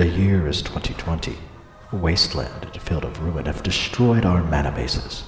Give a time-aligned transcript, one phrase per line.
[0.00, 1.36] The year is 2020.
[1.92, 5.24] Wasteland and field of ruin have destroyed our mana bases.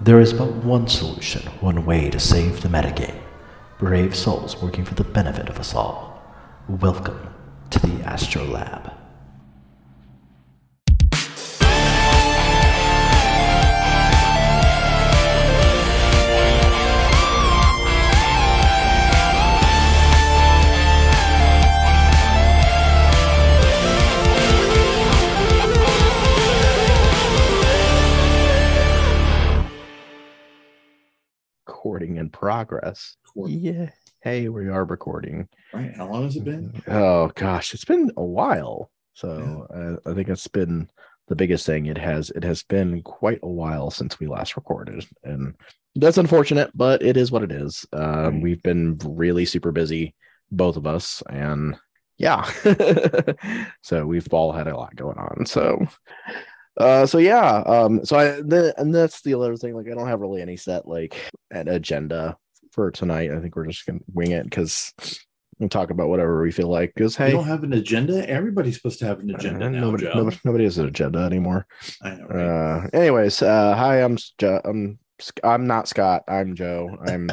[0.00, 3.22] There is but one solution, one way to save the metagame.
[3.78, 6.20] Brave souls working for the benefit of us all.
[6.68, 7.28] Welcome
[7.70, 8.92] to the Astrolab.
[32.34, 33.16] Recording progress.
[33.46, 33.90] Yeah.
[34.22, 35.48] Hey, we are recording.
[35.72, 35.94] Right.
[35.96, 36.82] How long has it been?
[36.88, 38.90] Oh gosh, it's been a while.
[39.14, 40.88] So uh, I think it's been
[41.28, 41.86] the biggest thing.
[41.86, 45.54] It has it has been quite a while since we last recorded, and
[45.94, 47.86] that's unfortunate, but it is what it is.
[47.92, 48.02] Um,
[48.34, 48.42] Right.
[48.42, 50.14] We've been really super busy,
[50.50, 51.76] both of us, and
[52.18, 52.44] yeah.
[53.82, 55.46] so we've all had a lot going on.
[55.46, 55.86] So
[56.78, 60.08] uh so yeah um so i the, and that's the other thing like i don't
[60.08, 61.14] have really any set like
[61.50, 62.36] an agenda
[62.74, 63.30] for tonight.
[63.30, 64.92] I think we're just gonna wing it because
[65.58, 67.30] we'll talk about whatever we feel like because hey.
[67.30, 68.28] You don't have an agenda?
[68.28, 70.14] Everybody's supposed to have an agenda uh, now, nobody, Joe.
[70.14, 71.66] nobody nobody has an agenda anymore.
[72.02, 72.44] I know, right?
[72.44, 74.98] uh anyways uh hi i'm jo- i'm
[75.44, 76.98] i'm not scott i'm joe.
[77.06, 77.30] I'm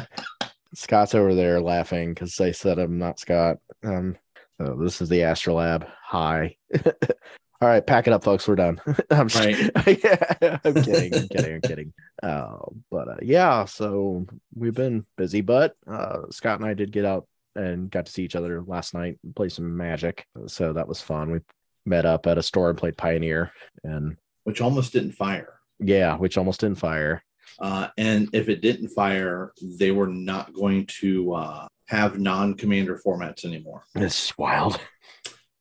[0.74, 3.58] scott's over there laughing because they said i'm not scott.
[3.82, 4.16] Um
[4.58, 6.56] so this is the astrolab hi
[7.62, 9.70] all right pack it up folks we're done i'm Right.
[9.76, 12.56] i'm kidding i'm kidding i'm kidding uh
[12.90, 17.26] but uh, yeah so we've been busy but uh scott and i did get out
[17.54, 21.00] and got to see each other last night and play some magic so that was
[21.00, 21.38] fun we
[21.86, 23.52] met up at a store and played pioneer
[23.84, 25.54] and Which almost didn't fire.
[25.80, 27.22] yeah, which almost didn't fire.
[27.58, 33.00] Uh, and if it didn't fire, they were not going to uh, have non commander
[33.04, 33.82] formats anymore.
[33.96, 34.80] It's wild.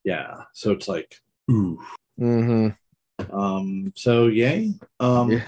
[0.03, 0.43] Yeah.
[0.53, 1.15] So it's like,
[1.51, 1.79] ooh.
[2.19, 3.35] Mm-hmm.
[3.35, 4.73] Um, so yay.
[4.99, 5.41] Um,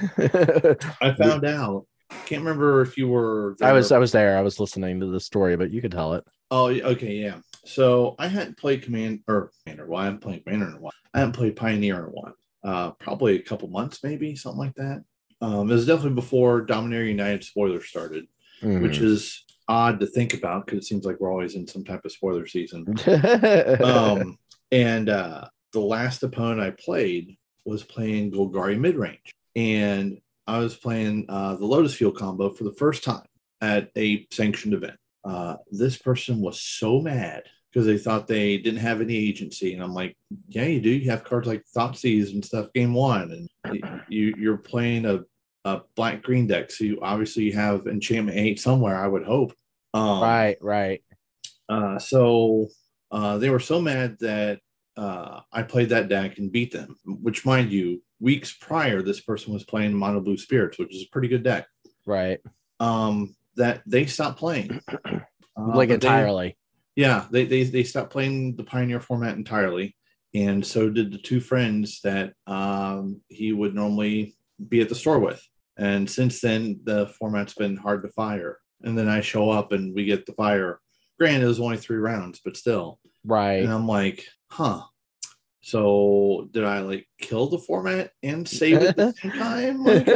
[1.01, 1.85] I found out.
[2.25, 3.55] Can't remember if you were.
[3.61, 3.91] I was.
[3.91, 4.37] I was there.
[4.37, 6.23] I was listening to the story, but you could tell it.
[6.51, 7.37] Oh, okay, yeah.
[7.65, 9.87] So I hadn't played Command or Commander.
[9.87, 10.93] Well, I haven't played Commander in a while.
[11.13, 12.33] I haven't played Pioneer in a while.
[12.63, 15.03] Uh, probably a couple months, maybe something like that.
[15.41, 18.25] Um, it was definitely before Dominaria United spoilers started,
[18.61, 19.03] which Mhm.
[19.03, 22.11] is odd to think about because it seems like we're always in some type of
[22.11, 22.85] spoiler season.
[22.85, 23.83] Mm-hmm.
[23.83, 24.37] Um,
[24.71, 30.75] and uh, the last opponent I played was playing Golgari mid range, and I was
[30.75, 33.25] playing uh, the Lotus Field combo for the first time
[33.61, 34.97] at a sanctioned event.
[35.25, 39.81] Uh, this person was so mad because they thought they didn't have any agency, and
[39.81, 40.15] I'm like,
[40.47, 40.89] "Yeah, you do.
[40.89, 42.73] You have cards like Thoughtseize and stuff.
[42.73, 45.21] Game one, and you you're playing a,
[45.65, 48.95] a black green deck, so you obviously you have enchantment eight somewhere.
[48.95, 49.53] I would hope.
[49.93, 51.03] Um, right, right.
[51.69, 52.67] uh, so
[53.11, 54.59] uh, they were so mad that
[54.97, 56.97] uh, I played that deck and beat them.
[57.05, 61.09] Which, mind you, weeks prior, this person was playing Mono Blue Spirits, which is a
[61.11, 61.67] pretty good deck.
[62.05, 62.39] Right.
[62.79, 64.81] Um, that they stopped playing,
[65.55, 66.57] Uh, like but they- entirely.
[66.95, 69.95] yeah, they, they they stopped playing the Pioneer format entirely,
[70.33, 74.35] and so did the two friends that um, he would normally
[74.67, 75.39] be at the store with.
[75.77, 78.57] And since then, the format's been hard to fire.
[78.83, 80.79] And then I show up and we get the fire.
[81.19, 82.99] Granted, it was only three rounds, but still.
[83.23, 83.63] right.
[83.63, 84.81] And I'm like, huh.
[85.61, 89.83] So did I like kill the format and save it at the same time?
[89.85, 90.07] Like,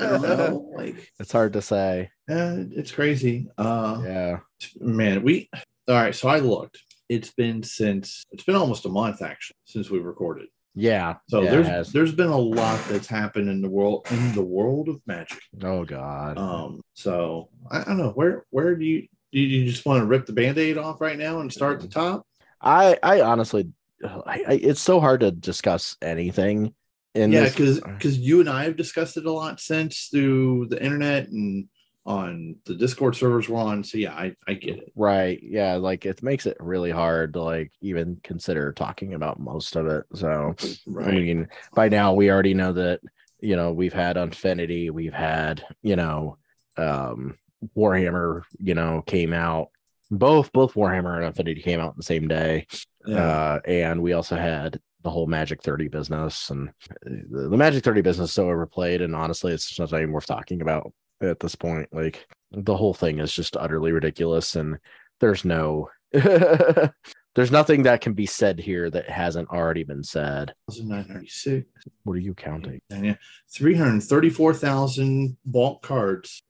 [0.00, 0.70] I don't know.
[0.76, 2.10] Like, It's hard to say.
[2.28, 3.48] eh, it's crazy.
[3.56, 4.38] Uh, Yeah.
[4.80, 5.48] man we
[5.88, 6.78] all right so i looked
[7.08, 10.46] it's been since it's been almost a month actually since we recorded
[10.76, 11.16] Yeah.
[11.28, 14.88] so yeah, there's there's been a lot that's happened in the world in the world
[14.88, 16.38] of magic Oh God.
[16.38, 20.06] um so i, I don't know where where do you do you just want to
[20.06, 22.24] rip the band-aid off right now and start the top
[22.62, 23.70] I I honestly,
[24.04, 26.74] I, I, it's so hard to discuss anything.
[27.14, 30.82] In yeah because because you and i have discussed it a lot since through the
[30.82, 31.68] internet and
[32.06, 35.40] on the discord servers we're on so yeah i i get it Right.
[35.42, 35.74] Yeah.
[35.74, 40.04] Like it makes it really hard to like even consider talking about most of it.
[40.14, 40.54] So
[40.98, 43.00] I mean, by now we already know that,
[43.40, 46.38] you know, we've had Infinity, we've had, you know,
[46.76, 47.38] um
[47.76, 49.68] Warhammer, you know, came out.
[50.12, 52.66] Both both Warhammer and Infinity came out the same day.
[53.06, 53.16] yeah.
[53.16, 56.70] Uh and we also had the whole Magic 30 business and
[57.02, 60.26] the, the Magic 30 business is so overplayed and honestly it's just not even worth
[60.26, 60.92] talking about
[61.22, 61.88] at this point.
[61.92, 64.78] Like the whole thing is just utterly ridiculous and
[65.20, 70.52] there's no there's nothing that can be said here that hasn't already been said.
[70.66, 71.66] 1996
[72.04, 72.82] What are you counting?
[72.90, 73.16] And yeah,
[73.54, 76.42] 334,000 bulk cards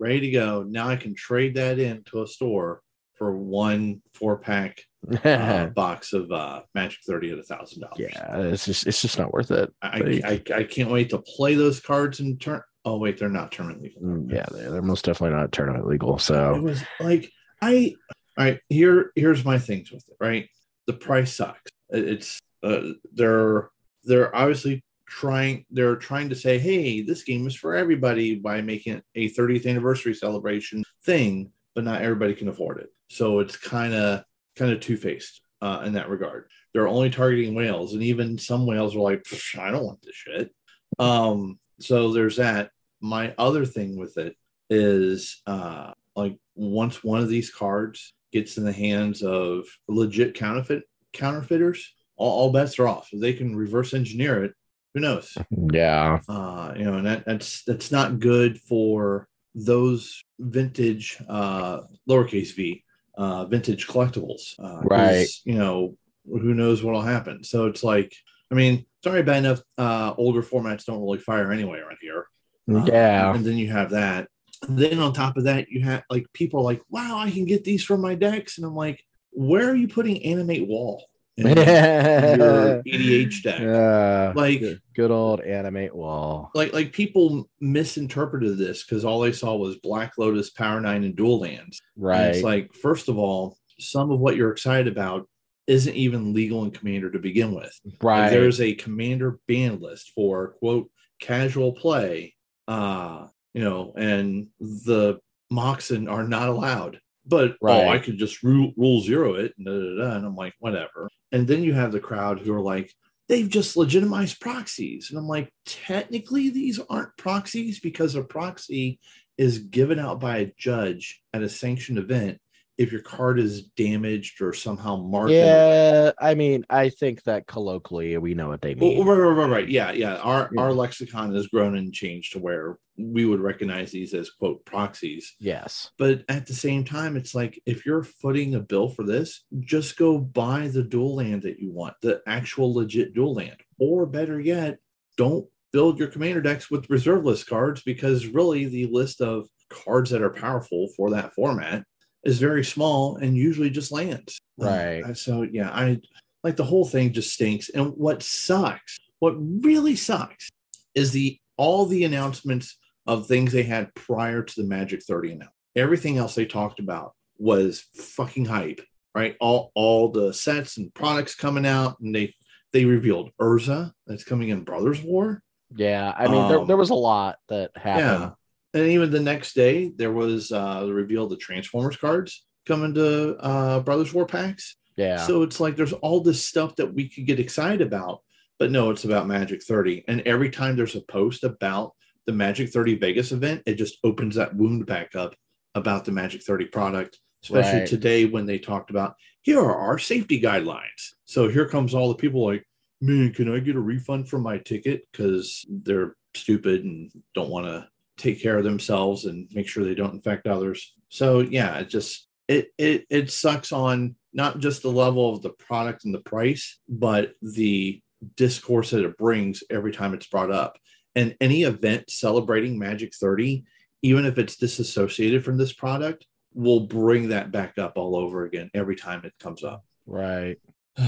[0.00, 0.64] ready to go.
[0.64, 2.82] Now I can trade that into a store
[3.18, 4.80] for one four pack
[5.24, 7.98] uh, box of uh, Magic 30 at a thousand dollars.
[7.98, 9.72] yeah, it's just it's just not worth it.
[9.82, 12.62] I, I I can't wait to play those cards in turn.
[12.84, 14.02] Oh wait, they're not tournament legal.
[14.02, 16.18] Mm, Yeah, they're, they're most definitely not tournament legal.
[16.18, 17.30] So it was like
[17.60, 17.94] I
[18.38, 20.48] all right, here here's my things with it, right?
[20.86, 21.70] The price sucks.
[21.90, 23.68] It's uh they're
[24.04, 28.94] they're obviously trying they're trying to say, hey, this game is for everybody by making
[28.94, 32.92] it a 30th anniversary celebration thing, but not everybody can afford it.
[33.08, 34.24] So it's kind of
[34.56, 36.50] kind of two-faced uh in that regard.
[36.74, 39.24] They're only targeting whales, and even some whales are like,
[39.56, 40.52] I don't want this shit.
[40.98, 42.70] Um, so there's that.
[43.00, 44.34] My other thing with it
[44.68, 50.82] is uh like once one of these cards gets in the hands of legit counterfeit
[51.12, 53.10] counterfeiters, all, all bets are off.
[53.12, 54.54] If they can reverse engineer it,
[54.94, 55.38] who knows?
[55.72, 59.28] yeah, Uh, you know, and that, that's that's not good for
[59.64, 62.84] those vintage uh lowercase v
[63.16, 64.54] uh vintage collectibles.
[64.58, 65.28] Uh, Right.
[65.44, 65.96] You know,
[66.26, 67.42] who knows what'll happen.
[67.44, 68.12] So it's like,
[68.50, 72.26] I mean, sorry, bad enough uh older formats don't really fire anyway around here.
[72.70, 74.28] Uh, yeah, and then you have that.
[74.66, 77.44] And then on top of that, you have like people are like, wow, I can
[77.44, 78.58] get these from my decks.
[78.58, 81.07] And I'm like, where are you putting animate wall
[81.46, 83.60] your EDH deck?
[83.60, 86.50] Yeah, Like- good, good old animate wall.
[86.54, 91.16] Like, like people misinterpreted this because all they saw was Black Lotus, Power Nine, and
[91.16, 91.80] Dual Lands.
[91.96, 95.28] And Right, it's like, first of all, some of what you're excited about
[95.66, 97.78] isn't even legal in Commander to begin with.
[97.84, 98.30] Like, right.
[98.30, 102.32] there's a commander ban list for quote casual play
[102.68, 105.18] uh you know and the
[105.50, 107.86] moxen are not allowed but Right.
[107.86, 110.54] oh i could just rule, rule zero it and, da, da, da, and i'm like
[110.58, 112.92] whatever and then you have the crowd who are like
[113.28, 118.98] they've just legitimized proxies and i'm like technically these aren't proxies because a proxy
[119.36, 122.38] is given out by a judge at a sanctioned event
[122.78, 126.02] if your card is damaged or somehow marked in a way.
[126.04, 129.04] yeah, I mean, I think that colloquially we know what they Well, mean.
[129.04, 129.68] right, right, right, right.
[129.68, 130.16] Yeah, yeah.
[130.18, 130.60] Our Yeah.
[130.62, 135.34] our lexicon has grown and changed to where we would recognize these as quote proxies.
[135.38, 139.44] yes, But at the same time, it's like if you're footing a bill for this,
[139.60, 143.56] just go buy the dual land that you want, the actual legit dual land.
[143.78, 144.78] Or better yet,
[145.16, 150.10] don't build your commander decks with reserve list cards because really the list of cards
[150.10, 151.84] that are powerful for that format
[152.24, 154.38] is very small and usually just lands.
[154.56, 155.16] Right.
[155.16, 155.98] So yeah, I
[156.42, 157.68] like the whole thing just stinks.
[157.68, 160.48] And what sucks, what really sucks,
[160.94, 162.77] is the all the announcements
[163.08, 165.52] of things they had prior to the Magic 30 announcement.
[165.74, 168.80] Everything else they talked about was fucking hype,
[169.14, 169.36] right?
[169.40, 172.34] All all the sets and products coming out, and they
[172.72, 175.42] they revealed Urza that's coming in Brothers War.
[175.74, 176.12] yeah.
[176.16, 178.32] I mean, there, Um, there was a lot that happened.
[178.74, 178.80] Yeah.
[178.80, 182.92] And even the next day, there was uh, the reveal of the Transformers cards coming
[182.94, 184.76] to uh, Brothers War packs.
[184.96, 188.20] Yeah, So it's like there's all this stuff that we could get excited about,
[188.58, 190.04] but no, it's about Magic 30.
[190.08, 191.92] And every time there's a post about
[192.28, 195.34] the Magic 30 Vegas event, it just opens that wound back up
[195.74, 197.88] about the Magic 30 product, especially Right.
[197.88, 201.14] today when they talked about here are our safety guidelines.
[201.24, 202.66] So here comes all the people like,
[203.00, 205.08] man, can I get a refund from my ticket?
[205.10, 207.88] Because they're stupid and don't want to
[208.18, 210.92] take care of themselves and make sure they don't infect others.
[211.08, 215.50] So yeah, it just it it it sucks on not just the level of the
[215.50, 218.02] product and the price, but the
[218.36, 220.76] discourse that it brings every time it's brought up.
[221.18, 223.64] And any event celebrating Magic 30,
[224.02, 228.70] even if it's disassociated from this product, will bring that back up all over again
[228.72, 229.84] every time it comes up.
[230.06, 230.56] right.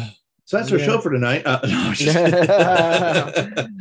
[0.47, 1.43] So that's our show for tonight.
[1.47, 2.17] Uh, no, just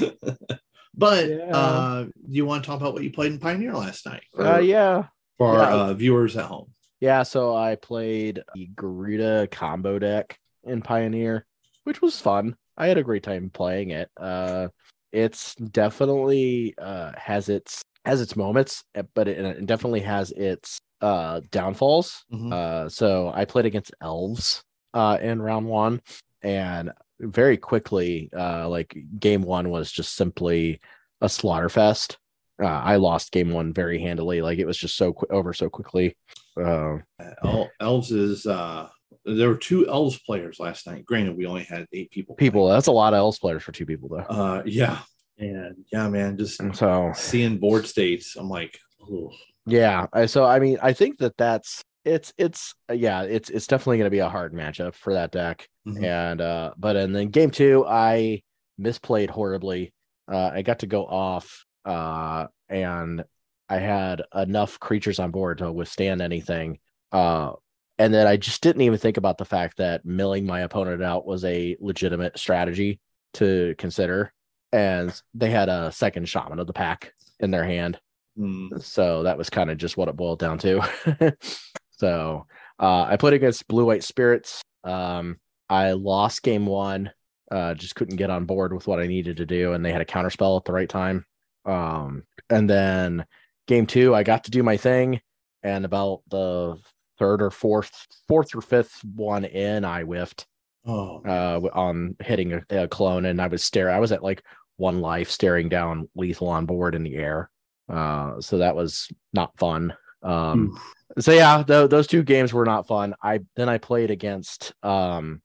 [0.96, 1.56] but Yeah.
[1.56, 4.24] uh, do you want to talk about what you played in Pioneer last night?
[4.36, 5.04] Uh, yeah,
[5.38, 5.60] for Yeah.
[5.60, 6.72] our uh, viewers at home.
[6.98, 7.22] yeah.
[7.22, 11.46] So I played the Garuda combo deck in Pioneer,
[11.84, 12.56] which was fun.
[12.76, 14.10] I had a great time playing it.
[14.16, 14.68] Uh,
[15.12, 20.78] it's definitely uh has its has its moments, eh, but it, it definitely has its
[21.00, 22.24] uh downfalls.
[22.32, 22.52] Mhm.
[22.52, 24.62] Uh, so I played against elves
[24.94, 26.00] uh in round one,
[26.42, 30.80] and very quickly, uh, like game one was just simply
[31.20, 32.18] a slaughter fest.
[32.60, 34.42] Uh, I lost game one very handily.
[34.42, 36.16] Like it was just so qu- over so quickly.
[36.56, 36.98] Uh,
[37.44, 38.88] El- Elves is uh
[39.36, 41.04] there were two Elves players last night.
[41.04, 42.34] Granted, we only had eight people.
[42.36, 44.18] people, that's a lot of elves players for two people though.
[44.18, 44.98] Uh yeah.
[45.38, 49.30] And yeah, man, just So seeing board states, I'm like, oh
[49.66, 54.06] yeah, so I mean, I think that that's it's it's yeah, it's it's definitely going
[54.06, 55.68] to be a hard matchup for that deck.
[55.86, 56.04] Mhm.
[56.04, 58.42] and uh but in then game two i
[58.78, 59.92] misplayed horribly
[60.30, 63.24] uh i got to go off uh and
[63.70, 66.78] i had enough creatures on board to withstand anything
[67.12, 67.52] uh
[67.98, 71.26] and then I just didn't even think about the fact that milling my opponent out
[71.26, 73.00] was a legitimate strategy
[73.34, 74.32] to consider.
[74.72, 77.98] And they had a second shaman of the pack in their hand.
[78.36, 78.68] Hmm.
[78.78, 80.80] So that was kind of just what it boiled down to.
[81.90, 82.46] so
[82.78, 84.62] uh, I played against Blue White Spirits.
[84.84, 85.38] Um,
[85.68, 87.10] I lost game one.
[87.50, 90.02] Uh, just couldn't get on board with what I needed to do, and they had
[90.02, 91.24] a counterspell at the right time.
[91.64, 93.24] Um, and then
[93.66, 95.20] game two, I got to do my thing,
[95.62, 96.76] and about the
[97.18, 100.46] third or fourth, fourth or fifth one in, I whiffed
[100.86, 103.94] Oh, uh, on hitting a, a clone, and I was staring.
[103.94, 104.42] I was at like
[104.76, 107.50] one life, staring down lethal on board in the air.
[107.90, 109.94] Uh, so that was not fun.
[110.22, 110.78] Um,
[111.18, 113.14] so yeah, tho- those two games were not fun.
[113.22, 115.42] I then I played against um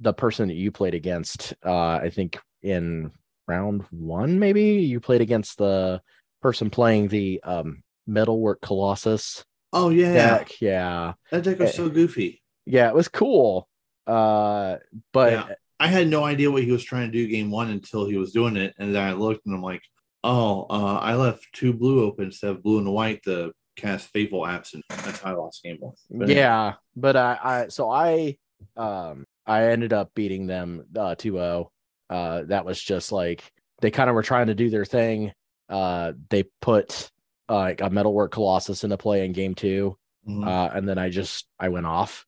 [0.00, 1.54] the person that you played against.
[1.64, 3.12] Uh, I think in
[3.46, 6.00] round one, maybe you played against the
[6.42, 9.44] person playing the um metalwork colossus
[9.74, 10.60] oh yeah, deck.
[10.60, 12.42] Yeah, that deck was so goofy.
[12.64, 13.68] yeah, it was cool.
[14.06, 14.76] Uh,
[15.12, 15.54] but Yeah.
[15.80, 18.32] I had no idea what he was trying to do game one until he was
[18.32, 19.82] doing it, and then I looked and I'm like,
[20.22, 24.46] oh, uh, I left two blue open instead of blue and white to cast Fateful
[24.46, 24.84] Absence.
[24.88, 25.94] That's how I lost game one.
[26.10, 28.36] But yeah but i i so i
[28.76, 31.66] um i ended up beating them uh 2-0
[32.08, 33.42] uh that was just like
[33.80, 35.32] they kind of were trying to do their thing
[35.68, 37.10] uh they put
[37.48, 39.96] uh, like a metalwork colossus into play in game two
[40.26, 40.46] Mhm.
[40.46, 42.24] uh and then i just i went off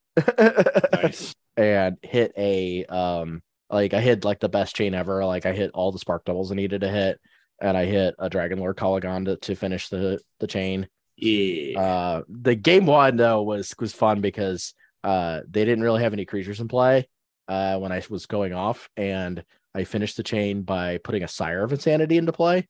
[0.92, 1.35] nice.
[1.56, 5.70] and hit a um like i hit like the best chain ever like i hit
[5.73, 7.18] all the spark doubles i needed to hit
[7.61, 11.80] and i hit a Dragonlord Kolaghan to, to finish the the chain Yeah.
[11.80, 16.25] uh, the game one though was was fun because uh, they didn't really have any
[16.26, 17.08] creatures in play
[17.49, 21.62] uh, when I was going off, and I finished the chain by putting a Sire
[21.62, 22.66] of Insanity into play.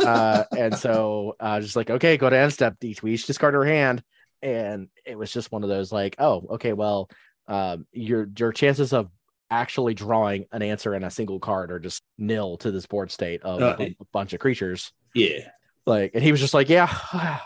[0.00, 2.76] Uh, and so uh, just like okay, go to end step.
[2.82, 4.02] Each we each discard her hand,
[4.42, 7.08] and it was just one of those like, oh, okay, well,
[7.48, 9.08] um, your your chances of
[9.50, 13.40] actually drawing an answer in a single card are just nil to this board state
[13.42, 15.38] of Uh, a bunch of creatures yeah.
[15.86, 16.86] like and he was just like yeah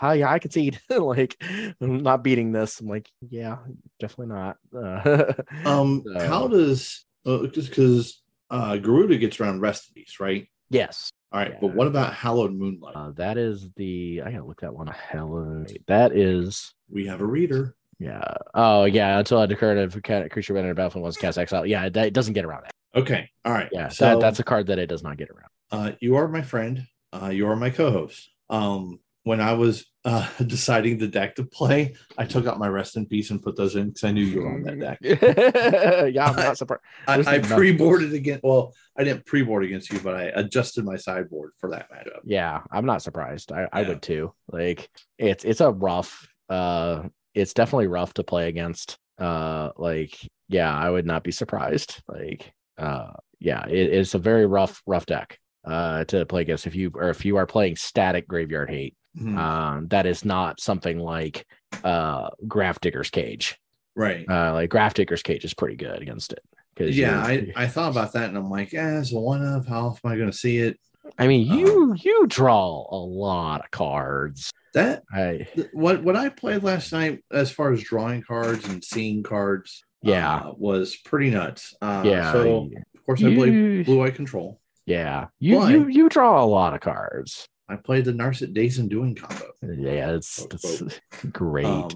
[0.01, 1.41] I, yeah i concede like
[1.79, 3.59] i'm not beating this i'm like yeah
[4.01, 5.31] definitely not uh,
[5.65, 10.45] Um, So- how does uh, just because uh Garuda gets around Rest in Peace, right?
[10.69, 11.57] yes All right, Yeah.
[11.61, 12.95] but what about Hallowed Moonlight?
[12.95, 15.75] uh, that is the i gotta look that one Hallowed.
[15.87, 17.75] that is we have a reader.
[17.99, 18.21] yeah
[18.53, 21.89] oh yeah until i declared if a cat- creature a battlefield once cast exile yeah
[21.89, 23.69] that it doesn't get around that Okay, all right.
[23.71, 26.27] yeah so that, that's a card that it does not get around uh, you are
[26.27, 26.85] my friend.
[27.11, 28.29] Uh, you are my co-host.
[28.51, 32.97] Um, when I was uh, deciding the deck to play, I took out my rest
[32.97, 34.97] in peace and put those in because I knew you were on that deck.
[36.13, 38.43] yeah i'm not surprised I, There's I pre-boarded against.
[38.43, 42.19] Well, I didn't pre-board against you, but I adjusted my sideboard for that matchup.
[42.25, 47.53] yeah i'm not surprised i, I would too like it's it's a rough uh it's
[47.53, 50.17] definitely rough to play against uh like
[50.49, 55.05] yeah i would not be surprised like uh yeah it, it's a very rough rough
[55.05, 58.95] deck uh to play against if you or if you are playing static graveyard hate
[59.17, 59.37] Mhm.
[59.37, 61.45] um that is not something like
[61.83, 63.59] uh Grafdigger's Cage
[63.95, 64.25] right.
[64.29, 66.39] uh like Grafdigger's Cage is pretty good against it
[66.73, 69.67] because yeah, I, I thought about that and I'm like, eh, it's one of.
[69.67, 70.79] How am I going to see it?
[71.19, 76.15] I mean Um, you you draw a lot of cards That I th- what what
[76.15, 80.35] I played last night, as far as drawing cards and seeing cards, Yeah.
[80.37, 81.75] uh, was pretty nuts.
[81.81, 84.59] Uh, yeah So of course I played Blue Eye Control.
[84.87, 87.47] Yeah, you But- you you draw a lot of cards.
[87.69, 89.45] I played the Narset Day's Undoing combo.
[89.61, 90.45] Yeah, it's,
[91.31, 91.65] great.
[91.65, 91.89] Um,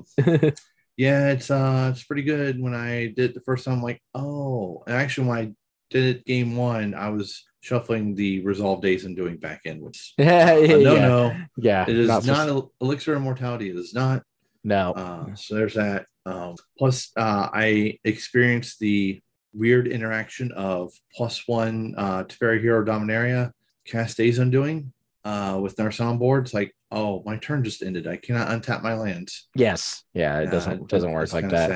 [0.97, 2.61] yeah, it's uh it's pretty good.
[2.61, 5.51] When I did it the first time, I'm like, oh, and actually when I
[5.89, 10.53] did it game one, I was shuffling the Resolve Day's Undoing back in, which yeah,
[10.53, 11.85] uh, no, yeah, no, yeah.
[11.87, 13.69] it is not not, so- Elixir of Immortality.
[13.69, 14.23] It is not.
[14.63, 14.93] no.
[14.93, 16.07] Uh, so there's that.
[16.25, 19.21] Um, plus, uh, I experienced the
[19.53, 23.51] weird interaction of plus one uh, Teferi Hero Dominaria
[23.85, 24.91] cast Days Undoing
[25.27, 26.45] uh, with Nurse on board.
[26.45, 28.07] It's like, oh, my turn just ended.
[28.07, 29.47] I cannot untap my lands.
[29.55, 30.39] yes, yeah.
[30.39, 31.69] It Uh, doesn't doesn't work like that.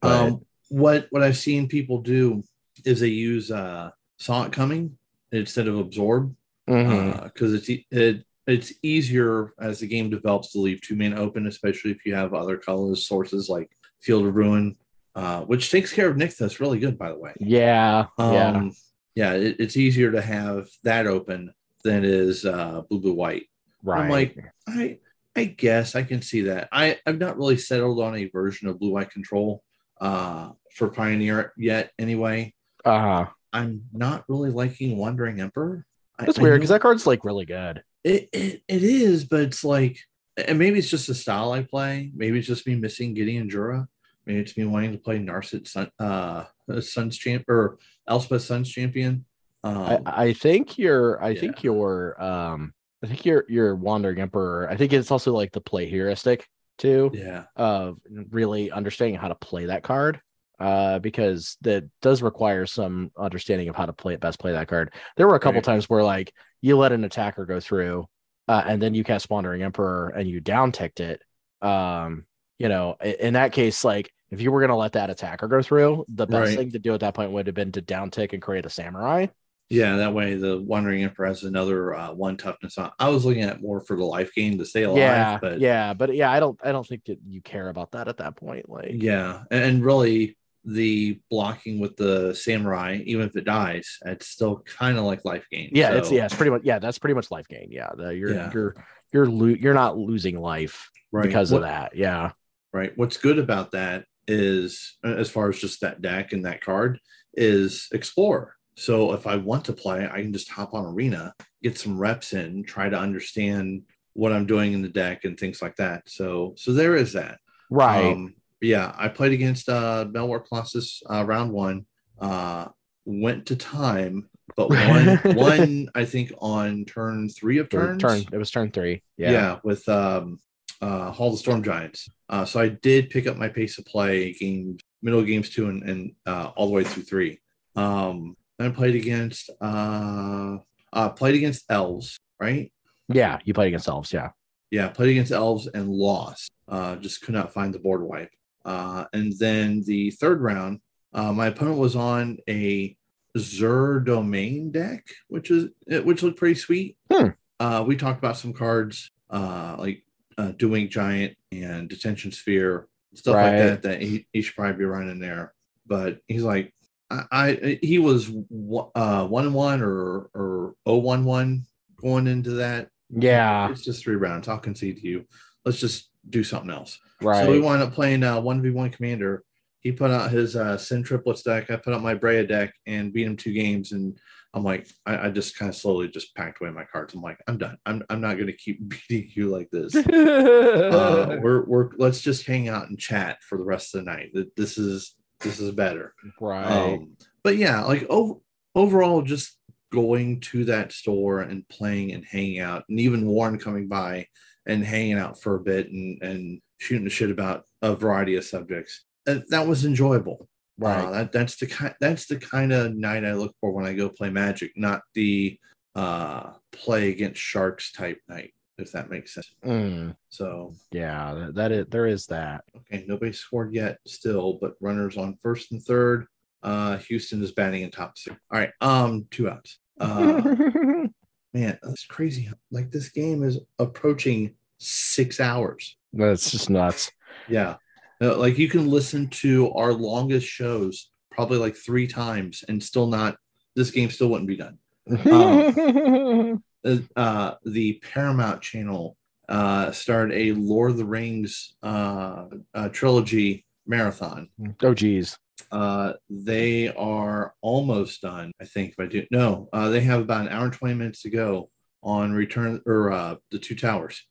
[0.00, 2.42] But- Um, what what I've seen people do
[2.84, 4.96] is they use uh, Saw It Coming
[5.30, 6.34] instead of Absorb
[6.66, 11.46] because it's e- it it's easier as the game develops to leave two main open,
[11.46, 13.68] especially if you have other colors sources like
[14.00, 14.74] Field of Ruin,
[15.14, 17.32] uh, which takes care of Nykthos really good, by the way.
[17.38, 18.72] yeah, yeah, Um,
[19.14, 21.52] yeah, it, it's easier to have that open
[21.84, 23.46] than is uh, blue blue white.
[23.82, 24.02] right.
[24.04, 24.36] I'm like,
[24.68, 24.98] I
[25.34, 26.68] I guess I can see that.
[26.72, 29.62] I I've not really settled on a version of blue white control
[30.00, 31.90] uh, for Pioneer yet.
[31.98, 35.84] Anyway, uh I'm not really liking Wandering Emperor.
[36.18, 37.82] That's I weird because that card's like really good.
[38.04, 39.98] it, it it is, but it's like,
[40.36, 42.10] and maybe it's just the style I play.
[42.14, 43.88] Maybe it's just me missing Gideon Jura.
[44.26, 46.44] maybe it's me wanting to play Narset Sun, uh,
[46.80, 49.24] Suns champ or Elspeth Suns champion.
[49.64, 51.40] Um, I, I think you're I yeah.
[51.40, 54.68] think you're um I think you're you're wandering emperor.
[54.70, 57.98] I think it's also like the play heuristic too yeah, of
[58.30, 60.20] really understanding how to play that card.
[60.58, 64.68] Uh, because that does require some understanding of how to play it best play that
[64.68, 64.92] card.
[65.16, 65.64] There were a couple Right.
[65.64, 68.06] times where like you let an attacker go through,
[68.46, 71.20] uh, and then you cast Wandering Emperor and you down ticked it.
[71.62, 72.26] Um,
[72.58, 75.62] you know, i- in that case, like if you were gonna let that attacker go
[75.62, 76.56] through, the best Right.
[76.56, 78.70] thing to do at that point would have been to down tick and create a
[78.70, 79.26] samurai.
[79.72, 79.96] Yeah.
[79.96, 82.90] That way, the Wandering Emperor has another uh, one toughness on.
[82.98, 85.94] I was looking at more for the life gain to stay alive, yeah, but yeah,
[85.94, 88.68] but yeah, I don't, I don't think that you care about that at that point.
[88.68, 94.28] Like, Yeah, and, and really the blocking with the samurai, even if it dies, it's
[94.28, 95.70] still kind of like life gain.
[95.72, 97.68] yeah, it's yeah, it's pretty much yeah, that's pretty much life gain.
[97.70, 98.50] Yeah, the, you're Yeah.
[98.54, 98.74] you're
[99.12, 101.26] you're lo- you're not losing life right.
[101.26, 101.96] because What- of that.
[101.96, 102.32] Yeah,
[102.72, 102.92] Right.
[102.96, 107.00] What's good about that is, as far as just that deck and that card,
[107.34, 108.54] is explore.
[108.76, 112.32] So if I want to play, I can just hop on Arena, get some reps
[112.32, 113.82] in, try to understand
[114.14, 116.08] what I'm doing in the deck and things like that.
[116.08, 117.38] So so there is that.
[117.70, 118.12] right.
[118.12, 121.84] Um, yeah, I played against uh Metalwork Colossus uh, round one.
[122.20, 122.68] Uh,
[123.04, 128.24] went to time, but one one I think on turn three of Turn, turns.
[128.24, 128.34] turn.
[128.34, 129.02] It was turn three.
[129.16, 129.58] Yeah, Yeah.
[129.64, 130.38] with um
[130.80, 132.08] uh Hall of the Storm Giants.
[132.28, 135.68] Uh, so I did pick up my pace of play game middle of games two
[135.68, 137.40] and, and uh, all the way through three.
[137.74, 140.58] Um, then I played against uh,
[140.92, 142.72] uh played against elves, right?
[143.08, 144.12] Yeah, you played against elves.
[144.12, 144.30] Yeah.
[144.70, 146.50] Yeah, played against elves and lost.
[146.66, 148.30] Uh, just could not find the board wipe.
[148.64, 150.80] Uh, and then the third round,
[151.12, 152.96] uh, my opponent was on a
[153.36, 156.96] Zur Domain deck, which is which looked pretty sweet.
[157.12, 157.28] Hmm.
[157.60, 160.04] Uh, we talked about some cards uh, like
[160.38, 163.82] uh, Doing Giant and Detention Sphere, stuff like that.
[163.82, 165.52] That he, he should probably be running there.
[165.86, 166.72] But he's like,
[167.12, 171.64] I, I he was one- uh, one one or or oh one one
[172.00, 173.70] going into that Yeah.
[173.70, 174.48] it's just three rounds.
[174.48, 175.24] I'll concede to you.
[175.64, 176.98] Let's just do something else.
[177.20, 177.44] Right.
[177.44, 179.44] So we wound up playing uh, 1v1 commander.
[179.80, 181.70] He put out his uh, Sen Triplets deck.
[181.70, 183.92] I put out my Breya deck and beat him two games.
[183.92, 184.16] And
[184.54, 187.14] I'm like, I, I just kind of slowly just packed away my cards.
[187.14, 187.76] I'm like, I'm done.
[187.86, 189.94] I'm, I'm not going to keep beating you like this.
[189.96, 194.30] uh, we're, we're, let's just hang out and chat for the rest of the night.
[194.34, 196.14] Th- This is, this is better.
[196.40, 196.64] right.
[196.64, 198.34] Um, but yeah, like over,
[198.74, 199.58] overall, just
[199.92, 204.26] going to that store and playing and hanging out, and even Warren coming by
[204.66, 208.44] and hanging out for a bit and, and shooting the shit about a variety of
[208.44, 209.04] subjects.
[209.26, 210.48] That, that was enjoyable.
[210.78, 211.04] right.
[211.04, 213.92] Uh, that that's the kind that's the kind of night I look for when I
[213.92, 215.58] go play Magic, not the
[215.94, 219.54] uh, play against sharks type night, if that makes sense.
[219.64, 221.32] Mm, So yeah.
[221.34, 221.86] That, that is.
[221.88, 222.64] There is that.
[222.76, 226.26] okay, nobody scored yet still, but runners on first and third.
[226.62, 228.36] Uh, Houston is batting in top six.
[228.52, 229.78] All right, um, two outs.
[229.98, 230.40] Uh,
[231.54, 232.50] man, that's crazy.
[232.70, 235.96] Like this game is approaching six hours.
[236.12, 237.10] That's just nuts.
[237.48, 237.76] Yeah,
[238.20, 243.06] Uh, like you can listen to our longest shows probably like three times and still
[243.06, 243.36] not.
[243.74, 244.78] This game still wouldn't be done.
[245.32, 249.16] Um, Uh, uh, the Paramount Channel
[249.48, 254.48] uh, started a Lord of the Rings uh, uh, trilogy marathon.
[254.82, 255.36] oh geez.
[255.70, 258.92] Uh, they are almost done, I think.
[258.92, 261.70] If I do no, uh, they have about an hour and twenty minutes to go
[262.02, 264.22] on Return or uh, the Two Towers.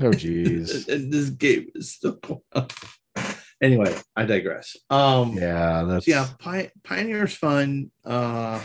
[0.00, 0.86] Oh geez.
[0.86, 2.68] this game is still going on.
[3.62, 4.76] Anyway, I digress.
[4.90, 5.84] Um, yeah.
[5.84, 7.90] That's so yeah, Pi- Pioneer's fun.
[8.04, 8.60] Uh,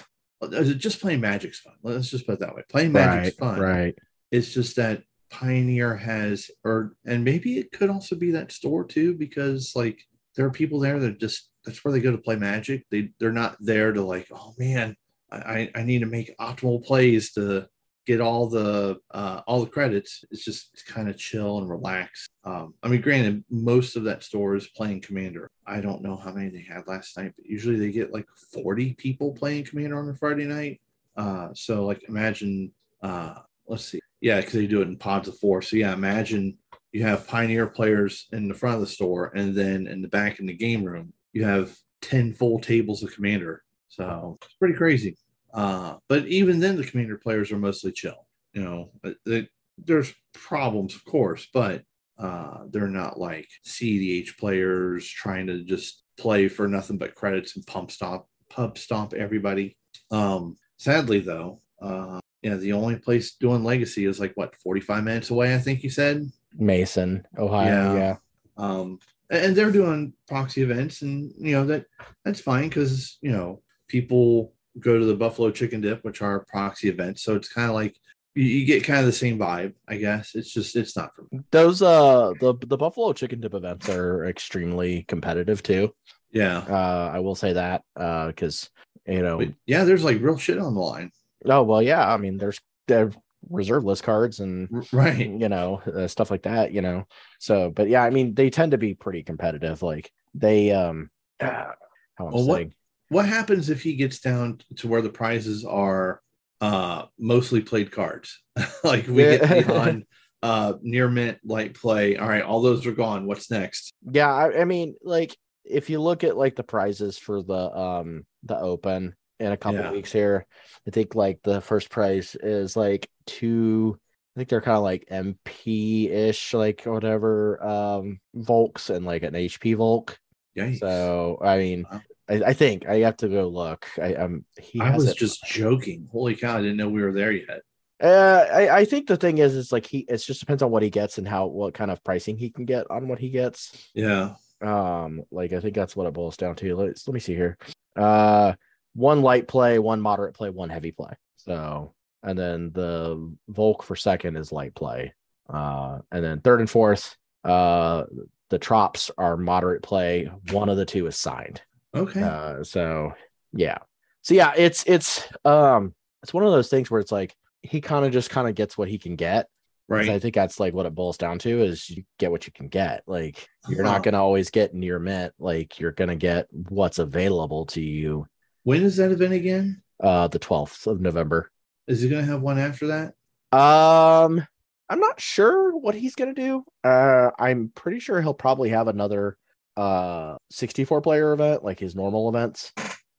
[0.78, 1.74] just playing Magic's fun.
[1.84, 2.64] Let's just put it that way.
[2.70, 3.50] Playing Magic's Right.
[3.52, 3.60] fun.
[3.60, 3.96] Right.
[4.32, 9.16] It's just that Pioneer has, or and maybe it could also be that store too,
[9.16, 10.00] because like
[10.36, 12.86] there are people there that just that's where they go to play Magic.
[12.90, 14.96] They they're not there to like, oh man,
[15.32, 17.68] I I- I need to make optimal plays to
[18.10, 20.26] get all the uh, all the credits.
[20.32, 22.28] It's just kind of chill and relax.
[22.44, 25.48] Um, I mean, granted, most of that store is playing Commander.
[25.68, 28.96] I don't know how many they had last night, but usually they get like forty
[28.96, 30.82] people playing Commander on a Friday night.
[31.16, 32.72] Uh, so like imagine
[33.04, 33.36] uh,
[33.68, 34.00] let's see.
[34.22, 35.62] Yeah, because they do it in pods of four.
[35.62, 36.58] So yeah, imagine
[36.92, 40.40] you have Pioneer players in the front of the store, and then in the back
[40.40, 43.64] in the game room, you have 10 full tables of Commander.
[43.88, 45.16] So it's pretty crazy.
[45.54, 48.28] Uh, but even then, the Commander players are mostly chill.
[48.54, 48.92] You know,
[49.26, 49.50] it-
[49.82, 51.84] there's problems, of course, but
[52.18, 57.66] uh, they're not like CDH players trying to just play for nothing but credits and
[57.66, 59.78] pump stomp, pub stomp everybody.
[60.12, 65.30] Um, sadly, though, uh, yeah, the only place doing legacy is like what 45 minutes
[65.30, 65.56] away.
[65.56, 66.30] I think you said.
[66.58, 67.94] Mason, Ohio.
[67.94, 67.94] Yeah.
[67.96, 68.16] Yeah.
[68.58, 71.86] Um, and they're doing proxy events, and you know that
[72.26, 76.90] that's fine because you know people go to the Buffalo Chicken Dip, which are proxy
[76.90, 77.96] events, so it's kind of like
[78.36, 80.36] you, get kind of the same vibe, I guess.
[80.36, 81.42] It's just it's not for me.
[81.52, 85.94] Those uh the the Buffalo Chicken Dip events are extremely competitive too.
[86.32, 88.70] Yeah, Uh, I will say that uh because
[89.06, 91.12] you know but yeah, there's like real shit on the line,
[91.46, 93.12] oh well yeah I mean there's there
[93.50, 95.34] reserve list cards and right?
[95.42, 97.06] you know uh, stuff like that you know
[97.40, 101.72] so but yeah I mean they tend to be pretty competitive like they um uh,
[102.16, 102.74] how I'm Well, saying
[103.10, 106.22] What happens if he gets down to where the prizes are
[106.62, 108.42] uh mostly played cards?
[108.84, 110.06] like we get beyond
[110.44, 112.18] uh near mint light play.
[112.18, 113.26] All right, all those are gone.
[113.26, 113.94] What's next?
[114.12, 118.26] Yeah, I, I mean, like if you look at like the prizes for the um
[118.44, 119.92] the open in a couple Yeah.
[119.92, 120.46] weeks here,
[120.88, 123.98] I think like the first prize is like two.
[124.36, 129.36] I think they're kind of like MP ish, like whatever um Volks and like an
[129.36, 130.18] HP Volk.
[130.56, 130.80] Yikes.
[130.80, 132.02] So I mean, Wow.
[132.30, 133.88] I, I think I have to go look.
[134.02, 135.18] I um he I was it.
[135.18, 136.08] just joking.
[136.12, 137.62] Holy cow, I didn't know we were there yet.
[138.02, 140.00] Uh, I, I think the thing is, it's like he.
[140.08, 142.66] It just depends on what he gets and how what kind of pricing he can
[142.66, 143.90] get on what he gets.
[143.94, 144.36] Yeah.
[144.62, 146.76] Um, like I think that's what it boils down to.
[146.76, 147.58] Let's let me see here.
[147.96, 148.54] Uh,
[148.94, 151.12] one light play, one moderate play, one heavy play.
[151.36, 155.14] So, and then the Volk for second is light play.
[155.50, 158.04] Uh, and then third and fourth, uh,
[158.50, 160.30] the Trops are moderate play.
[160.52, 161.62] One of the two is signed.
[161.96, 162.22] Okay.
[162.22, 163.14] Uh, so
[163.54, 163.78] yeah.
[164.22, 168.06] So yeah, it's it's um it's one of those things where it's like he kind
[168.06, 169.48] of just kind of gets what he can get.
[169.88, 170.10] Right.
[170.10, 172.68] I think that's like what it boils down to is you get what you can
[172.68, 173.02] get.
[173.08, 173.94] Like you're Uh-huh.
[173.94, 175.34] not gonna always get near mint.
[175.40, 178.28] Like you're gonna get what's available to you.
[178.64, 179.82] When is that event again?
[180.00, 181.52] Uh, the 12th of November.
[181.88, 183.14] Is he gonna have one after that?
[183.58, 184.46] Um,
[184.90, 186.64] I'm not sure what he's gonna do.
[186.84, 189.38] Uh, I'm pretty sure he'll probably have another
[189.80, 192.74] uh 64 player event, like his normal events.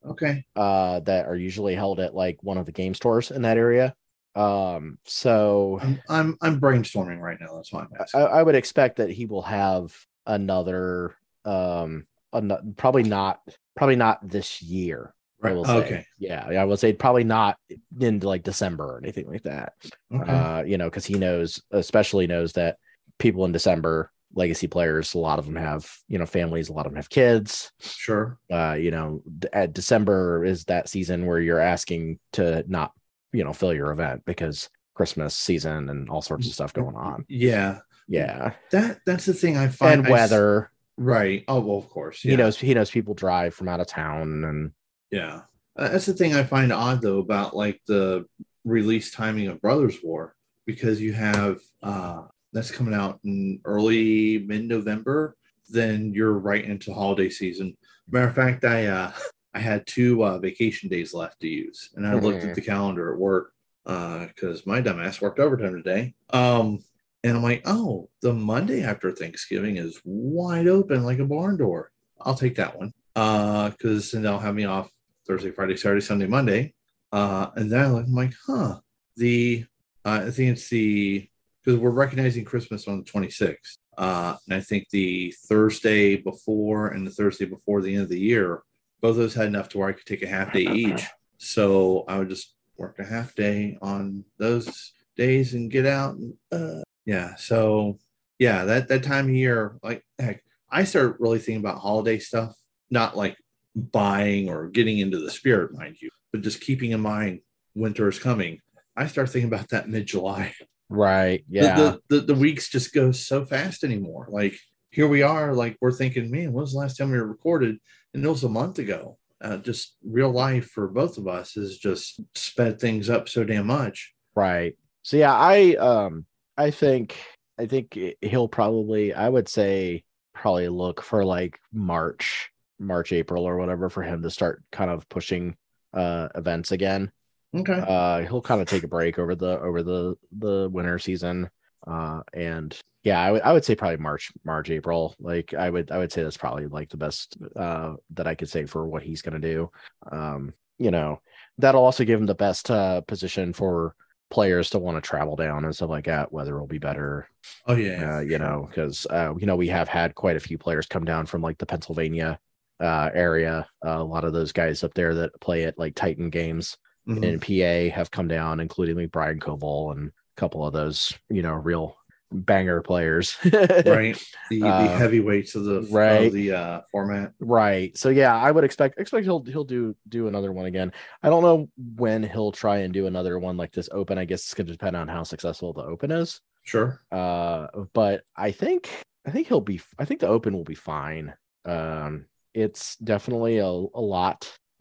[0.06, 0.44] Okay.
[0.56, 3.94] uh that are usually held at like one of the game stores in that area.
[4.34, 7.56] Um, so I'm I'm I'm brainstorming right now.
[7.56, 8.20] That's why I'm I, asking.
[8.20, 9.94] I would expect that he will have
[10.26, 13.40] another um ano- probably not
[13.76, 15.14] probably not this year.
[15.42, 15.56] I right.
[15.56, 15.76] will say.
[15.78, 16.06] Okay.
[16.18, 17.56] Yeah, I would say probably not
[17.98, 19.72] in like December or anything like that.
[20.14, 20.30] Okay.
[20.30, 22.76] Uh, you know, because he knows, especially knows that
[23.18, 26.86] people in December, legacy players, a lot of them have, you know, families, a lot
[26.86, 28.38] of them have kids sure.
[28.52, 32.92] uh you know at december is that season where you're asking to not
[33.32, 37.24] you know fill your event because christmas season and all sorts of stuff going on
[37.28, 37.78] Yeah.
[38.08, 40.00] yeah That that's the thing I find.
[40.00, 41.44] and I weather right.
[41.48, 42.20] Oh well, of course.
[42.20, 44.72] he knows he knows people drive from out of town and
[45.10, 45.42] Yeah.
[45.78, 48.26] Uh, That's the thing I find odd though about like the
[48.64, 50.34] release timing of Brothers War
[50.66, 55.36] because you have uh that's coming out in early mid November,
[55.68, 57.76] then you're right into holiday season.
[58.10, 59.12] Matter of fact, I uh
[59.52, 63.12] I had two uh, vacation days left to use, and I looked at the calendar
[63.12, 63.52] at work
[63.84, 66.14] because my dumbass worked overtime today.
[66.32, 66.78] Um,
[67.24, 71.90] and I'm like, oh, the Monday after Thanksgiving is wide open like a barn door.
[72.20, 74.90] I'll take that one because then they'll have me off
[75.26, 76.74] Thursday, Friday, Saturday, Sunday, Monday.
[77.12, 78.78] Uh, and then I'm like, huh,
[79.16, 79.64] the
[80.04, 81.28] uh, I think it's the
[81.64, 83.76] because we're recognizing Christmas on the 26th.
[83.98, 88.20] Uh, and I think the Thursday before and the Thursday before the end of the
[88.20, 88.62] year,
[89.00, 91.04] both of those had enough to where I could take a half day each.
[91.38, 96.16] So I would just work a half day on those days and get out.
[96.16, 97.34] And, uh, yeah.
[97.36, 97.98] So
[98.38, 102.54] yeah, that that time of year, like heck, I start really thinking about holiday stuff,
[102.90, 103.36] not like
[103.76, 107.40] buying or getting into the spirit, mind you, but just keeping in mind
[107.74, 108.60] winter is coming.
[108.96, 110.54] I start thinking about that mid July.
[110.90, 114.26] Right yeah The, the, the weeks just go so fast anymore.
[114.28, 114.58] Like
[114.90, 117.78] here we are, like we're thinking, man, when was the last time we were recorded?
[118.12, 119.16] And it was a month ago.
[119.40, 123.66] Uh, just real life for both of us has just sped things up so damn
[123.66, 124.12] much.
[124.34, 126.26] right so yeah i um
[126.58, 127.16] i think
[127.58, 133.56] i think he'll probably i would say probably look for like march march april or
[133.56, 135.56] whatever for him to start kind of pushing
[135.94, 137.10] uh events again
[137.54, 137.82] Okay.
[137.86, 141.50] uh he'll kind of take a break over the over the the winter season
[141.86, 145.90] uh and yeah i would i would say probably march march april like i would
[145.90, 149.02] i would say that's probably like the best uh that i could say for what
[149.02, 149.70] he's going to do
[150.12, 151.20] um you know
[151.58, 153.94] that'll also give him the best uh position for
[154.30, 157.28] players to want to travel down and stuff like that weather will be better
[157.66, 158.18] oh yeah.
[158.18, 161.04] uh, you know, because uh, you know we have had quite a few players come
[161.04, 162.38] down from like the Pennsylvania
[162.80, 163.66] uh, area.
[163.84, 166.76] Uh, a lot of those guys up there that play at like Titan games
[167.08, 167.24] Mhm.
[167.24, 171.42] in PA have come down, including like Brian Koval and a couple of those, you
[171.42, 171.96] know, real
[172.32, 173.36] banger players.
[173.44, 174.16] right?
[174.50, 176.26] The, Uh, the heavyweights of the right.
[176.28, 177.32] of the uh, format.
[177.40, 177.96] Right.
[177.98, 180.92] So yeah, I would expect expect he'll he'll do do another one again.
[181.22, 184.16] I don't know when he'll try and do another one like this open.
[184.18, 186.40] I guess it's gonna depend on how successful the open is.
[186.62, 187.00] Sure.
[187.10, 188.88] Uh but I think
[189.26, 191.34] I think he'll be I think the open will be fine.
[191.64, 194.56] Um it's definitely a, a lot.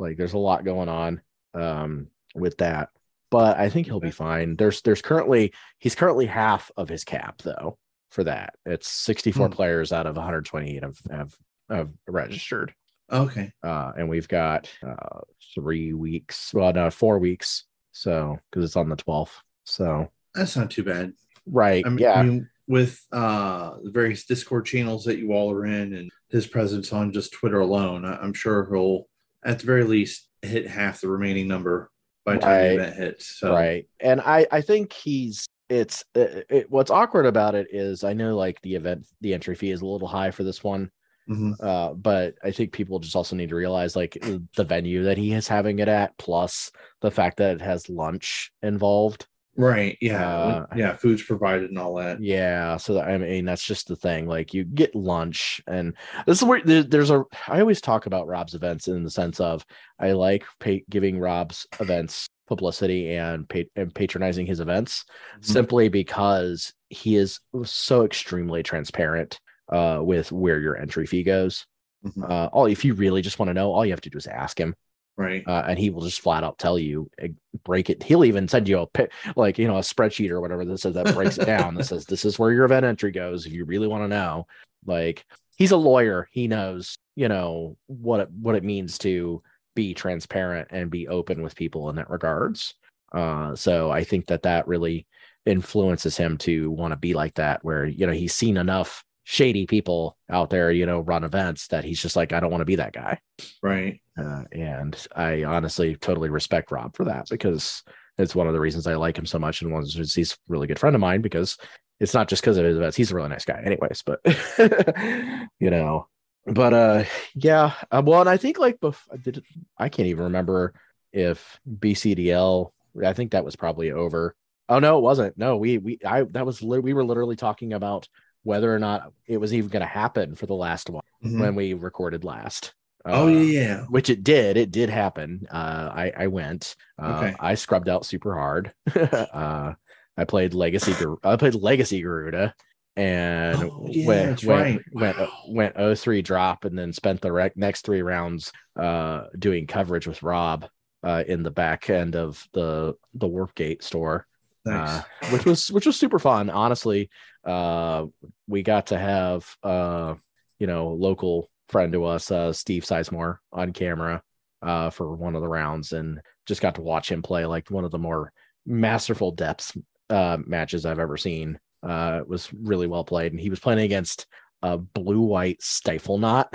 [0.00, 1.20] like there's a lot going on
[1.54, 2.88] um with that.
[3.30, 4.56] But I think he'll be fine.
[4.56, 7.78] There's there's currently he's currently half of his cap though
[8.10, 8.54] for that.
[8.66, 9.52] It's 64 Hmm.
[9.52, 11.34] players out of 128 have have,
[11.68, 12.74] have registered.
[13.12, 13.52] Okay.
[13.62, 15.20] Uh, and we've got uh,
[15.54, 16.52] three weeks.
[16.54, 17.64] Well, no, four weeks.
[17.92, 19.32] So because it's on the 12th.
[19.64, 21.12] So That's not too bad.
[21.46, 25.50] right, I mean, yeah, I mean, with uh, the various Discord channels that you all
[25.52, 29.06] are in and his presence on just Twitter alone, I- I'm sure he'll,
[29.44, 31.90] at the very least, hit half the remaining number
[32.24, 32.62] by the time Right.
[32.68, 33.38] the event hits.
[33.38, 33.86] So, right.
[34.00, 38.36] And I I think he's it's it, it, what's awkward about it is I know
[38.36, 40.90] like the event the entry fee is a little high for this one.
[41.28, 41.54] Mhm.
[41.62, 44.18] Uh, but I think people just also need to realize like
[44.56, 46.72] the venue that he is having it at, plus
[47.02, 49.26] the fact that it has lunch involved.
[49.60, 49.98] Right.
[50.00, 50.26] Yeah.
[50.26, 50.96] Uh, yeah.
[50.96, 52.22] Food's provided and all that.
[52.22, 54.26] Yeah, so that- I mean that's just the thing.
[54.26, 55.94] Like you get lunch, and
[56.26, 57.24] this is where there's a.
[57.46, 59.64] I always talk about Rob's events in the sense of
[59.98, 65.04] I like pay, giving Rob's events publicity and pa- and patronizing his events
[65.38, 65.44] Mhm.
[65.44, 69.38] simply because he is so extremely transparent
[69.72, 71.66] uh, with where your entry fee goes.
[72.04, 72.28] Mhm.
[72.28, 74.26] Uh, all if you really just want to know, all you have to do is
[74.26, 74.74] ask him
[75.20, 75.44] Right.
[75.46, 77.28] uh, and he will just flat out tell you eh,
[77.64, 78.02] break it.
[78.02, 81.14] He'll even send you a like you know a spreadsheet or whatever that says that
[81.14, 83.86] breaks it down that says this is where your event entry goes if you really
[83.86, 84.46] want to know.
[84.86, 86.28] Like he's a lawyer.
[86.32, 89.42] He knows you know what it what it means to
[89.76, 92.74] be transparent and be open with people in that regards.
[93.12, 95.06] Uh so i think that that really
[95.46, 99.64] influences him to want to be like that where you know he's seen enough shady
[99.64, 102.64] people out there you know run events that he's just like i don't want to
[102.66, 103.16] be that guy
[103.62, 104.00] Right.
[104.18, 107.82] uh, and I honestly totally respect Rob for that because
[108.18, 109.62] it's one of the reasons I like him so much.
[109.62, 111.56] And one is he's a really good friend of mine because
[112.00, 112.96] it's not just because of his events.
[112.98, 114.02] He's a really nice guy, anyways.
[114.04, 114.20] But
[115.58, 116.06] you know,
[116.46, 117.72] but uh, yeah.
[117.90, 119.42] Uh, well, and I think like before, did
[119.78, 120.74] I can't even remember
[121.12, 122.72] if BCDL.
[123.04, 124.34] I think that was probably over.
[124.68, 125.38] Oh no, it wasn't.
[125.38, 128.06] No, we we I that was li- we were literally talking about
[128.42, 131.40] whether or not it was even going to happen for the last one Mhm.
[131.40, 132.74] when we recorded last.
[133.04, 133.60] oh Uh, yeah.
[133.60, 133.84] Yeah.
[133.88, 134.56] which it did.
[134.56, 135.46] It did happen.
[135.50, 136.76] Uh, I I went.
[136.98, 137.34] Uh, Okay.
[137.40, 138.72] I scrubbed out super hard.
[138.94, 139.72] uh,
[140.16, 140.94] I played Legacy.
[141.24, 142.54] I played Legacy Garuda,
[142.96, 144.80] and Oh, yeah, went went right.
[144.92, 149.66] went uh, went 03 drop, and then spent the rec- next three rounds uh, doing
[149.66, 150.66] coverage with Rob
[151.02, 154.26] uh, in the back end of the the Warpgate store
[154.64, 155.02] Nice.
[155.22, 156.50] uh, which was which was super fun.
[156.50, 157.10] Honestly,
[157.44, 158.06] uh,
[158.46, 160.14] we got to have uh,
[160.58, 164.22] you know local friend to us, uh, Steve Sizemore, on camera
[164.62, 167.84] uh, for one of the rounds, and just got to watch him play like one
[167.84, 168.32] of the more
[168.66, 169.72] masterful depths
[170.10, 171.58] uh, matches I've ever seen.
[171.82, 174.26] Uh, it was really well played, and he was playing against
[174.62, 176.48] a blue white Stiflenought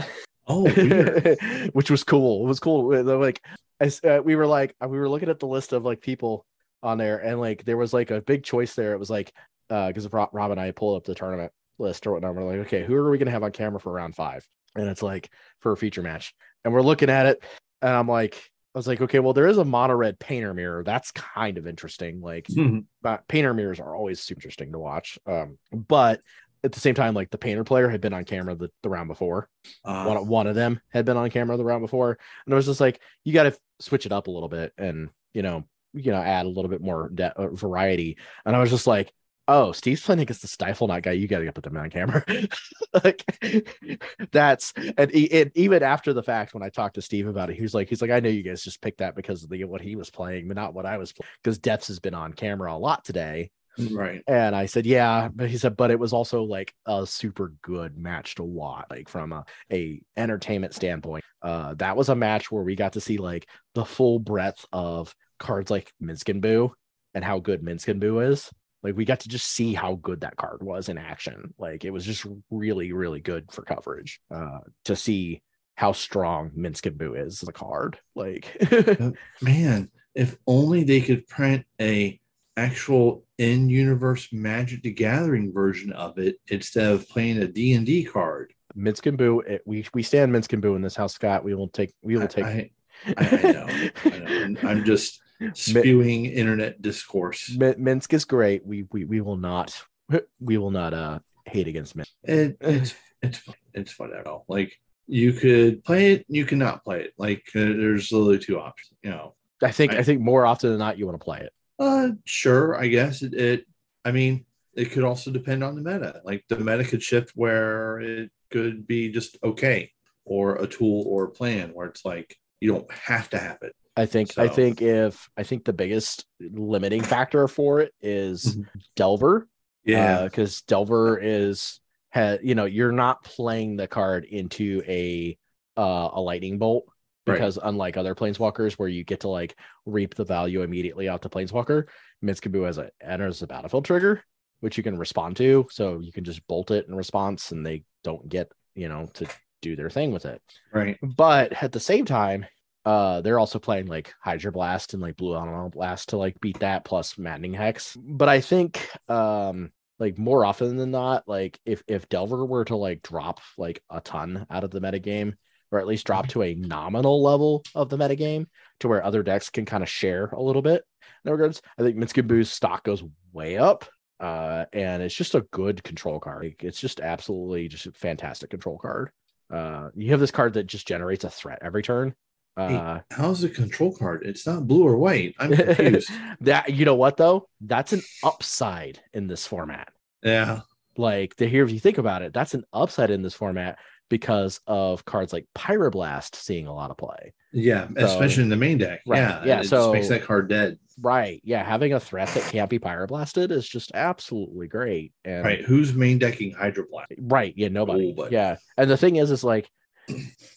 [0.47, 0.69] oh,
[1.73, 2.45] which was cool.
[2.45, 3.03] It was cool.
[3.03, 3.43] Like,
[3.79, 6.45] as uh, we were like, we were looking at the list of like people
[6.85, 8.93] on there, and like there was like a big choice there.
[8.93, 9.33] It was like,
[9.69, 12.35] uh, because Rob, Rob and I pulled up the tournament list or whatnot.
[12.35, 14.47] We're like, okay, who are we gonna have on camera for round five?
[14.75, 17.43] And it's like for a feature match, and we're looking at it,
[17.81, 18.35] and I'm like,
[18.73, 20.83] I was like, okay, well, there is a mono red painter mirror.
[20.83, 22.19] That's kind of interesting.
[22.21, 22.85] Like, Mhm.
[23.29, 25.17] painter mirrors are always super interesting to watch.
[25.25, 26.19] Um, but
[26.63, 29.07] at the same time, like the painter player had been on camera the, the round
[29.07, 29.47] before
[29.85, 32.65] Uh, one, one of them had been on camera the round before and it was
[32.65, 35.63] just like you got to switch it up a little bit and you know
[35.95, 39.11] you know add a little bit more de- uh, variety and i was just like
[39.47, 42.23] oh steve's playing against the Stiflenought guy you gotta put them on camera
[43.03, 43.23] like
[44.31, 47.61] that's and, and even after the fact when i talked to steve about it he
[47.61, 49.81] was like he's like i know you guys just picked that because of the what
[49.81, 52.73] he was playing but not what i was playing because depths has been on camera
[52.73, 53.49] a lot today
[53.91, 54.23] right.
[54.27, 57.97] and I said, yeah, but he said, but it was also like a super good
[57.97, 61.23] match to watch, like from a, a entertainment standpoint.
[61.41, 65.13] Uh, that was a match where we got to see like the full breadth of
[65.39, 66.73] cards like Minsc and Boo
[67.13, 68.49] and how good Minsc and Boo is.
[68.83, 71.53] Like we got to just see how good that card was in action.
[71.57, 74.19] Like it was just really, really good for coverage.
[74.33, 75.41] Uh, to see
[75.75, 77.97] how strong Minsc and Boo is as a card.
[78.15, 78.61] Like
[79.41, 82.19] Man, if only they could print a
[82.57, 88.53] actual in-universe Magic the Gathering version of it instead of playing a D&D card.
[88.77, 91.43] Minsc and Boo, it, we we stand Minsc and Boo in this house, Scott.
[91.43, 92.71] We will take we will take I,
[93.07, 93.67] I, I know.
[93.69, 94.09] I.
[94.09, 95.21] And I'm just
[95.53, 97.55] spewing internet discourse.
[97.57, 98.65] Min- Minsc is great.
[98.65, 99.81] We we we will not
[100.39, 102.11] we will not uh hate against Minsc.
[102.23, 103.55] It, it's it's fun.
[103.73, 104.45] it's all.
[104.47, 104.73] Like
[105.07, 107.13] you could play it, you cannot play it.
[107.17, 108.97] Like uh, there's literally two options.
[109.03, 111.39] You know, I think I, I- think more often than not you want to play
[111.39, 111.53] it.
[111.79, 113.65] uh, sure, I guess it, it.
[114.03, 114.45] I mean,
[114.75, 116.21] it could also depend on the meta.
[116.23, 119.91] Like the meta could shift where it could be just okay,
[120.25, 123.75] or a tool or a plan where it's like you don't have to have it.
[123.97, 128.65] I think I think if I think the biggest limiting factor for it is Mhm.
[128.95, 129.47] Delver.
[129.85, 131.79] Yeah, because Delver is
[132.13, 135.37] ha you know you're not playing the card into a
[135.77, 136.85] uh, a lightning bolt
[137.27, 137.33] Right.
[137.35, 139.55] because unlike other planeswalkers where you get to like
[139.87, 141.85] reap the value immediately out to planeswalker,
[142.23, 144.23] Minsc and Boo has a enters the battlefield trigger,
[144.59, 147.83] which you can respond to, so you can just bolt it in response, and they
[148.03, 149.25] don't get you know to
[149.61, 150.39] do their thing with it.
[150.71, 150.97] right.
[151.01, 152.45] But at the same time,
[152.85, 156.85] uh, they're also playing like Hydroblast and like Blue Elemental Blast to like beat that
[156.85, 157.97] plus Maddening Hex.
[157.99, 162.75] But I think um like more often than not, like if if Delver were to
[162.75, 165.33] like drop like a ton out of the metagame,
[165.71, 168.45] or at least drop to a nominal level of the metagame
[168.81, 170.83] to where other decks can kind of share a little bit
[171.25, 173.85] in regards, I think Minsc and Boo's stock goes way up.
[174.19, 176.55] Uh, and it's just a good control card.
[176.59, 179.11] It's just absolutely just a fantastic control card.
[179.51, 182.15] Uh, you have this card that just generates a threat every turn.
[182.57, 184.23] Uh, How's the control card?
[184.25, 185.35] It's not blue or white.
[185.39, 186.09] I'm confused.
[186.41, 187.47] that you know what though?
[187.61, 189.89] That's an upside in this format.
[190.23, 190.61] yeah,
[190.97, 193.77] Like to here, if you think about it, that's an upside in this format
[194.09, 197.33] because of cards like Pyroblast seeing a lot of play.
[197.51, 199.01] yeah, So- especially in the main deck.
[199.07, 200.77] Right, Yeah, yeah, It so- just makes that card dead.
[201.01, 201.41] Right.
[201.43, 201.61] Yeah.
[201.61, 205.11] Having a threat that can't be Pyroblasted is just absolutely great.
[205.25, 205.61] And Right.
[205.61, 207.07] Who's main decking Hydroblast?
[207.19, 207.53] Right.
[207.57, 207.67] Yeah.
[207.67, 208.13] Nobody.
[208.13, 208.33] Nobody.
[208.33, 208.55] Yeah.
[208.77, 209.69] And the thing is, is like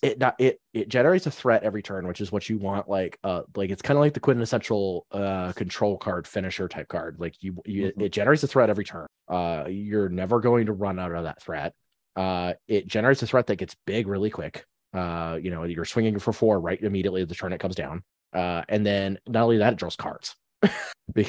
[0.03, 2.89] it not it it generates a threat every turn, which is what you want.
[2.89, 7.17] Like uh like it's kind of like the quintessential uh control card finisher type card.
[7.19, 8.03] Like you you Mhm.
[8.03, 9.07] it generates a threat every turn.
[9.29, 11.75] Uh you're never going to run out of that threat.
[12.17, 14.65] Uh it generates a threat that gets big really quick.
[14.95, 18.03] Uh, you know, you're swinging for four right immediately the turn it comes down.
[18.33, 20.35] Uh, and then not only that, it draws cards.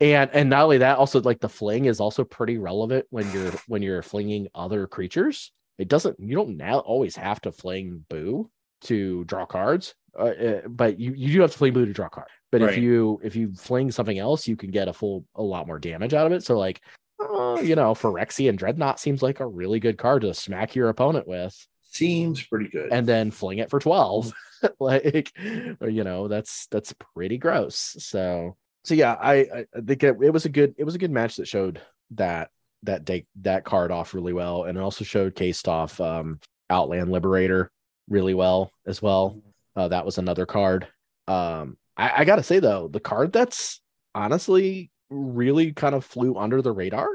[0.00, 3.50] And and not only that, also like the fling is also pretty relevant when you're
[3.66, 5.52] when you're flinging other creatures.
[5.78, 8.50] It doesn't you don't now always have to fling boo
[8.82, 12.08] to draw cards, uh, uh, but you you do have to fling boo to draw
[12.08, 12.28] card.
[12.50, 15.66] But if you if you fling something else, you can get a full a lot
[15.66, 16.42] more damage out of it.
[16.44, 16.80] So like,
[17.20, 21.28] uh, you know, Phyrexian Dreadnought seems like a really good card to smack your opponent
[21.28, 21.54] with
[21.90, 22.92] Seems pretty good.
[22.92, 24.32] and then fling it for 12
[24.80, 30.16] like you know that's that's pretty gross so so yeah i i I think it,
[30.22, 31.80] it was a good it was a good match that showed
[32.12, 32.50] that
[32.84, 36.38] that day that card off really well and it also showcased off um
[36.70, 37.70] outland liberator
[38.08, 39.42] really well as well.
[39.76, 40.86] Uh, that was another card.
[41.26, 43.80] Um I, I gotta say though the card that's
[44.14, 47.08] honestly really kind of flew under the radar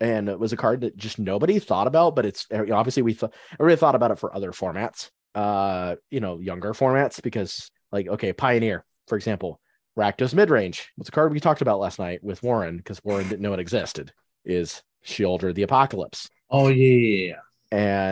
[0.00, 3.02] and it was a card that just nobody thought about but it's you know, obviously
[3.02, 7.70] we thought everybody thought about it for other formats uh you know younger formats because
[7.92, 9.60] like okay pioneer for example
[9.98, 13.42] rakdos midrange what's a card we talked about last night with warren because warren didn't
[13.42, 14.12] know it existed
[14.44, 16.28] is Sheoldred the Apocalypse.
[16.50, 17.34] Oh yeah, yeah, yeah.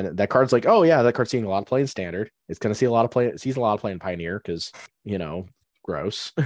[0.07, 2.31] and that card's like oh yeah that card's seeing a lot of play in standard.
[2.49, 4.41] It's going to see a lot of play sees a lot of play in pioneer
[4.41, 4.73] because
[5.05, 5.47] you know
[5.85, 6.33] gross.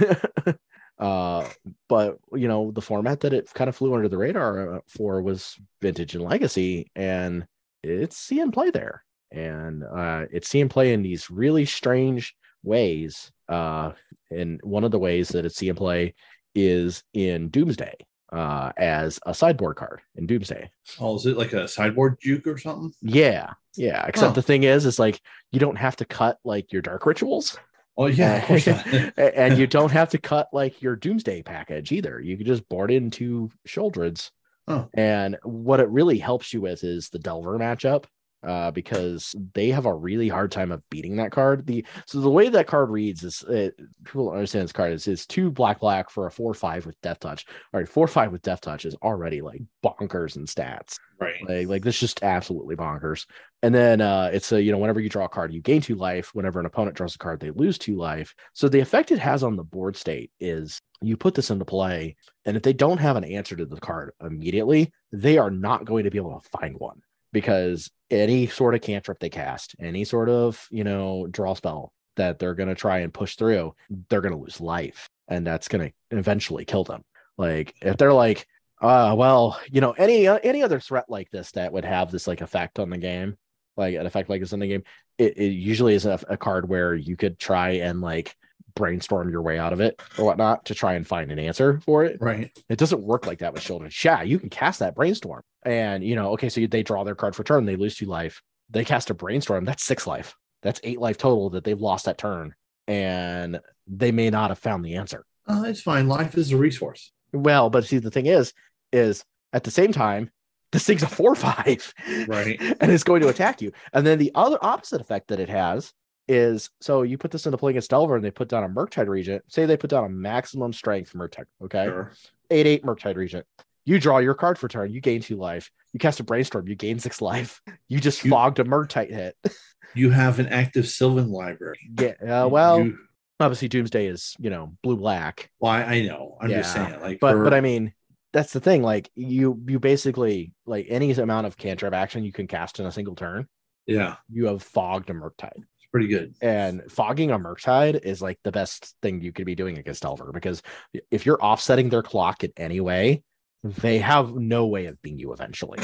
[0.99, 1.49] Uh
[1.89, 5.21] but you know the format that it kind of flew under the radar uh, for
[5.21, 7.45] was vintage and legacy and
[7.83, 9.03] it's seeing play there.
[9.31, 13.91] And uh it's seeing play in these really strange ways uh
[14.29, 16.13] and one of the ways that it's seeing play
[16.55, 17.95] is in doomsday
[18.33, 20.69] uh as a sideboard card in doomsday
[20.99, 22.91] Oh, is it like a sideboard juke or something?
[23.01, 24.33] yeah yeah except Huh.
[24.33, 27.57] the thing is is like you don't have to cut like your dark rituals
[27.95, 28.87] Oh yeah, of course not.
[29.17, 32.19] And you don't have to cut like your doomsday package either.
[32.19, 34.31] You can just board into Sheoldreds.
[34.67, 34.89] Oh.
[34.95, 38.05] And what it really helps you with is the Delver matchup.
[38.45, 41.65] Uh, because they have a really hard time of beating that card.
[41.65, 45.07] The so the way that card reads is it, people don't understand this card is
[45.07, 47.45] it's two black black for a four five with death touch.
[47.73, 50.97] All right, four five with death touch is already like bonkers in stats.
[51.21, 51.47] right.
[51.47, 53.25] Like, like this just absolutely bonkers.
[53.61, 55.95] And then uh it's a you know, whenever you draw a card, you gain two
[55.95, 56.31] life.
[56.33, 58.35] Whenever an opponent draws a card, they lose two life.
[58.51, 62.17] So the effect it has on the board state is you put this into play,
[62.43, 66.03] and if they don't have an answer to the card immediately, they are not going
[66.03, 67.01] to be able to find one
[67.33, 72.39] because any sort of cantrip they cast, any sort of you know draw spell that
[72.39, 73.73] they're going to try and push through,
[74.09, 77.03] they're going to lose life, and that's going to eventually kill them.
[77.37, 78.47] Like if they're like,
[78.81, 82.27] uh, well, you know, any uh, any other threat like this that would have this
[82.27, 83.37] like effect on the game,
[83.77, 84.83] like an effect like this in the game,
[85.17, 88.35] it, it usually is a, a card where you could try and like
[88.75, 92.03] brainstorm your way out of it or whatnot to try and find an answer for
[92.03, 92.17] it.
[92.19, 92.51] Right.
[92.69, 94.03] It doesn't work like that with Sheoldred.
[94.03, 97.35] Yeah, you can cast that brainstorm, and you know, okay, so they draw their card
[97.35, 98.41] for turn, they lose two life.
[98.69, 100.35] They cast a brainstorm, that's six life.
[100.61, 102.55] That's eight life total that they've lost that turn,
[102.87, 105.25] and they may not have found the answer.
[105.47, 106.07] Uh, it's fine.
[106.07, 107.11] Life is a resource.
[107.33, 108.53] Well, but see, the thing is,
[108.93, 110.31] is at the same time,
[110.71, 111.93] this thing's a four five,
[112.27, 112.59] Right.
[112.79, 113.71] and it's going to attack you.
[113.91, 115.91] And then the other opposite effect that it has
[116.27, 119.07] is so you put this into play against Delver and they put down a Murktide
[119.07, 119.43] Regent.
[119.47, 121.85] Say they put down a maximum strength Murktide, okay?
[121.85, 122.11] Sure.
[122.49, 123.45] Eight eight Murktide Regent.
[123.85, 125.69] You draw your card for turn, you gain two life.
[125.91, 127.61] You cast a brainstorm, you gain six life.
[127.89, 129.35] You just You- fogged a Murktide hit.
[129.95, 131.77] You have an active Sylvan library.
[131.99, 132.97] Yeah, uh, well, You-
[133.39, 135.51] obviously Doomsday is you know blue black.
[135.59, 136.35] well, I, I know.
[136.41, 137.01] I'm just Yeah, saying.
[137.01, 137.93] Like, but for- but I mean
[138.31, 138.81] that's the thing.
[138.81, 142.91] Like you you basically like any amount of cantrip action you can cast in a
[142.91, 143.47] single turn,
[143.85, 145.61] yeah, you have fogged a Murktide.
[145.93, 146.33] Pretty good.
[146.41, 150.31] And fogging a Murktide is like the best thing you could be doing against Delver
[150.33, 150.63] because
[151.11, 153.21] if you're offsetting their clock in any way,
[153.63, 155.79] they have no way of beating you eventually.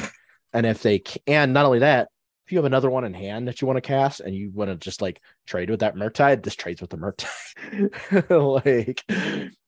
[0.52, 2.10] And if they can, and not only that,
[2.48, 4.72] if you have another one in hand that you want to cast and you want
[4.72, 8.26] to just like trade with that Murktide, this trades with the Murktide.
[8.66, 9.04] like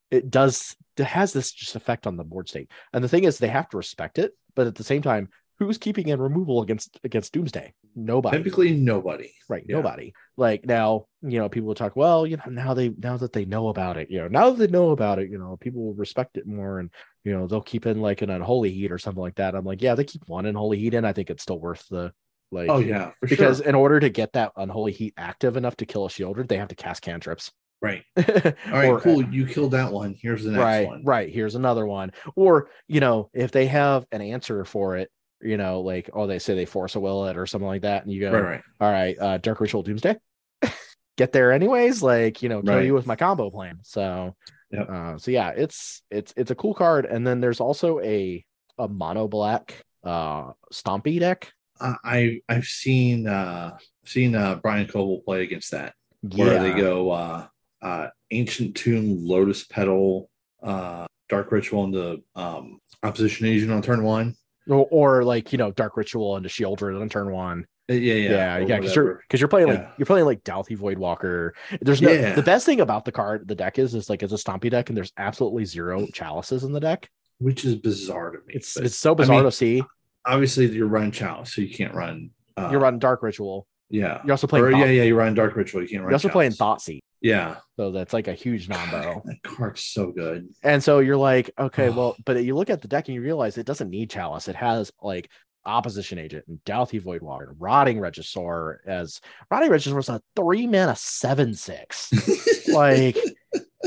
[0.10, 2.72] it does, it has this just effect on the board state.
[2.92, 5.30] And the thing is, they have to respect it, but at the same time,
[5.66, 7.74] who's keeping in removal against against Doomsday?
[7.96, 9.32] Nobody Typically, nobody.
[9.50, 9.76] right Yeah.
[9.78, 13.34] nobody like now you know people will talk well you know now they now that
[13.34, 15.84] they know about it you know now that they know about it you know people
[15.84, 16.90] will respect it more and
[17.24, 19.82] you know they'll keep in like an unholy heat or something like that i'm like
[19.82, 22.12] yeah they keep one unholy heat in i think it's still worth the
[22.54, 23.68] like Oh yeah, for because sure.
[23.68, 26.68] in order to get that unholy heat active enough to kill a Sheoldred they have
[26.70, 27.52] to cast cantrips
[27.84, 28.04] Right.
[28.18, 28.24] All
[28.72, 28.90] right.
[28.90, 29.24] Or- cool.
[29.24, 30.14] You killed that one.
[30.14, 31.04] Here's the next right one.
[31.04, 35.10] right here's another one or you know if they have an answer for it
[35.44, 38.04] you know like oh they say they Force of Will it or something like that
[38.04, 38.42] and you go Right.
[38.44, 38.62] Right.
[38.80, 40.16] all right, uh, Dark Ritual Doomsday.
[41.18, 42.86] Get there anyways, like you know, kill Right.
[42.86, 43.80] you with my combo plan.
[43.84, 44.36] So,
[44.72, 44.90] Yep.
[44.90, 47.06] uh, so yeah, it's it's it's a cool card.
[47.06, 48.44] And then there's also a
[48.78, 51.52] a mono black uh Stompy deck.
[51.80, 57.12] I I- I've seen uh seen uh Brian Coble play against that where they go
[57.12, 57.48] uh
[57.82, 60.30] uh ancient tomb lotus petal
[60.64, 64.36] uh dark ritual into um opposition agent on turn one
[64.70, 67.66] or, or like you know, Dark Ritual into Sheoldred on turn one.
[67.90, 70.44] Uh, yeah yeah Yeah, or yeah, because you're because you're playing like you're playing like
[70.44, 71.52] Dauthi Voidwalker.
[71.82, 72.34] There's no Yeah.
[72.34, 74.90] the best thing about the card the deck is is like it's a Stompy deck
[74.90, 77.10] and there's absolutely zero chalices in the deck.
[77.40, 79.84] which is bizarre to me It's but it's so bizarre mean, to see.
[80.26, 83.66] obviously you're running chalice so you can't run uh, You're running Dark Ritual.
[83.90, 84.66] yeah You're also playing.
[84.66, 87.00] or, yeah yeah you're running dark ritual you can't run You're also playing Chalice.
[87.22, 89.22] Yeah So that's like a huge combo.
[89.26, 92.88] that card's so good And so you're like, okay, well, but you look at the
[92.88, 94.48] deck and you realize it doesn't need Chalice.
[94.48, 95.30] It has like
[95.66, 101.54] opposition agent and Dauthi Voidwalker, Rotting Regisaur as Rotting Regisaur is a three mana seven
[101.54, 102.12] six.
[102.68, 103.18] like,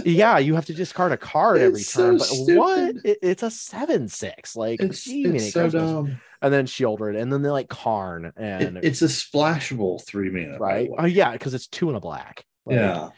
[0.04, 2.94] yeah, you have to discard a card every It's turn, so but what?
[3.04, 4.54] It- it's a seven six.
[4.54, 8.76] Like, it's, gee, it's so dumb and then Sheoldred, and then they like Karn and
[8.76, 10.90] It- it's a splashable three mana right.
[10.96, 12.44] Oh yeah, because it's two and a black.
[12.66, 13.10] Like, yeah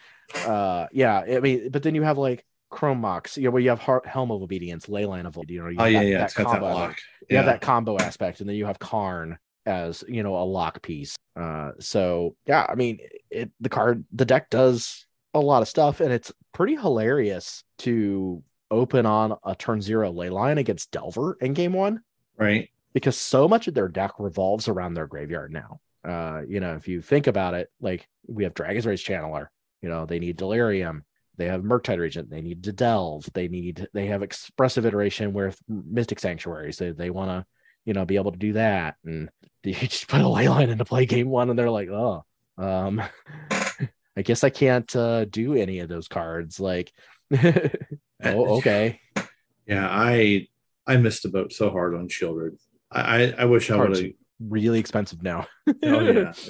[0.44, 3.68] uh yeah i mean but then you have like chrome mox you know where you
[3.70, 6.18] have Har- helm of obedience leyline of you know you oh have yeah that- yeah
[6.18, 6.74] that it's got that combo.
[6.74, 10.36] lock you yeah have that combo aspect and then you have karn as you know
[10.36, 12.98] a lock piece uh so yeah i mean
[13.30, 18.42] it the card the deck does a lot of stuff and it's pretty hilarious to
[18.70, 22.00] open on a turn zero ley line against delver in game one
[22.36, 25.80] right because so much of their deck revolves around their graveyard now.
[26.06, 29.48] Uh, you know, if you think about it, like we have Dragon's Rage Channeler,
[29.82, 31.04] you know, they need Delirium,
[31.36, 35.58] they have Murktide Regent, they need to delve, they need they have expressive iteration with
[35.68, 36.78] Mystic Sanctuaries.
[36.78, 37.46] They they want to,
[37.84, 38.96] you know, be able to do that.
[39.04, 39.28] And
[39.64, 42.24] you just put a ley line into play game one, and they're like, oh,
[42.56, 43.02] um,
[44.16, 46.58] I guess I can't uh, do any of those cards.
[46.60, 46.92] Like,
[47.34, 49.00] oh, okay.
[49.66, 50.46] Yeah, I
[50.86, 52.56] I missed the boat so hard on Sheoldred.
[52.90, 54.12] I I, I wish I would have.
[54.40, 55.46] Really expensive now.
[55.84, 56.32] Oh yeah.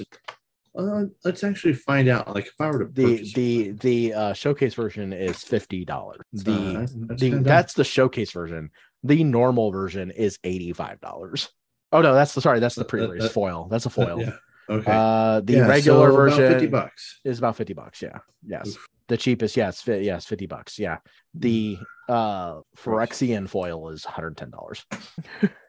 [0.77, 2.35] Uh, let's actually find out.
[2.35, 6.21] Like if I were to the purchase the the uh showcase version is fifty dollars
[6.33, 8.69] the Uh, that's- that's the kinda that's the showcase version
[9.01, 11.49] the normal version is 85 dollars
[11.93, 13.91] oh no that's the sorry that's the Uh, uh, pre-release uh, foil that's a Uh,
[13.91, 14.35] foil yeah.
[14.69, 14.91] Okay.
[14.91, 17.21] uh the Yeah, regular so about version fifty bucks.
[17.25, 18.85] is about 50 bucks yeah yes Oof.
[19.07, 20.97] the cheapest yes fi- yes 50 bucks yeah
[21.33, 24.85] the uh phyrexian foil is 110 dollars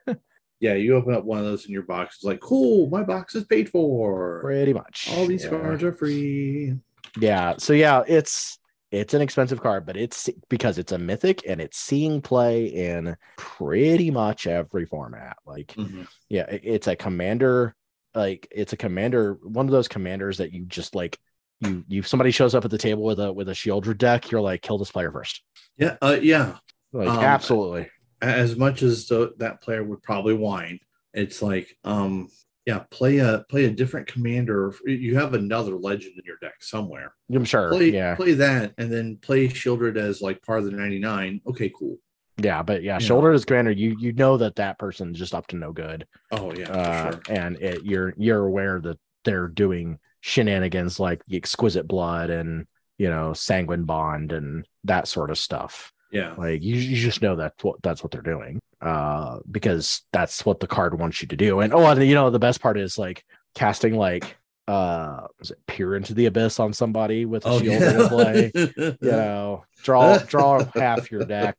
[0.59, 2.15] Yeah, you open up one of those in your box.
[2.17, 4.39] It's like, cool, my box is paid for.
[4.41, 5.49] pretty much All these Yeah.
[5.51, 6.73] cards are free.
[7.19, 7.55] Yeah.
[7.57, 8.57] So yeah, it's
[8.91, 13.15] it's an expensive card, but it's because it's a mythic and it's seeing play in
[13.37, 15.37] pretty much every format.
[15.45, 16.07] Like, Mhm.
[16.27, 17.75] yeah, it's a commander,
[18.15, 21.19] like it's a commander, one of those commanders that you just like
[21.61, 24.41] you you somebody shows up at the table with a with a Sheoldred deck, you're
[24.41, 25.43] like, kill this player first.
[25.77, 26.57] Yeah, uh, yeah.
[26.91, 27.89] Like Um, absolutely.
[28.21, 30.79] As much as the, that player would probably whine,
[31.13, 32.29] it's like, um,
[32.65, 34.73] yeah, play a play a different commander.
[34.85, 37.13] You have another legend in your deck somewhere.
[37.33, 37.69] I'm sure.
[37.69, 38.15] Play yeah.
[38.15, 41.41] play that, and then play Sheoldred as like part of the ninety nine.
[41.47, 41.97] Okay, cool.
[42.37, 43.07] Yeah, but yeah, Yeah.
[43.07, 43.71] Sheoldred is commander.
[43.71, 46.05] You you know that that person's just up to no good.
[46.31, 47.35] Oh yeah, uh, for sure.
[47.35, 52.67] and it, you're you're aware that they're doing shenanigans like the exquisite blood and
[52.97, 57.35] you know sanguine bond and that sort of stuff Yeah, like you, you just know
[57.35, 61.35] that's what that's what they're doing uh because that's what the card wants you to
[61.35, 61.59] do.
[61.59, 64.37] And oh and you know the best part is like casting like
[64.67, 68.07] uh was it peer into the abyss on somebody with a oh shield yeah.
[68.07, 68.51] play?
[68.77, 71.57] You know draw draw half your deck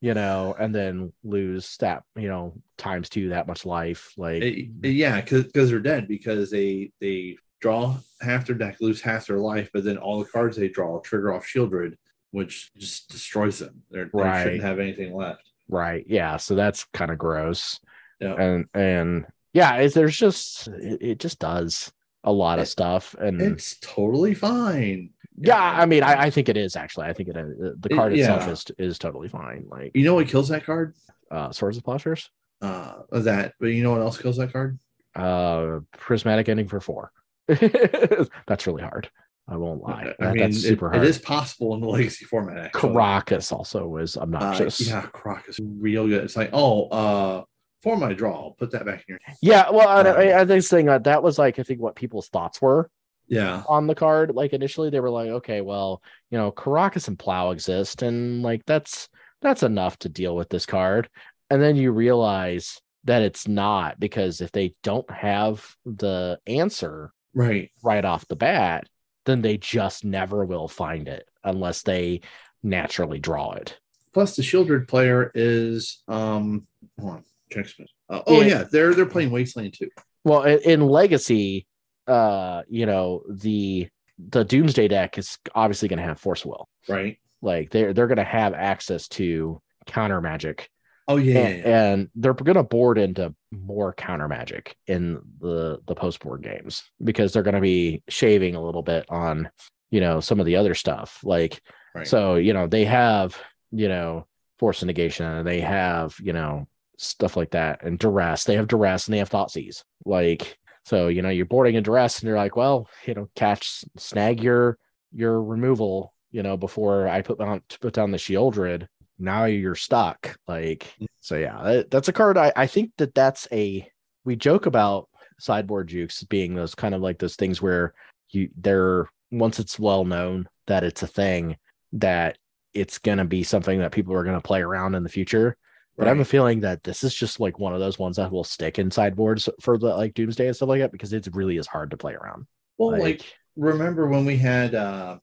[0.00, 4.64] you know and then lose that you know times two that much life like Eh,
[4.82, 9.70] yeah, because they're dead because they they draw half their deck, lose half their life,
[9.72, 11.94] but then all the cards they draw trigger off Sheoldred,
[12.30, 13.82] which just destroys them.
[13.90, 14.42] They're, they Right.
[14.42, 15.42] shouldn't have anything left.
[15.68, 17.78] right yeah so that's kind of gross
[18.20, 18.34] Yeah.
[18.34, 21.92] and and yeah it, there's just it, it just does
[22.24, 25.10] a lot of stuff and It's totally fine.
[25.36, 27.94] yeah i mean I, I think it is actually i think it is the It-
[27.96, 28.52] card itself yeah.
[28.52, 30.94] is is totally fine like You know what kills that card?
[31.30, 33.54] uh Swords to Plowshares Uh, that.
[33.60, 34.78] But you know what else kills that card?
[35.14, 37.12] uh prismatic ending for four
[37.48, 39.10] that's really hard
[39.48, 42.24] i won't lie I That- mean, that's it- hard it is possible in the legacy
[42.24, 42.56] format.
[42.58, 42.90] Actually.
[42.90, 44.86] Karakas also was Uh, obnoxious.
[44.86, 46.24] yeah, Croc is real good.
[46.24, 47.44] It's like, oh, uh,
[47.82, 49.18] for my draw, I'll put that back in your.
[49.40, 51.94] Yeah, well, I, Um, I, I think saying that that was like I think what
[51.94, 52.90] people's thoughts were
[53.28, 54.34] Yeah, on the card.
[54.34, 58.62] Like initially, they were like, okay, well, you know, Karakas and Plow exist, and like
[58.66, 59.08] that's
[59.42, 61.08] that's enough to deal with this card.
[61.50, 67.70] And then you realize that it's not because if they don't have the answer right.
[67.82, 68.86] right off the bat,
[69.28, 72.22] then they just never will find it unless they
[72.62, 73.78] naturally draw it.
[74.14, 76.66] Plus, the Sheoldred player is um.
[77.00, 77.66] Hold on, check
[78.08, 78.46] Uh, oh Yeah.
[78.46, 79.90] yeah, they're they're playing Wasteland too.
[80.24, 81.66] Well, in, in Legacy,
[82.06, 86.68] uh, you know, the the Doomsday deck is obviously going to have Force Will.
[86.88, 87.18] Right.
[87.42, 90.70] Like they're they're going to have access to counter magic,
[91.08, 91.32] Oh yeah.
[91.32, 91.84] yeah, and, yeah.
[91.92, 96.82] and they're going to board into more counter magic in the the post board games
[97.02, 99.50] because they're going to be shaving a little bit on
[99.90, 101.20] you know some of the other stuff.
[101.24, 101.60] Like
[101.94, 102.06] Right.
[102.06, 103.36] so, you know, they have
[103.72, 104.26] you know
[104.58, 108.44] force negation, and they have you know stuff like that, and duress.
[108.44, 109.82] They have duress, and they have Thoughtseize.
[110.04, 113.84] Like so, you know, you're boarding a duress, and you're like, well, you know, catch
[113.96, 114.78] snag your
[115.12, 118.86] your removal, you know, before I put on to put down the Sheoldred.
[119.18, 120.36] Now you're stuck.
[120.46, 122.36] Like so, yeah, that- that's a card.
[122.38, 123.88] I I think that that's a
[124.24, 125.08] we joke about
[125.38, 127.94] sideboard jukes being those kind of like those things where
[128.30, 131.56] you they're once it's well known that it's a thing
[131.92, 132.36] that
[132.74, 135.56] it's going to be something that people are going to play around in the future
[135.96, 138.30] but i have a feeling that this is just like one of those ones that
[138.30, 141.56] will stick in sideboards for the like doomsday and stuff like that because it really
[141.56, 142.46] is hard to play around
[142.78, 143.22] Well, like,
[143.56, 145.18] remember when we had uh,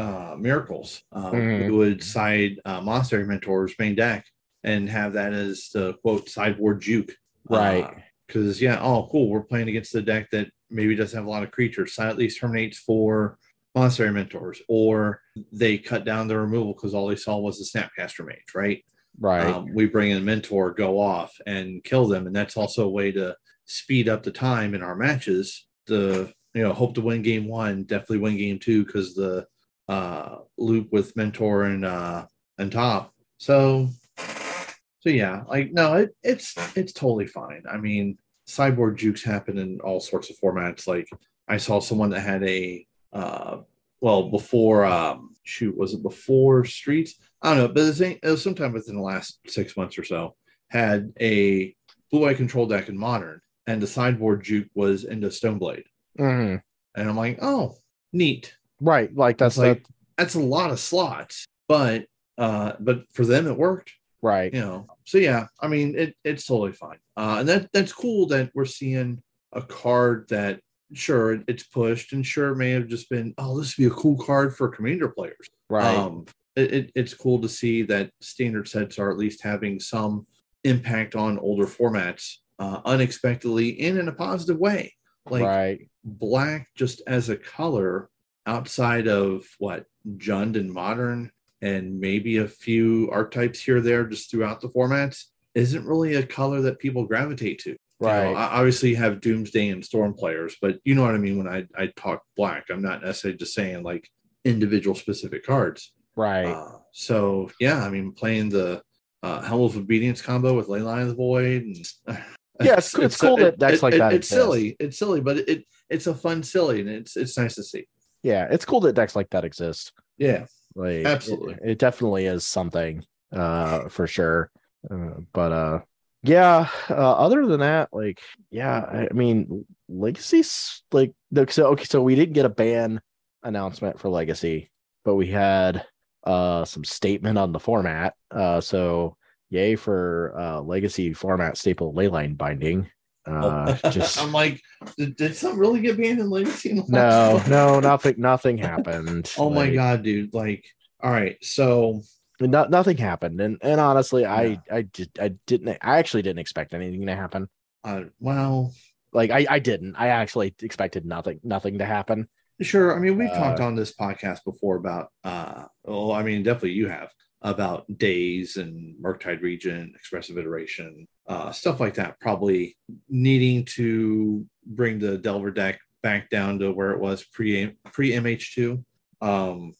[0.00, 1.02] uh, miracles?
[1.12, 1.64] Uh, Mhm.
[1.64, 4.24] We would side uh, Monastery Mentors main deck
[4.64, 7.12] and have that as the quote sideboard juke.
[7.48, 7.88] Right.
[8.26, 11.42] Because yeah, oh cool, we're playing against the deck that maybe doesn't have a lot
[11.42, 11.94] of creatures.
[11.94, 13.38] So at least terminates for
[13.74, 15.20] Monastery Mentors, or
[15.52, 18.84] they cut down the removal because all they saw was the Snapcaster Mage, right?
[19.18, 22.86] right um, we bring in a mentor go off and kill them and that's also
[22.86, 23.36] a way to
[23.66, 27.84] speed up the time in our matches to you know hope to win game one
[27.84, 29.46] definitely win game two because the
[29.90, 32.24] uh loop with mentor and uh
[32.58, 33.88] and top so
[34.18, 38.16] so yeah like no it, it's it's totally fine i mean
[38.48, 41.08] cyborg jukes happen in all sorts of formats like
[41.48, 43.56] i saw someone that had a uh
[44.00, 48.20] well before um shoot was it before streets I don't know, but it was, it
[48.22, 50.36] was sometime within the last six months or so.
[50.68, 51.74] Had a
[52.10, 55.84] blue eye control deck in modern, and the sideboard juke was into Stoneblade,
[56.18, 56.60] Mhm.
[56.96, 57.76] and I'm like, oh,
[58.12, 58.54] neat.
[58.80, 59.84] Right like that's like
[60.16, 62.06] that's a lot of slots, but
[62.38, 64.86] uh, but for them it worked, right you know.
[65.04, 68.64] So yeah, I mean, it it's totally fine, uh, and that that's cool that we're
[68.64, 69.22] seeing
[69.52, 70.60] a card that
[70.92, 73.96] sure it's pushed, and sure it may have just been, oh, this would be a
[73.96, 75.48] cool card for commander players.
[75.68, 76.26] right Um,
[76.56, 80.26] it, it, it's cool to see that standard sets are at least having some
[80.64, 84.94] impact on older formats uh, unexpectedly and in a positive way.
[85.28, 88.08] Like right black, just as a color,
[88.46, 89.84] outside of what
[90.16, 91.30] Jund and modern,
[91.62, 95.24] and maybe a few archetypes here or there just throughout the formats,
[95.54, 97.70] isn't really a color that people gravitate to.
[97.70, 101.14] You know, right, I- obviously you have Doomsday and Storm players, but you know what
[101.14, 102.66] I mean when I, I talk black.
[102.70, 104.08] I'm not necessarily just saying like
[104.44, 105.92] individual specific cards.
[106.16, 106.46] right.
[106.46, 108.82] Uh, so yeah, I mean playing the
[109.22, 111.62] uh, Helm of Obedience combo with Leyline of the Void.
[111.62, 111.76] And,
[112.62, 114.76] Yeah, it's- it's cool that decks like that It's silly.
[114.80, 117.86] It's silly, but it it's a fun silly, and it's it's nice to see.
[118.22, 119.92] Yeah, it's cool that decks like that exist.
[120.18, 121.54] Yeah, Like, Absolutely.
[121.54, 124.50] it, it definitely is something, uh, for sure.
[124.90, 125.78] Uh, but uh,
[126.22, 126.68] yeah.
[126.88, 131.12] Uh, other than that, like, yeah, I, I mean, Legacy's like,
[131.48, 133.00] so okay, so we didn't get a ban
[133.42, 134.70] announcement for Legacy,
[135.04, 135.86] but we had
[136.24, 138.14] uh some statement on the format.
[138.30, 139.16] Uh, so
[139.48, 142.90] yay for uh Legacy format staple leyline binding.
[143.30, 144.60] Uh, just I'm like,
[144.96, 146.82] did, did something really get banned in Legacy?
[146.88, 149.32] no, no, nothing, nothing happened.
[149.38, 150.34] Oh my god, dude!
[150.34, 150.64] Like,
[151.02, 152.02] all right, so
[152.40, 154.32] no, nothing happened and and honestly Yeah.
[154.34, 157.48] i i did i didn't i actually didn't expect anything to happen
[157.84, 158.72] uh, well,
[159.12, 162.28] like i i didn't i actually expected nothing nothing to happen
[162.62, 162.94] Sure.
[162.94, 166.72] I mean, we've Uh, talked on this podcast before about, uh, well, I mean, definitely
[166.72, 167.08] you have
[167.42, 172.20] about days and Murktide Regent, expressive iteration, uh, stuff like that.
[172.20, 172.76] Probably
[173.08, 178.84] needing to bring the Delver deck back down to where it was pre pre MH2.
[179.22, 179.74] Um,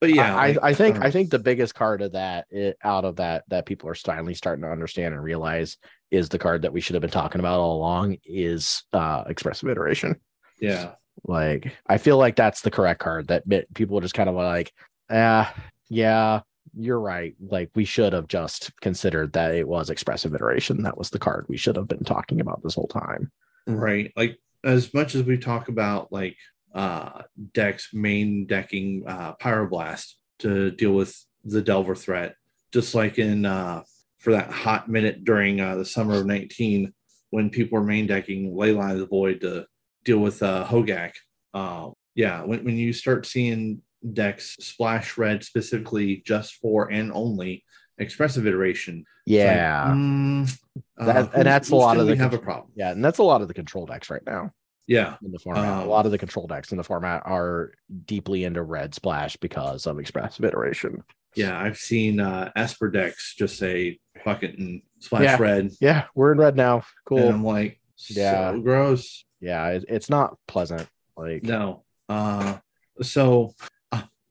[0.00, 2.76] but yeah, I, like, I think don't I think the biggest card of that it,
[2.82, 5.76] out of that that people are finally starting to understand and realize
[6.10, 9.68] is the card that we should have been talking about all along is uh expressive
[9.68, 10.16] iteration.
[10.60, 14.72] yeah, Like I feel like that's the correct card that people just kind of like,
[15.08, 15.54] ah,
[15.88, 16.40] yeah,
[16.78, 17.34] you're right.
[17.40, 20.82] Like we should have just considered that it was expressive iteration.
[20.82, 23.30] That was the card we should have been talking about this whole time.
[23.66, 24.12] right.
[24.16, 26.36] Like as much as we talk about like
[26.74, 31.14] uh decks main decking uh pyroblast to deal with
[31.44, 32.34] the delver threat
[32.72, 33.82] just like in uh
[34.18, 36.92] for that hot minute during uh the summer of 19
[37.30, 39.66] when people were main decking leyline of the void to
[40.04, 41.12] deal with uh Hogaak
[41.52, 43.82] uh yeah when, when you start seeing
[44.12, 47.64] decks splash red specifically just for and only
[47.98, 49.92] expressive iteration it's like, Yeah.
[49.94, 50.58] mm,
[50.98, 52.90] uh, and that's a lot of the we have a problem yeah.
[52.90, 54.50] And that's a lot of the control decks right now
[54.88, 55.64] yeah in the format.
[55.64, 57.72] a Um, lot of the control decks in the format are
[58.06, 61.04] deeply into red splash because of expressive iteration.
[61.36, 65.36] Yeah, I've seen uh Esper decks just say fuck it and splash Yeah.
[65.38, 65.70] red.
[65.80, 66.82] Yeah, we're in red now.
[67.06, 67.18] Cool.
[67.18, 67.78] And I'm like,
[68.08, 68.50] Yeah.
[68.52, 69.24] so gross.
[69.40, 70.88] yeah, it, it's not pleasant.
[71.16, 71.84] Like No.
[72.08, 72.58] Uh
[73.00, 73.66] so uh,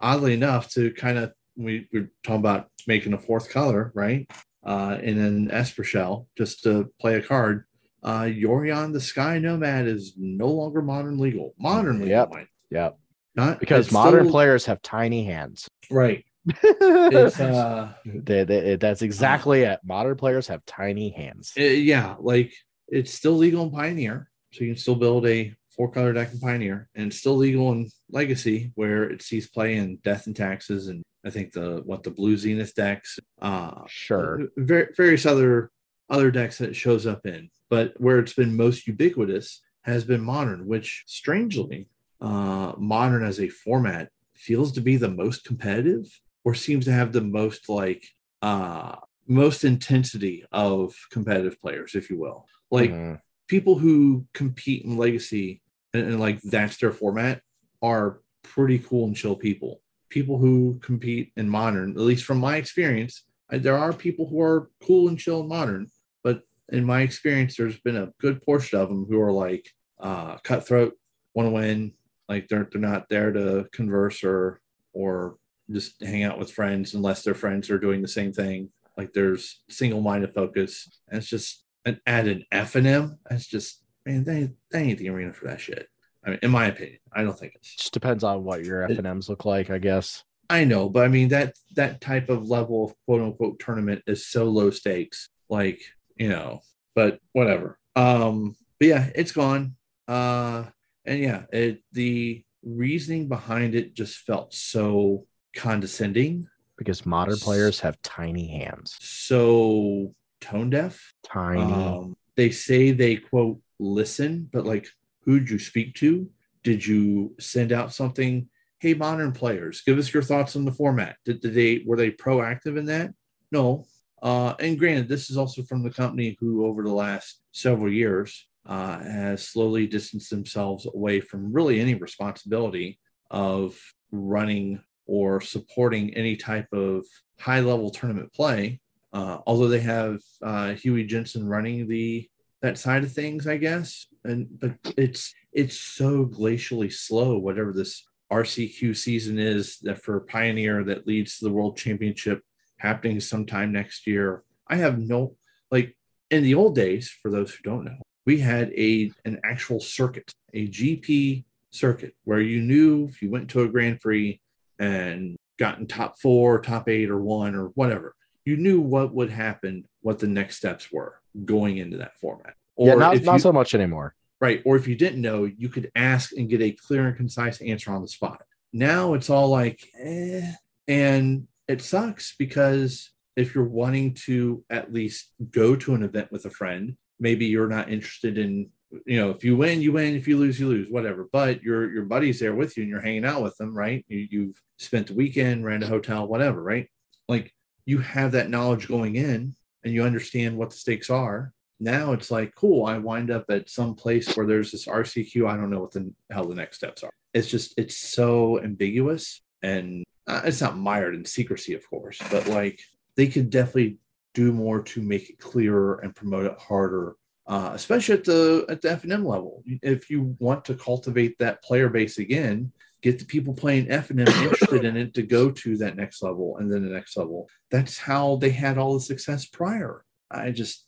[0.01, 4.29] oddly enough, to kind of we we're talking about making a fourth color, right?
[4.65, 7.65] Uh in an Esper shell, just to play a card.
[8.03, 11.53] Uh Yorion the Sky Nomad is no longer modern legal.
[11.59, 12.29] Modern legal, Yep.
[12.31, 12.47] mind.
[12.71, 12.97] Yep.
[13.35, 15.67] Not because modern still- players have tiny hands.
[15.89, 16.25] right.
[16.63, 19.79] It's uh They- they- that's exactly it.
[19.83, 21.53] Modern players have tiny hands.
[21.57, 22.51] Uh, yeah, like
[22.87, 26.39] it's still legal in Pioneer, so you can still build a four color deck in
[26.39, 31.01] Pioneer, and still legal in Legacy, where it sees play in Death and Taxes, and
[31.25, 34.47] I think the what the Blue Zenith decks, uh, Sure.
[34.57, 35.71] var- various other
[36.07, 37.49] other decks that it shows up in.
[37.67, 41.87] But where it's been most ubiquitous has been Modern, which strangely,
[42.19, 46.05] uh, Modern as a format feels to be the most competitive,
[46.43, 48.03] or seems to have the most like
[48.43, 52.45] uh most intensity of competitive players, if you will.
[52.69, 53.19] Like Mhm.
[53.47, 55.60] people who compete in legacy
[55.93, 57.41] and, and, like that's their format
[57.81, 59.81] are pretty cool and chill people.
[60.09, 64.41] People who compete in modern, at least from my experience, I, there are people who
[64.41, 65.87] are cool and chill in modern,
[66.23, 69.69] but in my experience, there's been a good portion of them who are like
[69.99, 70.93] uh, cutthroat,
[71.33, 71.93] want to win,
[72.27, 74.61] like they're they're not there to converse or
[74.93, 75.37] or
[75.69, 78.69] just hang out with friends unless their friends are doing the same thing.
[78.97, 83.19] Like there's single minded focus, and it's just an add an F and M.
[83.29, 85.87] It's just man, they ain't, they ain't the arena for that shit.
[86.25, 87.75] I mean, in my opinion, I don't think it's.
[87.75, 90.23] Just depends on what your F and M's look like, I guess.
[90.49, 94.27] I know, but I mean that that type of level of quote unquote tournament is
[94.27, 95.29] so low stakes.
[95.49, 95.81] Like
[96.17, 96.61] you know,
[96.93, 97.79] but whatever.
[97.95, 99.75] Um, but yeah, it's gone.
[100.07, 100.65] Uh,
[101.05, 105.25] and yeah, it the reasoning behind it just felt so
[105.55, 106.47] condescending,
[106.77, 108.95] Because modern players have tiny hands.
[108.99, 111.13] so tone deaf.
[111.23, 111.61] Tiny.
[111.61, 114.87] Um, they say they quote listen, but like
[115.21, 116.29] who'd you speak to?
[116.63, 118.47] Did you send out something?
[118.79, 121.17] Hey, modern players, give us your thoughts on the format.
[121.25, 123.11] Did, did they were they proactive in that?
[123.51, 123.85] No.
[124.21, 128.47] Uh, and granted, this is also from the company who, over the last several years,
[128.67, 132.99] uh, has slowly distanced themselves away from really any responsibility
[133.31, 133.75] of
[134.11, 137.03] running or supporting any type of
[137.39, 138.79] high level tournament play
[139.13, 142.29] uh, although they have uh, Huey Jensen running the
[142.61, 144.07] that side of things, I guess.
[144.23, 147.37] And but it's it's so glacially slow.
[147.37, 152.41] Whatever this RCQ season is that for Pioneer that leads to the World Championship
[152.77, 154.43] happening sometime next year.
[154.67, 155.35] I have no
[155.69, 155.97] like
[156.29, 157.09] in the old days.
[157.09, 162.41] For those who don't know, we had a an actual circuit, a GP circuit, where
[162.41, 164.39] you knew if you went to a Grand Prix
[164.79, 169.85] and gotten top four, top eight, or one, or whatever, you knew what would happen,
[170.01, 172.53] what the next steps were going into that format.
[172.75, 174.15] Or yeah, not, not you- so much anymore.
[174.39, 174.61] Right.
[174.65, 177.91] Or if you didn't know, you could ask and get a clear and concise answer
[177.91, 178.41] on the spot.
[178.73, 180.51] Now it's all like, eh.
[180.87, 186.45] And it sucks because if you're wanting to at least go to an event with
[186.45, 188.71] a friend, maybe you're not interested in,
[189.05, 190.15] you know, if you win, you win.
[190.15, 191.29] If you lose, you lose, whatever.
[191.31, 194.03] But your your buddy's there with you and you're hanging out with them, right?
[194.09, 196.89] You, you've spent the weekend, ran a hotel, whatever, right?
[197.29, 197.53] Like
[197.85, 202.31] you have that knowledge going in and you understand what the stakes are now it's
[202.31, 205.79] like cool i wind up at some place where there's this rcq i don't know
[205.79, 207.11] what the hell the next steps are.
[207.33, 212.47] It's just it's so ambiguous and uh, it's not mired in secrecy of course but
[212.47, 212.79] like
[213.15, 213.97] they could definitely
[214.33, 217.15] do more to make it clearer and promote it harder
[217.47, 219.63] uh, especially at the at the f&m level.
[219.65, 222.71] If you want to cultivate that player base again
[223.01, 226.71] get the people playing f&m interested in it to go to that next level and
[226.71, 230.85] then the next level that's how they had all the success prior i just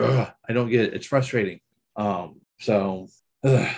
[0.00, 0.94] ugh, I don't get it.
[0.94, 1.60] It's frustrating.
[1.96, 3.08] Um, so,
[3.44, 3.68] ugh.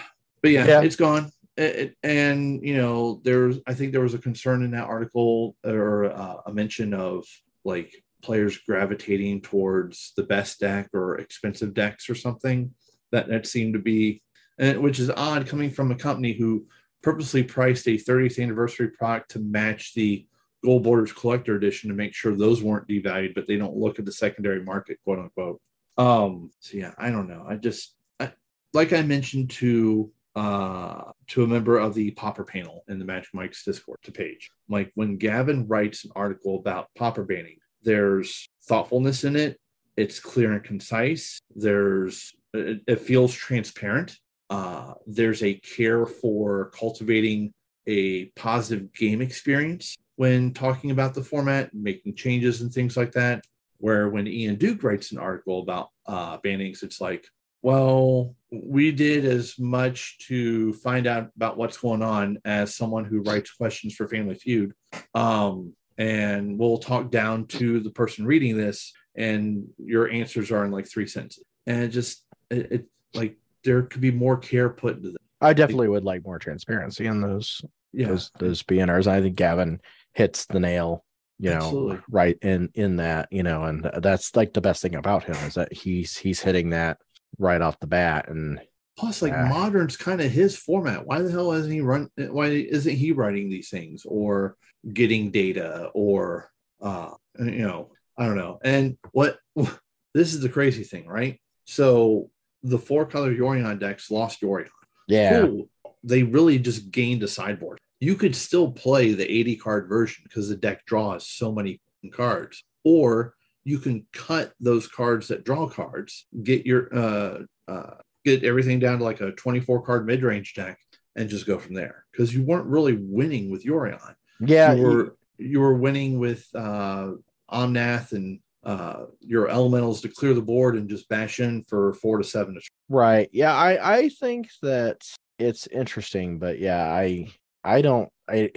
[0.41, 0.83] but yeah, Yeah.
[0.83, 1.31] it's gone.
[1.57, 5.57] It, it- and you know, there's I think there was a concern in that article
[5.65, 7.27] or uh, a mention of
[7.65, 7.93] like
[8.23, 12.73] players gravitating towards the best deck or expensive decks or something.
[13.11, 14.23] That that seemed to be,
[14.59, 16.67] and which is odd coming from a company who
[17.03, 20.27] purposely priced a 30th anniversary product to match the
[20.65, 24.05] Gold Borders Collector Edition to make sure those weren't devalued, but they don't look at
[24.05, 25.61] the secondary market, quote unquote.
[25.99, 27.45] Um, so yeah, I don't know.
[27.49, 28.33] I just I,
[28.73, 33.35] like I mentioned to uh to a member of the Pauper panel in the Magic
[33.35, 34.51] Mike's Discord to page.
[34.69, 39.59] Like when Gavin writes an article about Pauper banning, there's thoughtfulness in it.
[39.97, 41.41] It's clear and concise.
[41.55, 44.17] There's it, it feels transparent.
[44.53, 47.53] Uh, there's a care for cultivating
[47.87, 53.43] a positive game experience when talking about the format, making changes and things like that
[53.79, 57.27] where when Ian Duke writes an article about uh, bannings, it's like,
[57.63, 63.23] well, we did as much to find out about what's going on as someone who
[63.23, 64.73] writes questions for Family Feud.
[65.15, 70.71] Um, and we'll talk down to the person reading this, and your answers are in
[70.71, 71.45] like three sentences.
[71.67, 75.19] And it just, it, it like, there could be more care put into that.
[75.41, 78.09] I definitely would like more transparency in those Yeah.
[78.09, 79.07] those those BNRs.
[79.07, 79.81] I think Gavin
[80.15, 81.05] hits the nail,
[81.39, 81.99] you know, Absolutely.
[82.11, 85.55] right in in that, you know, and that's like the best thing about him is
[85.55, 86.99] that he's he's hitting that
[87.39, 88.29] right off the bat.
[88.29, 88.61] And
[88.99, 89.49] Plus, like Yeah.
[89.49, 91.07] modern's kind of his format.
[91.07, 92.09] Why the hell isn't he run?
[92.17, 94.57] Why isn't he writing these things or
[94.93, 96.51] getting data or
[96.81, 98.59] uh you know I don't know.
[98.63, 99.39] And what
[100.15, 101.41] this is the crazy thing, right?
[101.65, 102.31] So
[102.63, 104.69] the four color Yorion decks lost Yorion.
[105.09, 105.69] yeah, Cool.
[106.05, 107.79] They really just gained a sideboard.
[108.01, 111.81] You could still play the 80 card version because the deck draws so many
[112.13, 113.35] cards, or
[113.65, 117.39] you can cut those cards that draw cards, get your uh,
[117.69, 117.95] uh,
[118.25, 120.79] get everything down to like a 24 card mid range deck,
[121.15, 122.05] and just go from there.
[122.11, 124.15] Because you weren't really winning with Yorion.
[124.41, 127.13] yeah, you were you were winning with uh,
[127.51, 132.19] Omnath and uh, your elementals to clear the board and just bash in for four
[132.19, 132.59] to seven.
[132.89, 133.29] Right.
[133.33, 135.03] Yeah, I I think that
[135.39, 137.29] it's interesting, but yeah, I
[137.65, 138.51] I don't I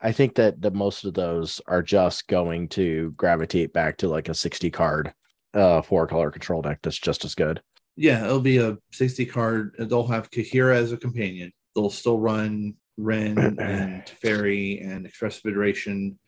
[0.00, 4.28] I think that the most of those are just going to gravitate back to like
[4.28, 5.12] a 60 card
[5.54, 7.60] uh four color control deck that's just as good.
[7.96, 9.74] Yeah, it'll be a 60 card.
[9.78, 11.52] They'll have Kaheera as a companion.
[11.74, 16.18] They'll still run Ren and Teferi and Expressive Iteration,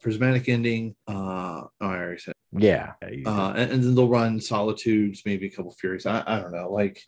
[0.00, 0.94] Prismatic Ending.
[1.08, 1.12] Uh,
[1.62, 2.34] oh, I already said.
[2.56, 2.92] Yeah.
[3.10, 6.06] you- Uh, and, and then they'll run Solitudes, maybe a couple Furies.
[6.06, 6.70] I, I don't know.
[6.72, 7.02] Like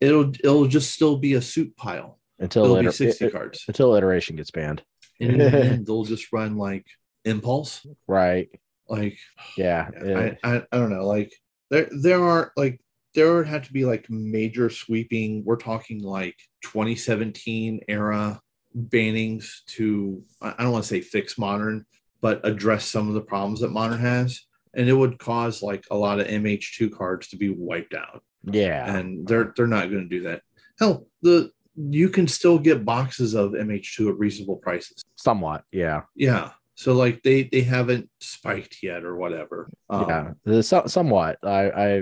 [0.00, 2.18] it'll it'll just still be a soup pile.
[2.38, 3.64] until It'll be 60 it- cards.
[3.68, 4.82] until iteration gets banned.
[5.20, 6.86] And in the end, they'll just run like
[7.24, 7.86] Impulse.
[8.06, 8.48] Right.
[8.88, 9.18] Like
[9.56, 9.88] Yeah.
[9.94, 11.06] it- I, I I don't know.
[11.06, 11.32] Like
[11.70, 12.80] there there are like
[13.14, 15.42] there would have to be like major sweeping.
[15.44, 18.40] We're talking like 2017 era
[18.76, 21.86] bannings to I don't want to say fix modern,
[22.20, 24.42] but address some of the problems that modern has.
[24.74, 28.22] And it would cause like a lot of MH2 cards to be wiped out.
[28.44, 28.94] yeah.
[28.94, 30.42] And they're they're not going to do that.
[30.78, 35.02] Hell, the you can still get boxes of MH2 at reasonable prices.
[35.16, 35.64] Somewhat.
[35.72, 36.02] Yeah.
[36.14, 36.50] Yeah.
[36.74, 39.70] So like they they haven't spiked yet or whatever.
[39.88, 41.38] Um, yeah, the- so, somewhat.
[41.42, 42.00] I, I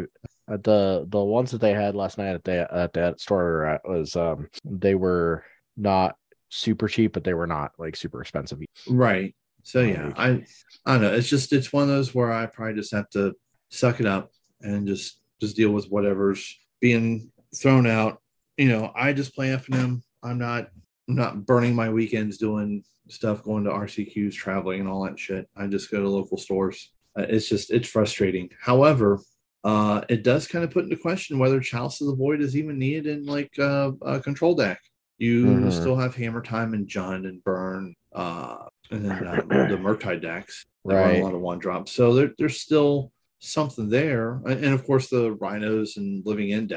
[0.52, 3.78] uh, the the ones that they had last night at the at that store uh,
[3.84, 5.44] was um they were
[5.76, 6.16] not
[6.55, 8.61] super cheap, but they were not like super expensive.
[8.88, 9.34] Right.
[9.62, 10.44] So yeah, I
[10.86, 11.12] I don't know.
[11.14, 13.34] It's just it's one of those where I probably just have to
[13.70, 14.30] suck it up
[14.61, 18.20] and just just deal with whatever's being thrown out.
[18.57, 20.02] You know, I just play F and M.
[20.22, 20.68] I'm not
[21.09, 25.48] I'm not burning my weekends doing stuff, going to RCQs, traveling, and all that shit.
[25.57, 26.92] I just go to local stores.
[27.18, 28.50] Uh, It's just it's frustrating.
[28.61, 29.20] However,
[29.64, 32.78] uh, it does kind of put into question whether Chalice of the Void is even
[32.78, 34.80] needed in like uh, a control deck.
[35.18, 35.72] You Mhm.
[35.72, 40.64] still have Hammer Time and Jund and Burn, uh, and then uh, the Murktide decks
[40.84, 41.20] run Right.
[41.20, 41.92] a lot of one drops.
[41.92, 46.72] So there, there's still something there, and and of course the Rhinos and Living End.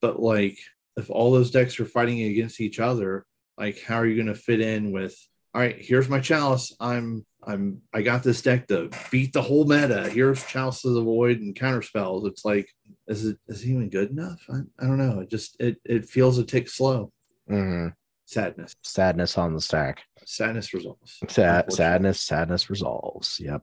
[0.00, 0.58] But like,
[0.96, 3.24] if all those decks are fighting against each other,
[3.58, 5.14] like, how are you going to fit in with?
[5.54, 6.74] All right, here's my Chalice.
[6.80, 10.08] I'm I'm I got this deck to beat the whole meta.
[10.10, 12.26] Here's Chalice of the Void and counter spells.
[12.26, 12.68] It's like,
[13.06, 14.44] is it is it even good enough?
[14.50, 15.20] I, I don't know.
[15.20, 17.10] It just it it feels a tick slow.
[17.50, 17.92] Mhm.
[18.28, 18.74] Sadness.
[18.82, 20.02] Sadness on the stack.
[20.24, 21.20] Sadness results.
[21.28, 23.38] Sad, sadness, sadness resolves.
[23.38, 23.62] Yep.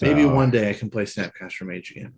[0.00, 2.14] Maybe one day I can play Snapcaster Mage again.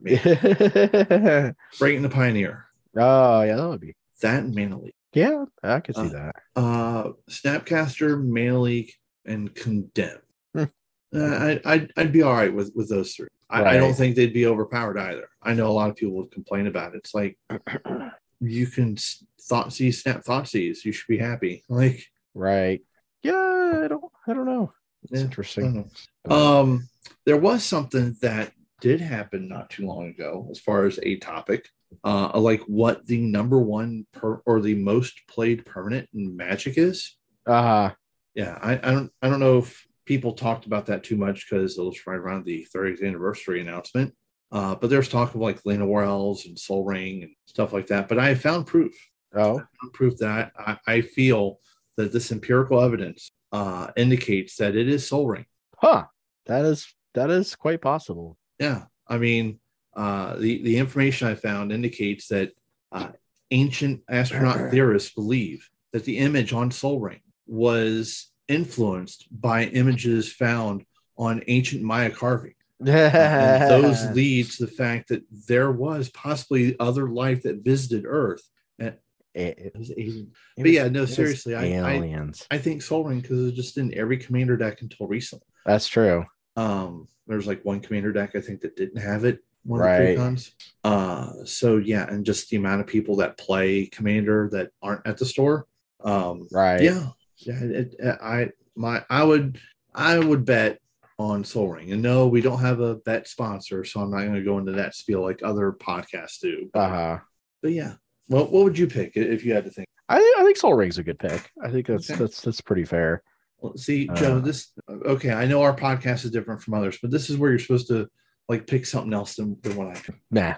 [1.81, 2.67] Breaking the Pioneer.
[2.97, 3.97] Oh, yeah, that would be.
[4.23, 4.95] That and Mana Leak.
[5.13, 6.37] Yeah, I could see Uh, that.
[6.55, 8.95] Uh, Snapcaster, Mana Leak,
[9.25, 10.19] and Condemn.
[10.55, 10.65] Hmm.
[11.13, 13.27] Uh, I, I'd, I'd be all right with, with those three.
[13.49, 15.29] I, I don't think they'd be overpowered either.
[15.43, 16.99] I know a lot of people would complain about it.
[16.99, 17.37] It's like
[18.41, 18.97] you can
[19.43, 20.85] thought see snap thought sees.
[20.85, 21.65] You should be happy.
[21.69, 22.81] Like Right.
[23.23, 24.05] Yeah, I don't.
[24.27, 24.73] I don't know.
[25.05, 25.91] It's Yeah, interesting.
[26.27, 26.35] know.
[26.35, 26.89] Um,
[27.27, 31.69] there was something that did happen not too long ago, as far as a topic,
[32.05, 37.17] uh, like what the number one per or the most played permanent in Magic is.
[37.47, 37.91] uh
[38.35, 41.79] Yeah, I, I don't, I don't know if people talked about that too much because
[41.79, 44.15] it was right around the 30th anniversary announcement.
[44.53, 48.09] Uh, but there's talk of like Llanowar Elves and Sol Ring and stuff like that.
[48.09, 48.95] But I found proof,
[49.35, 51.61] oh found proof that I, I feel
[51.97, 55.47] that this empirical evidence uh, indicates that it is Sol Ring.
[55.77, 56.05] huh.
[56.47, 58.37] That is that is quite possible.
[58.59, 59.61] Yeah, I mean,
[59.95, 62.53] uh, the the information I found indicates that
[62.91, 63.09] uh,
[63.51, 70.85] ancient astronaut theorists believe that the image on Soul Ring was influenced by images found
[71.17, 72.55] on ancient Maya carving.
[72.81, 78.43] Those lead to the fact that there was possibly other life that visited Earth.
[78.79, 78.95] And
[79.35, 80.27] It- it was it
[80.57, 82.47] But yeah, no, seriously, I- I- aliens.
[82.51, 85.47] I think Sol Ring because it just in every commander deck until recently.
[85.65, 86.25] That's true.
[86.57, 89.39] Um, there's like one commander deck I think that didn't have it.
[89.63, 90.17] One Right.
[90.17, 90.51] the precons.
[90.83, 95.19] Uh, so yeah, and just the amount of people that play commander that aren't at
[95.19, 95.67] the store.
[96.03, 96.83] Um, Right.
[96.83, 97.61] yeah, yeah.
[97.63, 99.61] It, it, I my I would
[99.95, 100.81] I would bet
[101.21, 104.35] on Sol Ring, and no, we don't have a bet sponsor, so I'm not going
[104.35, 106.71] to go into that spiel like other podcasts do.
[106.73, 107.19] Uh huh.
[107.63, 107.95] But yeah,
[108.29, 109.87] well, what would you pick if you had to think?
[110.09, 111.51] I think I think Sol Ring's a good pick.
[111.63, 112.19] I think that's Okay.
[112.19, 113.23] that's that's pretty fair.
[113.59, 115.33] Well, see, Joe, Uh, this okay.
[115.33, 118.09] I know our podcast is different from others, but this is where you're supposed to
[118.49, 120.01] like pick something else than, than what I
[120.31, 120.55] Nah.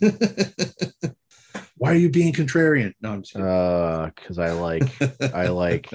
[1.76, 2.92] Why are you being contrarian?
[3.00, 3.46] No, I'm just kidding.
[3.48, 4.90] Uh, because I like
[5.32, 5.88] I like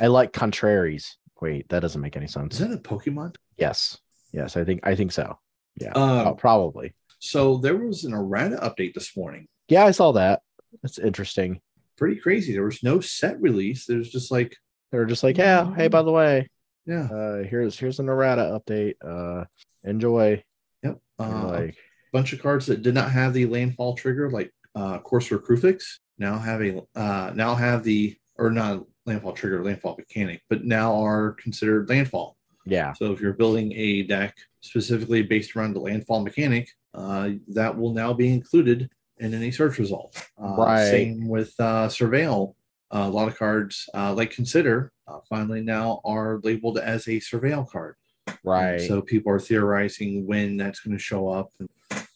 [0.00, 1.18] I like contraries.
[1.42, 2.54] Wait, that doesn't make any sense.
[2.54, 3.34] is that a Pokemon?
[3.58, 3.98] Yes.
[4.32, 5.36] Yes, I think I think so.
[5.80, 5.90] Yeah.
[5.90, 6.94] Um, oh, probably.
[7.18, 9.48] So there was an errata update this morning.
[9.66, 10.42] Yeah, I saw that.
[10.82, 11.60] That's interesting.
[11.98, 12.52] Pretty crazy.
[12.52, 13.86] There was no set release.
[13.86, 14.56] There's just like,
[14.92, 16.48] They were just like, yeah, hey, by the way,
[16.86, 18.94] yeah, uh, here's here's an errata update.
[19.04, 19.46] Uh,
[19.82, 20.44] enjoy.
[20.84, 21.00] yep.
[21.18, 25.00] Uh, like, a bunch of cards that did not have the landfall trigger, like uh,
[25.00, 30.42] Courser Kruphix, now have a uh, now have the or not landfall trigger, landfall mechanic,
[30.48, 32.36] but now are considered landfall.
[32.66, 37.76] yeah, So if you're building a deck specifically based around the landfall mechanic, uh, that
[37.76, 38.88] will now be included
[39.18, 40.16] in any search result.
[40.42, 40.86] Uh, Right.
[40.90, 42.54] Same with uh, Surveil.
[42.94, 47.12] Uh, a lot of cards uh, like Consider uh, finally now are labeled as a
[47.18, 47.96] Surveil card.
[48.44, 48.80] right.
[48.82, 51.50] So people are theorizing when that's going to show up.
[51.58, 51.68] And,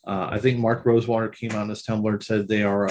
[0.07, 2.89] uh, I think Mark Rosewater came on this Tumblr and said they are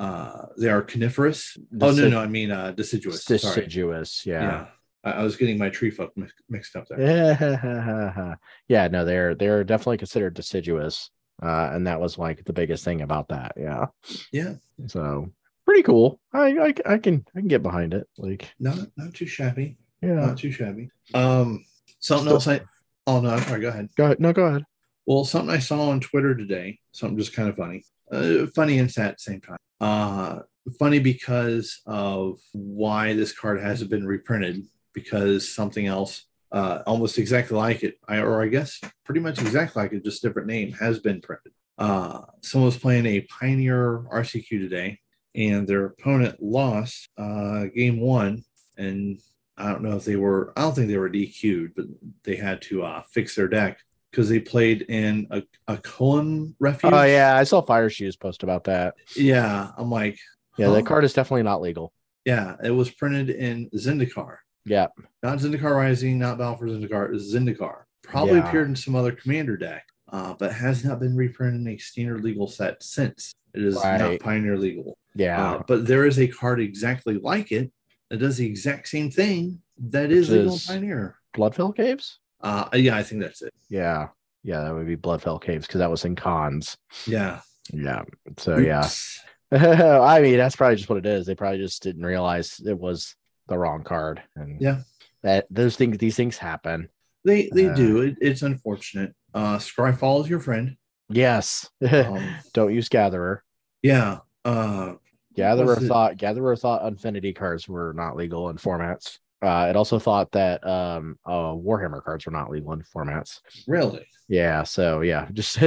[0.00, 1.56] uh, they are coniferous.
[1.80, 3.24] oh no, no, I mean uh, deciduous.
[3.24, 4.24] Deciduous.
[4.24, 4.42] Yeah.
[4.42, 4.66] Yeah.
[5.04, 7.00] I, I was getting my tree fuck mix, mixed up there.
[7.00, 8.34] Yeah.
[8.68, 8.88] yeah.
[8.88, 11.10] No, they're they're definitely considered deciduous.
[11.42, 13.52] Uh, and that was like the biggest thing about that.
[13.56, 13.86] Yeah.
[14.32, 14.54] Yeah,
[14.86, 15.30] So
[15.64, 16.20] pretty cool.
[16.32, 18.06] I I, I can I can get behind it.
[18.18, 19.76] Like, not not too shabby.
[20.02, 20.14] yeah.
[20.14, 20.90] Not too shabby.
[21.14, 21.64] Um,
[22.00, 22.60] something So- else I.
[23.06, 23.60] Oh no, I'm sorry.
[23.62, 23.88] Go ahead.
[23.96, 24.20] Go ahead.
[24.20, 24.64] No, go ahead.
[25.06, 26.78] Well, something I saw on Twitter today.
[26.92, 27.84] Something just kind of funny.
[28.12, 29.56] Uh, funny and sad at the same time.
[29.80, 30.40] Uh,
[30.78, 37.56] funny because of why this card hasn't been reprinted because something else uh, almost exactly
[37.56, 40.98] like it, I, or I guess pretty much exactly like it, just different name, has
[40.98, 41.52] been printed.
[41.78, 44.98] Uh, someone was playing a Pioneer RCQ today,
[45.34, 48.42] and their opponent lost uh, game one.
[48.76, 49.20] And
[49.56, 51.86] I don't know if they were, I don't think they were DQ'd, but
[52.24, 53.78] they had to uh, fix their deck
[54.10, 56.92] because they played in a, a Akoum refuge.
[56.92, 58.94] Oh yeah, I saw Fire Shoes post about that.
[59.16, 59.70] Yeah.
[59.76, 60.18] I'm like,
[60.56, 60.72] Yeah, huh?
[60.74, 61.92] that card is definitely not legal.
[62.24, 62.56] Yeah.
[62.62, 64.38] It was printed in Zendikar.
[64.66, 64.88] Yeah,
[65.22, 67.84] not Zendikar Rising, not Battle for Zendikar, it's Zendikar.
[68.02, 68.46] Probably Yeah.
[68.48, 72.22] appeared in some other commander deck, uh, but has not been reprinted in a standard
[72.22, 73.32] legal set since.
[73.54, 74.98] It is not Pioneer legal.
[75.14, 75.52] yeah.
[75.54, 77.72] Uh, but there is a card exactly like it
[78.10, 81.16] that does the exact same thing that is Which legal is- Pioneer.
[81.34, 82.18] Bloodfell Caves.
[82.40, 83.52] Uh, yeah, I think that's it.
[83.68, 84.08] Yeah,
[84.42, 86.76] yeah, that would be Bloodfell Caves because that was in cons.
[87.06, 87.40] Yeah.
[87.72, 88.02] Yeah.
[88.38, 88.88] So yeah,
[89.52, 91.26] I mean that's probably just what it is.
[91.26, 93.14] They probably just didn't realize it was
[93.48, 94.80] the wrong card, and Yeah.
[95.22, 96.88] that those things, these things happen.
[97.24, 98.00] They they Uh, do.
[98.02, 99.14] It, it's unfortunate.
[99.34, 100.76] Uh, Scryfall is your friend.
[101.08, 101.68] Yes.
[101.92, 102.24] Um,
[102.54, 103.44] Don't use Gatherer.
[103.82, 104.18] yeah.
[104.44, 104.94] Uh,
[105.36, 109.18] Gatherer thought Gatherer thought Infinity cards were not legal in formats.
[109.42, 113.40] Uh, it also thought that um, uh, Warhammer cards were not legal in formats.
[113.66, 114.06] really.
[114.28, 115.58] Yeah, so yeah, just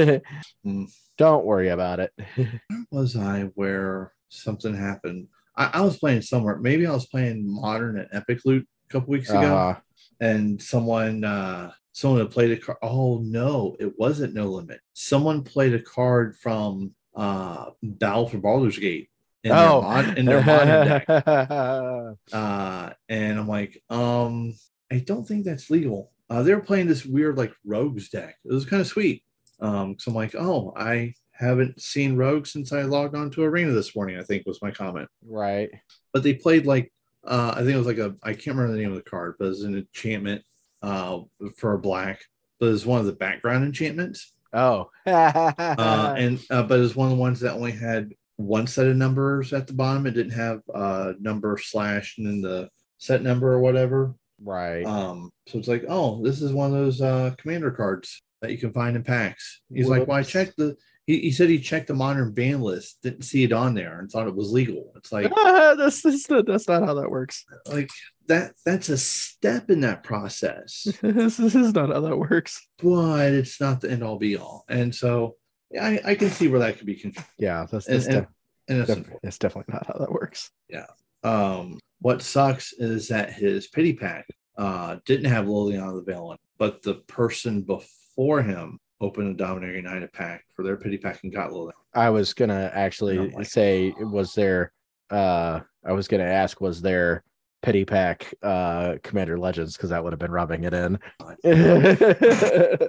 [0.62, 0.84] Hmm.
[1.18, 2.12] don't worry about it.
[2.36, 2.60] Where
[2.90, 5.28] was I where something happened?
[5.56, 6.56] I, I was playing somewhere.
[6.56, 9.74] Maybe I was playing Modern at Epic Loot a couple weeks ago, Uh,
[10.20, 12.78] and someone uh someone had played a card.
[12.82, 14.80] Oh no, it wasn't No Limit.
[14.94, 19.08] Someone played a card from uh Battle for Baldur's Gate
[19.44, 21.06] in their, oh, in their modern deck.
[22.32, 24.54] Uh, and I'm like, um,
[24.90, 26.10] I don't think that's legal.
[26.30, 28.36] Uh, they were playing this weird like rogues deck.
[28.44, 29.22] It was kind of sweet.
[29.60, 33.72] Um, so I'm like, oh, I haven't seen rogues since I logged on to Arena
[33.72, 34.18] this morning.
[34.18, 35.08] I think was my comment.
[35.26, 35.70] right.
[36.12, 36.92] But they played like,
[37.24, 39.34] uh, I think it was like a, I can't remember the name of the card,
[39.38, 40.42] but it was an enchantment
[40.82, 41.20] uh,
[41.56, 42.20] for a black.
[42.60, 44.32] But it's one of the background enchantments.
[44.52, 48.86] Oh, Uh, and uh, but it's one of the ones that only had one set
[48.86, 50.06] of numbers at the bottom.
[50.06, 52.68] It didn't have uh number slash and then the
[52.98, 54.14] set number or whatever.
[54.42, 54.84] right.
[54.84, 58.58] Um, so it's like, oh, this is one of those uh commander cards that you
[58.58, 59.62] can find in packs.
[59.72, 60.76] He's like, well, I checked the
[61.06, 64.10] he, he said he checked the modern ban list, didn't see it on there and
[64.10, 64.92] thought it was legal.
[64.96, 67.44] It's like that's, that's not, that's not how that works.
[67.66, 67.90] like
[68.26, 72.66] that that's a step in that process, this, this is not how that works.
[72.82, 74.64] but it's not the end all be all.
[74.68, 75.36] And so
[75.80, 77.14] I, I can see where that could be.
[77.38, 78.28] Yeah, that's, that's, and, def-
[78.68, 80.50] and it's def- that's definitely not how that works.
[80.68, 80.86] Yeah.
[81.22, 84.26] Um, what sucks is that his pity pack
[84.58, 90.12] uh, didn't have Liliana the Valen, but the person before him opened a Dominaria United
[90.12, 91.72] pack for their pity pack and got Liliana.
[91.94, 94.72] I was gonna actually And like, say, was there?
[95.10, 97.22] Uh, I was gonna ask, was there
[97.62, 100.98] pity pack uh Commander Legends because that would have been rubbing it in.
[101.42, 102.88] that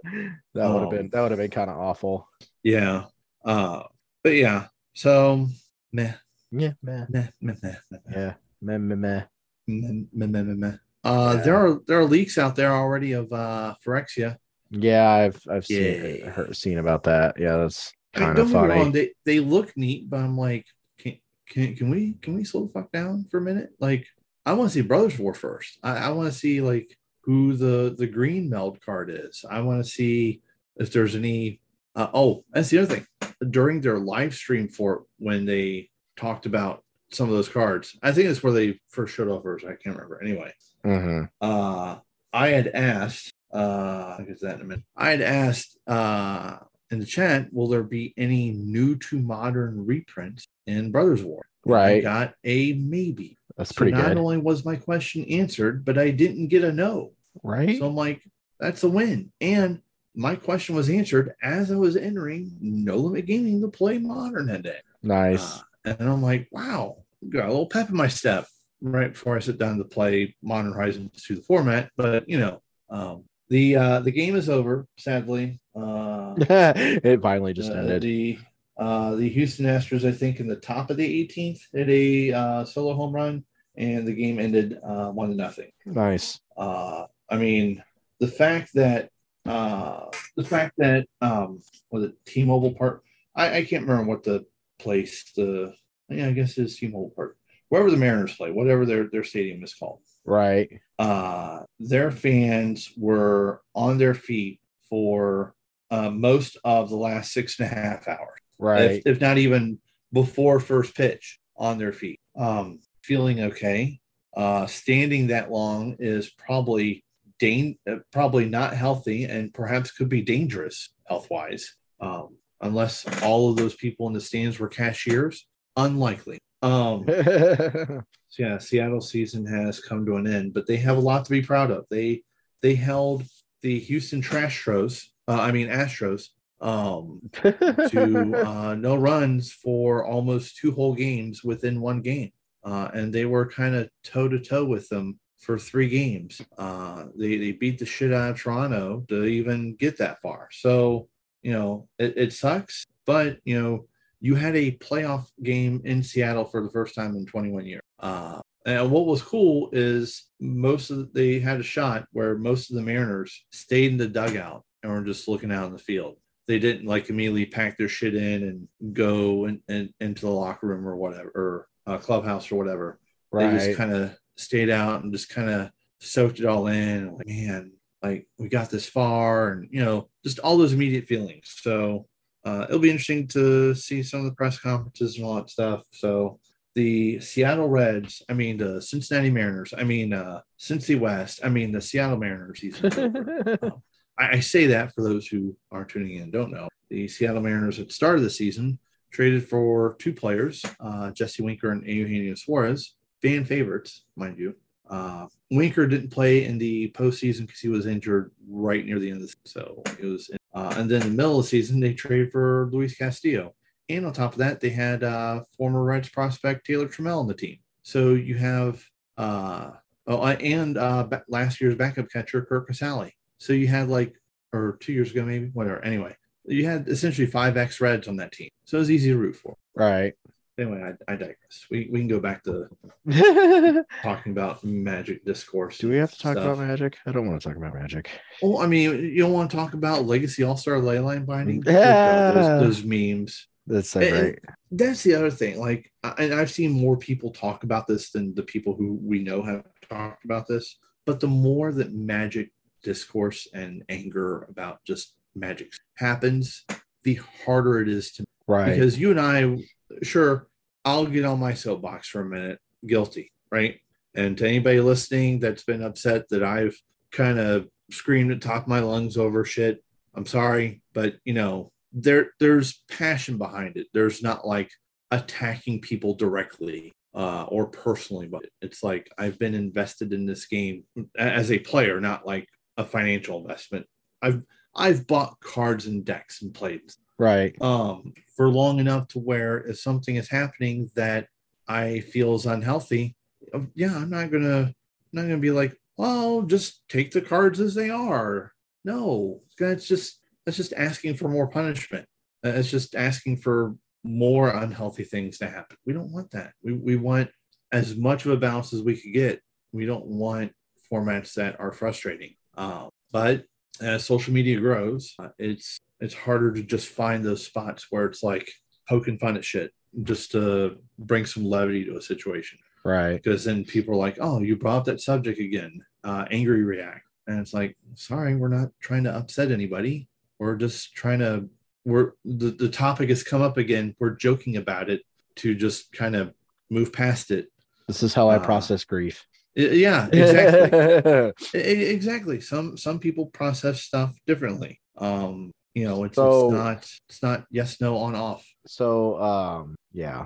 [0.54, 2.28] would have Um, been that would have been kind of awful.
[2.66, 3.06] Yeah.
[3.46, 3.84] Uh,
[4.24, 5.48] but yeah, so
[5.94, 6.14] meh,
[6.52, 9.24] Yeah, meh, meh, meh, meh, meh, Yeah, meh, meh, meh.
[9.68, 10.78] meh, meh, meh, meh, meh.
[11.04, 11.42] Uh, Yeah.
[11.44, 14.38] there are there are leaks out there already of uh Phyrexia.
[14.72, 16.32] Yeah, I've I've seen Yeah.
[16.32, 17.40] heard, seen about that.
[17.40, 18.68] Yeah, that's I mean, kind don't of funny.
[18.74, 20.66] wrong, they they look neat, but I'm like,
[20.98, 23.70] can can can we can we slow the fuck down for a minute?
[23.80, 24.08] Like,
[24.44, 25.78] I want to see Brothers War first.
[25.84, 26.90] I, I want to see like
[27.26, 29.46] who the the green meld card is.
[29.48, 30.42] I want to see
[30.78, 31.62] if there's any.
[31.96, 33.06] Uh, oh, that's the other thing.
[33.52, 38.28] During their live stream for when they talked about some of those cards, I think
[38.30, 39.66] it's where they first showed off first.
[39.66, 40.22] I can't remember.
[40.22, 40.52] Anyway,
[40.86, 41.30] Mhm.
[41.42, 42.00] uh,
[42.34, 44.86] I had asked, uh, get to that in a minute.
[44.96, 46.58] I had asked uh,
[46.92, 51.46] in the chat, will there be any new to modern reprints in Brothers War?
[51.66, 52.04] And I Right.
[52.04, 53.38] got a maybe.
[53.58, 56.64] That's So pretty not good, Not only was my question answered, but I didn't get
[56.64, 57.14] a no.
[57.44, 57.78] right?
[57.78, 58.22] So I'm like,
[58.60, 59.32] that's a win.
[59.42, 59.82] And
[60.16, 64.64] my question was answered as I was entering No Limit Gaming to play Modern that
[64.64, 64.80] day.
[65.04, 65.60] nice.
[65.60, 66.98] Uh, and I'm like, wow,
[67.30, 68.48] got a little pep in my step
[68.82, 71.92] right before I sit down to play Modern Horizons to the format.
[71.96, 74.88] But you know, um, the uh, the game is over.
[74.98, 78.02] Sadly, uh, it finally just uh, ended.
[78.02, 78.40] the
[78.78, 82.66] uh, the Houston Astros, I think, in the top of the 18th, hit a uh,
[82.66, 83.46] solo home run,
[83.78, 85.72] and the game ended uh, one to nothing.
[85.86, 86.40] Nice.
[86.58, 87.82] Uh, I mean,
[88.20, 89.10] the fact that
[89.46, 93.04] uh, the fact that um, was it T-Mobile Park?
[93.36, 94.46] I, I can't remember what the
[94.80, 95.74] place the
[96.10, 97.38] yeah I guess it's T-Mobile Park,
[97.70, 100.02] wherever the Mariners play, whatever their their stadium is called.
[100.26, 100.70] Right.
[100.98, 105.54] Uh, their fans were on their feet for
[105.92, 108.92] uh, most of the last six and a half hours, Right.
[108.92, 109.80] if, if not even
[110.12, 112.20] before first pitch, on their feet.
[112.36, 114.00] Um, feeling okay.
[114.36, 117.05] Uh, standing that long is probably
[117.40, 123.50] dan- uh, probably not healthy and perhaps could be dangerous health wise, um, unless all
[123.50, 125.48] of those people in the stands were cashiers.
[125.78, 126.40] Unlikely.
[126.62, 128.04] Um, so
[128.40, 131.42] yeah, Seattle season has come to an end, but they have a lot to be
[131.42, 131.86] proud of.
[131.90, 132.24] They
[132.62, 133.24] they held
[133.62, 136.30] the Houston Trastros, uh, I mean Astros,
[136.62, 142.32] um, to uh, no runs for almost two whole games within one game,
[142.64, 146.42] uh, and they were kind of toe to toe with them for three games.
[146.58, 150.50] Uh, they they beat the shit out of Toronto to even get that far.
[150.52, 151.08] So
[151.42, 153.88] you know it, it sucks, but you know
[154.20, 157.82] you had a playoff game in Seattle for the first time in 21 years.
[158.00, 162.72] Uh, and what was cool is most of the, they had a shot where most
[162.72, 166.16] of the Mariners stayed in the dugout and were just looking out in the field.
[166.48, 170.32] They didn't like immediately pack their shit in and go and in, in, into the
[170.32, 173.00] locker room or whatever, or uh, clubhouse or whatever.
[173.32, 173.52] Right.
[173.52, 177.16] They just kind of stayed out and just kind of soaked it all in.
[177.16, 177.72] Like, man,
[178.02, 181.54] like we got this far, and you know, just all those immediate feelings.
[181.62, 182.08] So
[182.46, 185.84] uh, it'll be interesting to see some of the press conferences and all that stuff.
[185.92, 186.40] So
[186.76, 191.72] the Seattle Reds, I mean the Cincinnati Mariners, I mean uh Cincy West, I mean
[191.72, 193.18] the Seattle Mariners season.
[193.64, 193.82] um,
[194.18, 196.68] I, I, say that for those who are tuning in don't know.
[196.90, 198.78] The Seattle Mariners at the start of the season
[199.12, 202.96] traded for two players, uh, Jesse Winker and Eugenio Suarez,
[203.26, 204.56] fan favorites, mind you.
[204.88, 209.22] Uh, Winker didn't play in the postseason because he was injured right near the end
[209.22, 209.42] of the season.
[209.46, 212.32] So it was in uh, and then in the middle of the season, they traded
[212.32, 213.54] for Luis Castillo.
[213.90, 217.34] And on top of that, they had uh, former Reds prospect Taylor Trammell on the
[217.34, 217.58] team.
[217.84, 218.82] So you have,
[219.18, 219.72] uh,
[220.08, 223.12] oh, and uh, last year's backup catcher, Curt Casali.
[223.38, 224.16] So you had like,
[224.54, 225.84] or two years ago, maybe, whatever.
[225.84, 226.16] Anyway,
[226.46, 228.50] you had essentially five ex Reds on that team.
[228.64, 229.58] So it was easy to root for.
[229.76, 230.14] Right
[230.58, 231.66] anyway, I, I digress.
[231.70, 232.68] We, we can go back to
[234.04, 235.78] talking about magic discourse.
[235.78, 236.46] Do we have to talk stuff.
[236.46, 236.98] about magic?
[237.06, 238.10] I don't want to talk about magic.
[238.42, 241.64] Oh, I mean, you don't want to talk about Legacy All Star Leyline binding?
[241.76, 243.48] Yeah, uh, those, those, memes.
[243.68, 244.40] That's so great.
[244.72, 245.60] That's the other thing.
[245.60, 249.42] Like, and I've seen more people talk about this than the people who we know
[249.42, 250.78] have talked about this.
[251.06, 252.52] But the more that magic
[252.84, 256.66] discourse and anger about just magic happens,
[257.04, 259.58] the harder it is to right because you and I
[260.04, 260.48] sure,
[260.84, 262.60] I'll get on my soapbox for a minute.
[262.86, 263.80] Guilty, right?
[264.14, 266.78] And to anybody listening that's been upset that I've
[267.12, 269.84] kind of screamed at top of my lungs over shit,
[270.14, 273.88] I'm sorry, but you know, there there's passion behind it.
[273.94, 274.72] There's not like
[275.12, 280.84] attacking people directly uh, or personally, but it's like I've been invested in this game
[281.18, 283.86] as a player, not like a financial investment.
[284.22, 284.44] I've
[284.76, 286.82] I've bought cards and decks and played
[287.20, 287.60] right.
[287.62, 291.28] um for long enough to where if something is happening that
[291.68, 293.16] i feel is unhealthy
[293.54, 294.74] um, yeah i'm not gonna
[295.16, 298.52] I'm not gonna be like well just take the cards as they are.
[298.84, 302.06] No that's just that's just asking for more punishment.
[302.44, 305.78] It's just asking for more unhealthy things to happen.
[305.86, 306.54] We don't want that.
[306.62, 307.30] We, we want
[307.72, 309.42] as much of a balance as we could get.
[309.72, 310.52] We don't want
[310.92, 312.36] formats that are frustrating.
[312.56, 313.46] Um, but
[313.82, 318.24] as social media grows uh, it's it's harder to just find those spots where it's
[318.24, 318.50] like
[318.88, 322.60] poking fun at shit just to bring some levity to a situation.
[322.84, 323.14] Right.
[323.14, 325.82] Because then people are like, oh, you brought up that subject again.
[326.04, 327.02] Uh, angry react.
[327.28, 330.08] And it's like, sorry, we're not trying to upset anybody.
[330.38, 331.50] We're just trying to,
[331.84, 333.96] we're, the, the topic has come up again.
[334.00, 335.02] We're joking about it
[335.38, 336.34] to just kind of
[336.70, 337.52] move past it.
[337.88, 339.26] This is how I uh, process grief.
[339.56, 341.60] Yeah, exactly.
[341.60, 342.42] exactly.
[342.42, 344.82] Some some people process stuff differently.
[344.98, 346.78] Um, you know it's, so, it's not
[347.10, 348.44] it's not yes no on off.
[348.66, 350.26] So um yeah.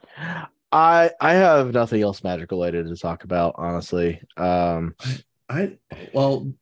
[0.72, 4.22] I i have nothing else magic related to talk about honestly.
[4.38, 5.18] Um i,
[5.50, 5.78] I
[6.14, 6.54] well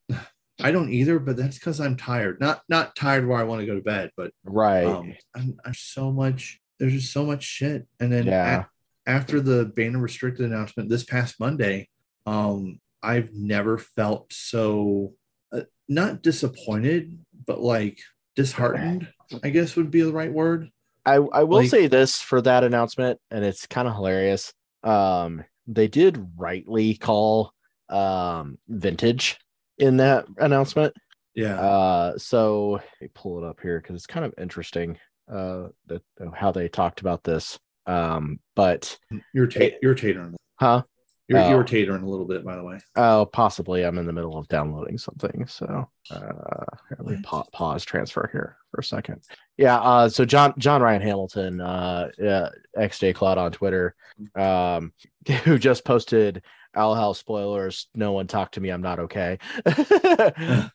[0.60, 2.40] i don't either but that's because i'm tired.
[2.40, 4.86] Not not tired where i want to go to bed but right.
[4.86, 7.86] um, I'm, I'm so much there's just so much shit.
[8.00, 8.64] And then yeah.
[9.06, 11.88] a, after the ban and restricted announcement this past monday
[12.26, 15.14] um i've never felt so
[15.52, 17.98] uh, not disappointed but like
[18.38, 19.08] disheartened,
[19.42, 20.70] I guess would be the right word.
[21.04, 24.52] I, I will like, say this for that announcement, and it's kind of hilarious.
[24.84, 27.52] Um, they did rightly call
[27.88, 29.38] um vintage
[29.78, 30.94] in that announcement.
[31.34, 31.58] Yeah.
[31.58, 34.98] Uh, so let me pull it up here because it's kind of interesting
[35.32, 36.02] uh that
[36.34, 37.58] how they talked about this.
[37.86, 38.98] Um, but
[39.32, 40.82] you're ta- you're tatering, huh?
[41.28, 42.78] You're, uh, you're tatering a little bit, by the way.
[42.96, 43.84] Oh, possibly.
[43.84, 46.64] I'm in the middle of downloading something, so uh,
[46.98, 49.20] let me pa- pause transfer here for a second.
[49.58, 49.78] Yeah.
[49.78, 53.94] Uh, so John John Ryan Hamilton, uh, uh XJ Cloud on Twitter,
[54.36, 54.92] um,
[55.44, 56.42] who just posted
[56.74, 57.88] Owl House spoilers.
[57.94, 58.70] No one talk to me.
[58.70, 59.38] I'm not okay.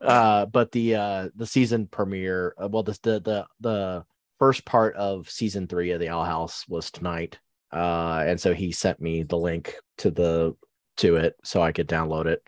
[0.01, 4.05] uh, but the uh, the season premiere, uh, well, the, the the the
[4.38, 7.39] first part of season three of the Owl House was tonight,
[7.73, 10.55] uh, and so he sent me the link to the
[10.97, 12.41] to it so I could download it.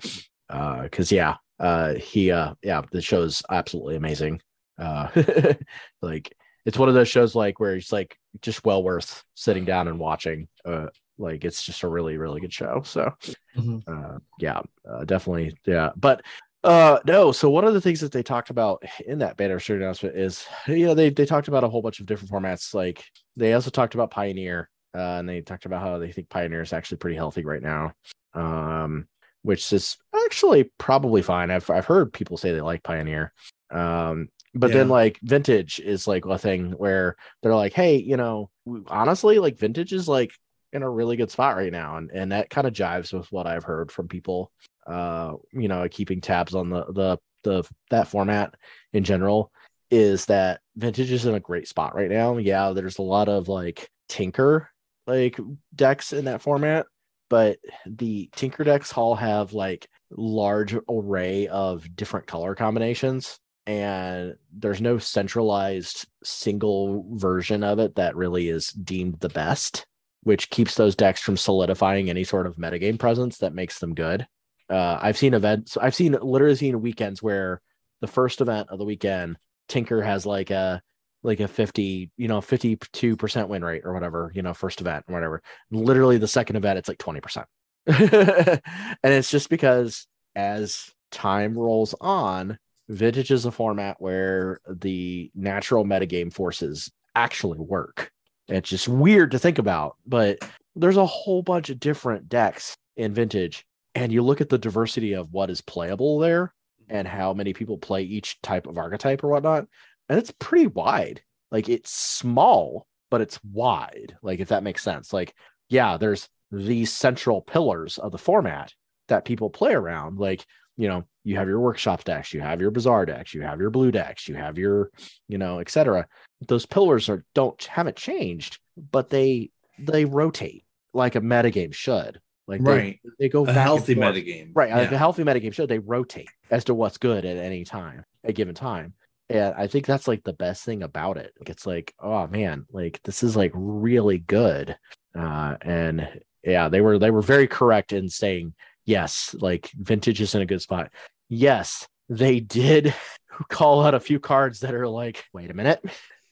[0.84, 4.42] Because yeah, uh, he uh, yeah, the show's absolutely amazing.
[4.78, 5.08] Uh,
[6.02, 6.36] like
[6.66, 10.00] it's one of those shows like where it's like just well worth sitting down and
[10.00, 10.48] watching.
[10.64, 10.88] Uh,
[11.18, 12.82] like it's just a really really good show.
[12.86, 13.12] So
[13.58, 13.84] Mhm.
[13.88, 15.92] uh, yeah, uh, definitely yeah.
[15.96, 16.22] But
[16.64, 19.82] uh, no, so one of the things that they talked about in that banner shirt
[19.82, 22.74] announcement is you know they they talked about a whole bunch of different formats.
[22.74, 23.04] Like
[23.36, 24.70] they also talked about Pioneer.
[24.96, 27.92] Uh, and they talked about how they think Pioneer is actually pretty healthy right now,
[28.34, 29.08] um,
[29.42, 31.52] which is actually probably fine.
[31.52, 33.34] I've I've heard people say they like Pioneer,
[33.72, 38.50] um, but then like Vintage is like a thing where they're like, hey, you know,
[38.88, 40.32] honestly, like Vintage is like
[40.72, 43.48] in a really good spot right now, and and that kind of jives with what
[43.48, 44.52] I've heard from people,
[44.88, 48.56] uh, you know, keeping tabs on the the the that format
[48.94, 49.52] in general
[49.92, 52.38] is that vintage is in a great spot right now.
[52.38, 54.70] Yeah, there's a lot of like tinker
[55.08, 55.40] like
[55.74, 56.86] decks in that format,
[57.30, 64.82] but the tinker decks all have like large array of different color combinations and there's
[64.82, 69.86] no centralized single version of it that really is deemed the best
[70.22, 74.26] which keeps those decks from solidifying any sort of metagame presence that makes them good.
[74.70, 77.62] Uh, i've seen events i've seen literally seen weekends where
[78.02, 79.38] the first event of the weekend
[79.68, 80.82] tinker has like a
[81.26, 85.14] like a 50 you know 52% win rate or whatever you know first event or
[85.14, 85.42] whatever.
[85.72, 87.46] Literally the second event it's like 20%
[89.04, 92.58] and it's just because as time rolls on
[92.90, 98.12] vintage is a format where the natural metagame forces actually work.
[98.48, 100.38] It's just weird to think about but
[100.76, 103.66] there's a whole bunch of different decks in vintage
[103.96, 106.54] and you look at the diversity of what is playable there
[106.90, 109.66] and how many people play each type of archetype or whatnot
[110.10, 111.22] and it's pretty wide
[111.52, 115.34] like it's small but it's wide like if that makes sense like
[115.70, 118.74] yeah there's these central pillars of the format
[119.08, 120.46] that people play around like
[120.78, 123.70] you know you have your workshop decks you have your bazaar decks you have your
[123.70, 124.92] blue decks you have your
[125.28, 126.08] you know etc
[126.48, 128.60] those pillars are don't haven't changed
[128.92, 129.50] but they
[129.80, 130.64] they rotate
[130.94, 133.00] like a metagame should like they- Right.
[133.20, 134.52] they, go A healthy metagame.
[134.54, 134.72] Right.
[134.72, 138.32] Like a healthy metagame should they rotate as to what's good at any time, a
[138.34, 138.94] given time.
[139.30, 141.34] And I think that's like the best thing about it.
[141.46, 144.78] It's like, oh man, like this is like really good.
[145.18, 148.54] Uh and yeah, they were they were very correct in saying
[148.86, 150.92] yes, like vintage is in a good spot.
[151.28, 152.94] Yes, they did
[153.50, 155.84] call out a few cards that are like, wait a minute.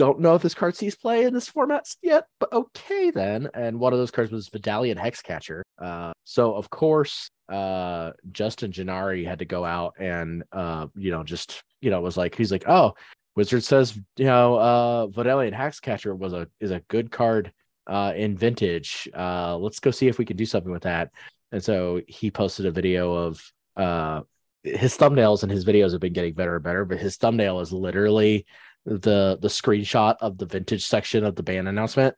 [0.00, 3.50] don't, know if this card sees play in this format yet, but okay then.
[3.52, 5.60] And one of those cards was Vodalian Hexcatcher.
[5.78, 11.22] Uh, so of course, uh, Justin Gennari had to go out and uh, you know,
[11.22, 12.94] just you know, was like he's like, oh,
[13.36, 17.52] Wizard says you know, uh, Vodalian Hexcatcher was a is a good card
[17.86, 19.06] uh, in Vintage.
[19.14, 21.10] Uh, let's go see if we can do something with that.
[21.52, 24.22] And so he posted a video of uh
[24.62, 27.72] his thumbnails and his videos have been getting better and better, but his thumbnail is
[27.72, 28.46] literally
[28.84, 32.14] the the screenshot of the vintage section of the ban announcement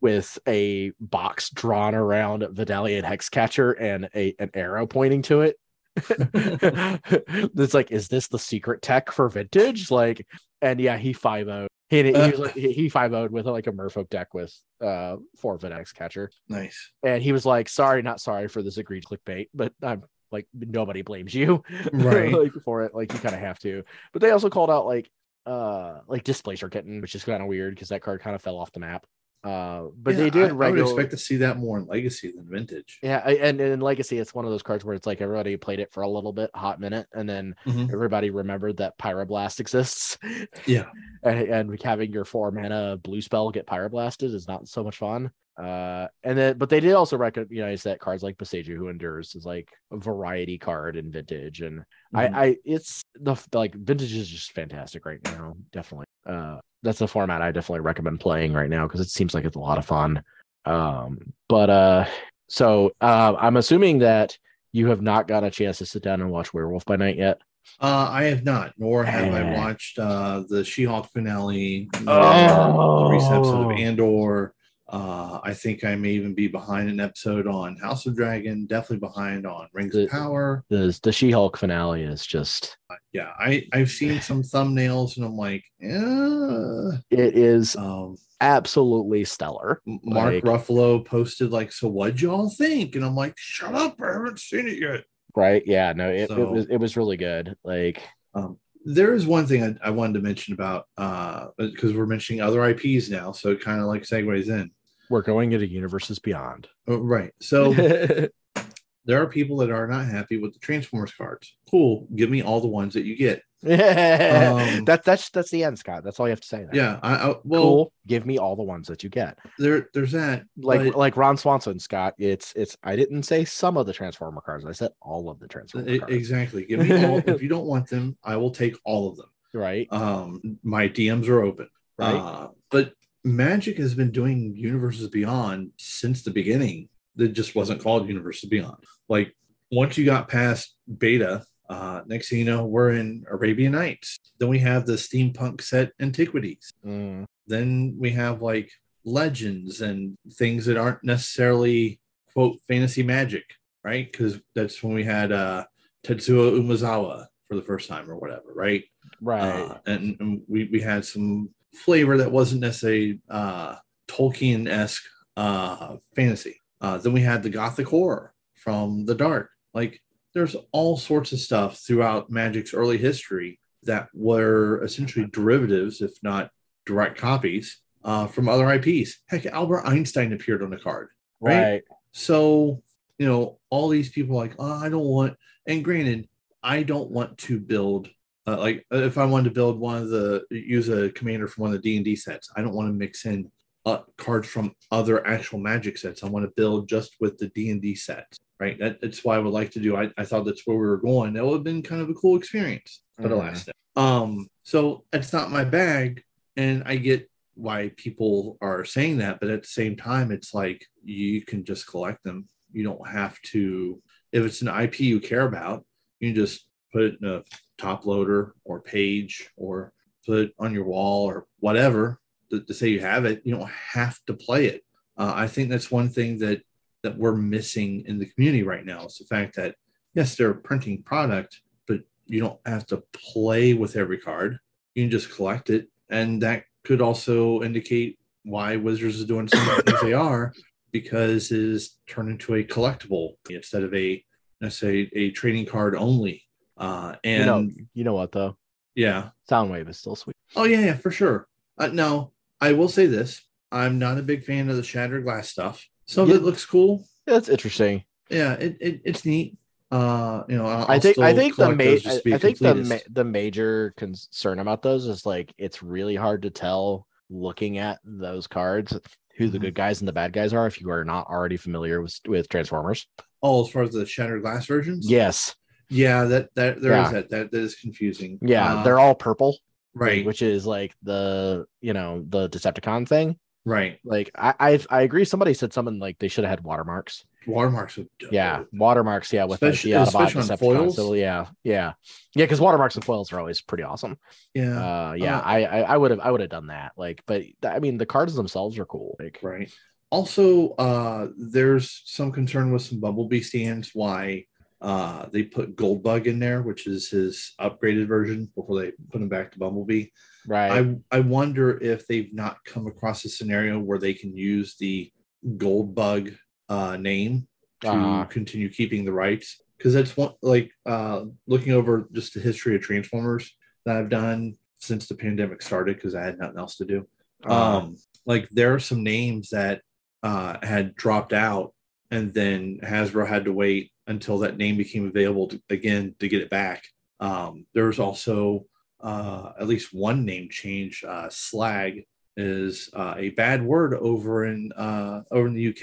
[0.00, 5.56] with a box drawn around Vodalian Hexcatcher and a an arrow pointing to it.
[5.96, 9.90] it's like, is this the secret tech for vintage?
[9.90, 10.26] Like,
[10.60, 11.66] and yeah, he five o.
[11.88, 15.16] He, he, was like, he he five would with like a Merfolk deck with uh
[15.38, 16.90] four Videx catcher, Nice.
[17.04, 21.02] and he was like, "Sorry, not sorry for this agreed clickbait, but I'm like nobody
[21.02, 21.62] blames you
[21.92, 22.32] Right.
[22.32, 22.92] like for it.
[22.94, 25.08] Like you kind of have to." But they also called out like
[25.46, 28.56] uh like Displacer Kitten, which is kind of weird because that card kind of fell
[28.58, 29.06] off the map.
[29.44, 32.32] Uh, but Yeah, they did I, I would expect to see that more in Legacy
[32.34, 32.98] than Vintage.
[33.00, 35.78] Yeah, I- and in Legacy, it's one of those cards where it's like everybody played
[35.78, 37.92] it for a little bit, hot minute, and then Mhm.
[37.92, 40.18] everybody remembered that Pyroblast exists.
[40.66, 40.86] Yeah.
[41.22, 45.30] and, and having your four mana blue spell get Pyroblasted is not so much fun.
[45.58, 49.46] Uh, and then, but they did also recognize that cards like Boseiju Who Endures is
[49.46, 51.78] like a variety card in Vintage, and
[52.14, 52.34] Mhm.
[52.34, 55.56] I, I, it's the like Vintage is just fantastic right now.
[55.72, 59.44] Definitely, uh, that's a format I definitely recommend playing right now because it seems like
[59.46, 60.22] it's a lot of fun.
[60.66, 62.04] Um, but uh,
[62.48, 64.36] so uh, I'm assuming that
[64.72, 67.38] you have not got a chance to sit down and watch Werewolf by Night yet.
[67.80, 69.56] Uh, I have not, nor have I Eh.
[69.56, 73.04] watched uh, the She-Hulk finale, Oh.
[73.04, 74.52] the recent episode of Andor,
[74.88, 78.66] Uh, I think I may even be behind an episode on House of Dragon.
[78.66, 80.64] Definitely behind on Rings The- of Power.
[80.68, 82.76] The the She Hulk finale is just
[83.12, 86.90] Yeah, I I've seen some thumbnails and I'm like, yeah.
[87.10, 89.80] it is Um, absolutely stellar.
[89.86, 92.94] Mark Like- Ruffalo posted like, so what'd y'all think?
[92.94, 95.04] And I'm like, shut up, I haven't seen it yet.
[95.34, 95.62] Right?
[95.66, 95.92] Yeah.
[95.94, 97.56] No, it, it was it was really good.
[97.64, 98.02] Like
[98.34, 98.58] Um,
[98.88, 102.64] there is one thing I, I wanted to mention about uh because we're mentioning other
[102.68, 104.70] IPs now, so it kind of like segues in.
[105.10, 106.68] We're going into universes beyond.
[106.88, 107.32] Oh, right.
[107.40, 107.72] So
[109.06, 111.54] there are people that are not happy with the Transformers cards.
[111.70, 112.08] Cool.
[112.14, 113.42] Give me all the ones that you get.
[113.64, 113.70] Um,
[114.84, 116.04] that that's that's the end, Scott.
[116.04, 116.58] That's all you have to say.
[116.58, 116.70] There.
[116.74, 117.00] Yeah.
[117.02, 117.92] I, I well cool.
[118.06, 119.38] Give me all the ones that you get.
[119.58, 120.44] there there's that.
[120.58, 122.14] Like but like Ron Swanson, Scott.
[122.18, 122.76] It's it's.
[122.82, 124.66] I didn't say some of the Transformer cards.
[124.66, 126.14] I said all of the Transformer e- cards.
[126.14, 126.66] exactly.
[126.66, 129.30] Give me all if you don't want them, I will take all of them.
[129.54, 129.88] Right.
[129.90, 131.68] Um my DMs are open.
[131.98, 132.14] Right.
[132.14, 132.92] Uh, but
[133.26, 136.88] Magic has been doing Universes Beyond since the beginning.
[137.16, 138.84] That just wasn't called Universes Beyond.
[139.08, 139.34] Like
[139.72, 144.18] once you got past beta, uh, next thing you know, we're in Arabian Nights.
[144.38, 146.70] Then we have the steampunk set Antiquities.
[146.84, 148.70] Mm, Then we have like
[149.04, 151.98] legends and things that aren't necessarily
[152.32, 153.44] quote fantasy magic,
[153.82, 154.10] right?
[154.10, 155.64] Because that's when we had uh,
[156.06, 158.84] Tetsuo Umezawa for the first time or whatever, right?
[159.20, 159.62] right.
[159.62, 163.76] Uh, and, and we, we had some flavor that wasn't necessarily uh,
[164.08, 165.04] Tolkien esque
[165.36, 166.60] uh, fantasy.
[166.80, 169.50] Uh, then we had the Gothic horror from the Dark.
[169.74, 170.00] Like,
[170.34, 176.50] there's all sorts of stuff throughout Magic's early history that were essentially derivatives, if not
[176.84, 179.18] direct copies, uh, from other IPs.
[179.26, 181.08] Heck, Albert Einstein appeared on the card.
[181.40, 181.62] right?
[181.62, 181.82] right.
[182.12, 182.82] So,
[183.18, 185.36] you know, all these people are like, oh, I don't want,
[185.66, 186.28] and granted,
[186.62, 188.08] I don't want to build,
[188.46, 191.74] uh, like, if I wanted to build one of the, use a commander from one
[191.74, 193.50] of the D and D sets, I don't want to mix in
[193.84, 196.22] uh, cards from other actual Magic sets.
[196.22, 198.78] I want to build just with the D and D sets, right?
[198.78, 199.96] That, that's why I would like to do.
[199.96, 201.32] I, I thought that's where we were going.
[201.32, 203.34] That would have been kind of a cool experience, but Mhm.
[203.34, 203.66] alas,
[203.96, 206.22] um, so it's not my bag,
[206.56, 210.84] and I get why people are saying that, but at the same time, it's like
[211.02, 212.46] you can just collect them.
[212.72, 214.02] You don't have to,
[214.32, 215.86] if it's an IP you care about,
[216.20, 217.44] you can just put it in a
[217.78, 219.92] top loader or page or
[220.24, 222.18] put on your wall or whatever
[222.50, 223.42] to, to say you have it.
[223.44, 224.84] You don't have to play it.
[225.16, 226.62] Uh, I think that's one thing that
[227.02, 229.76] that we're missing in the community right now is the fact that
[230.14, 234.58] yes, they're a printing product, but you don't have to play with every card.
[234.94, 239.68] You can just collect it, and that could also indicate why Wizards is doing some
[239.68, 240.52] of the things they are
[240.92, 244.24] because it is turned into a collectible instead of a
[244.60, 246.45] let's say a trading card only.
[246.76, 247.68] Uh, and you know.
[247.94, 248.56] You know what though?
[248.94, 250.36] yeah, Soundwave is still sweet.
[250.56, 251.48] oh yeah, yeah, for sure.
[251.78, 253.42] Uh, now I will say this:
[253.72, 255.86] I'm not a big fan of the shattered glass stuff.
[256.06, 257.04] Some of it looks cool.
[257.26, 258.04] Yeah, That's interesting.
[258.30, 259.56] Yeah, it, it it's neat.
[259.90, 262.36] Uh, you know, I'll, I think I think the ma- those just to be I,
[262.36, 266.50] I think the ma- the major concern about those is like it's really hard to
[266.50, 268.98] tell looking at those cards
[269.36, 269.62] who the Mhm.
[269.62, 272.48] good guys and the bad guys are if you are not already familiar with with
[272.48, 273.06] Transformers.
[273.42, 275.08] oh, as far as the shattered glass versions.
[275.10, 275.54] Yes,
[275.88, 277.10] yeah, that that there is Yeah.
[277.12, 278.38] that that that is confusing.
[278.42, 279.58] yeah, Uh, they're all purple,
[279.94, 283.38] right, which is like the you know the Decepticon thing.
[283.64, 283.98] right.
[284.04, 285.24] Like I I, I agree.
[285.24, 287.24] Somebody said something like they should have had watermarks.
[287.48, 287.96] Watermarks.
[288.32, 289.32] Yeah, watermarks.
[289.32, 290.58] Yeah, with Especially- the Autobot Decepticon.
[290.58, 290.96] foils?
[290.96, 291.92] So yeah, yeah,
[292.34, 292.44] yeah.
[292.44, 294.18] Because watermarks and foils are always pretty awesome.
[294.54, 294.76] yeah.
[295.10, 297.42] uh yeah Uh, i i I would have i would have done that like but
[297.64, 299.70] i mean the cards themselves are cool like Right.
[300.10, 304.46] Also, uh, there's some concern with some Bumblebee stands why
[304.80, 309.28] uh, they put Goldbug in there, which is his upgraded version before they put him
[309.28, 310.06] back to Bumblebee.
[310.46, 310.70] right
[311.10, 315.10] I, I wonder if they've not come across a scenario where they can use the
[315.56, 316.36] Goldbug
[316.68, 317.48] uh, name
[317.82, 318.24] to Uh-huh.
[318.26, 319.60] continue keeping the rights.
[319.76, 323.54] Because that's one, like uh, looking over just the history of Transformers
[323.84, 327.06] that I've done since the pandemic started, because I had nothing else to do
[327.46, 329.82] uh, um like there are some names that
[330.22, 331.74] uh had dropped out
[332.10, 336.42] and then hasbro had to wait until that name became available to, again to get
[336.42, 336.84] it back.
[337.20, 338.66] Um there was also
[339.00, 341.04] uh at least one name change.
[341.06, 342.04] Uh slag
[342.38, 345.82] is uh, a bad word over in uh over in the uk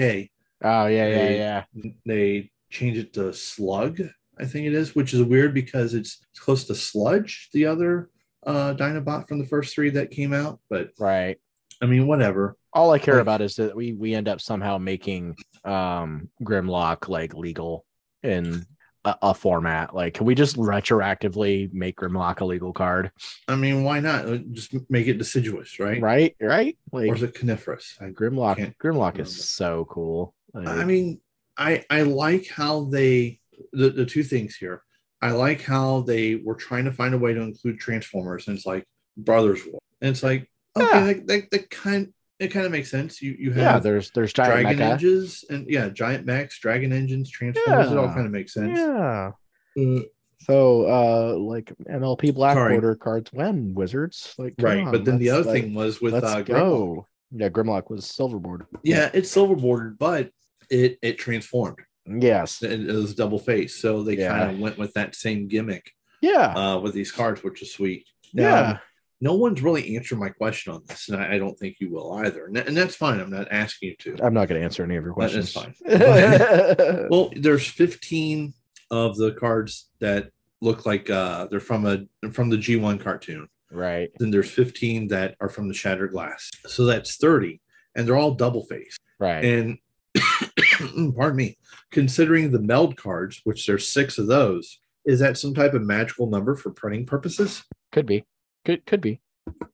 [0.63, 1.63] oh yeah yeah they- yeah.
[2.05, 3.99] they changed it to slug
[4.39, 8.11] i think it is which is weird because it's close to sludge the other
[8.45, 11.37] uh dinobot from the first three that came out but right.
[11.81, 12.55] I mean whatever.
[12.71, 15.35] All i care Like- about is that we we end up somehow making
[15.65, 17.83] um grimlock like legal
[18.23, 18.65] in
[19.05, 19.93] a, a format?
[19.95, 23.11] Like, can we just retroactively make Grimlock a legal card?
[23.47, 24.25] I mean, why not?
[24.51, 26.01] Just make it deciduous, right?
[26.01, 26.77] Right, right.
[26.91, 27.97] Like Or is it coniferous?
[28.01, 28.57] I, Grimlock.
[28.77, 29.21] Grimlock remember.
[29.23, 30.33] is so cool.
[30.53, 31.19] Like, I mean,
[31.57, 33.39] I I like how they
[33.71, 34.83] the, the two things here.
[35.21, 38.65] I like how they were trying to find a way to include Transformers, and it's
[38.65, 38.85] like
[39.17, 41.05] Brothers War, and it's like okay, Yeah.
[41.13, 43.21] that, that, that kind it kind of makes sense.
[43.21, 44.91] You you have yeah, there's there's giant dragon mecha.
[44.91, 47.87] engines and yeah, giant mechs, dragon engines, Transformers.
[47.87, 47.91] Yeah.
[47.93, 48.77] It all kind of makes sense.
[48.77, 49.31] Yeah.
[49.79, 49.99] Uh,
[50.41, 52.73] So, uh, like MLP Black Sorry.
[52.73, 56.13] Border cards when Wizards, like right, on, but then the other like, thing was with
[56.15, 56.45] uh, Grimlock.
[56.47, 57.07] go.
[57.31, 58.67] Yeah, Grimlock was silver border.
[58.83, 60.31] Yeah, it's silver bordered, but
[60.69, 61.79] it it transformed.
[62.05, 62.61] Yes.
[62.61, 64.37] It, it was double face, so they Yeah.
[64.37, 65.89] kind of went with that same gimmick
[66.21, 66.47] Yeah.
[66.53, 68.05] uh, with these cards, which is sweet.
[68.33, 68.79] yeah.
[69.23, 72.11] No one's really answered my question on this, and I, I don't think you will
[72.25, 72.47] either.
[72.47, 73.21] And, and that's fine.
[73.21, 74.25] I'm not asking you to.
[74.25, 75.47] I'm not going to answer any of your questions.
[75.47, 75.73] is fine.
[77.09, 78.53] Well, there's 15
[78.91, 80.29] of the cards that
[80.59, 83.47] look like uh, they're from a from the G1 cartoon.
[83.71, 84.09] right.
[84.19, 86.51] Then there's 15 that are from the Shattered Glass.
[86.67, 87.61] So that's 30,
[87.95, 88.99] and they're all double faced.
[89.19, 89.45] Right.
[89.45, 89.77] And
[91.15, 91.57] pardon me,
[91.91, 96.27] considering the meld cards, which there's six of those, is that some type of magical
[96.27, 97.63] number for printing purposes?
[97.93, 98.25] could be.
[98.65, 99.19] Could could be.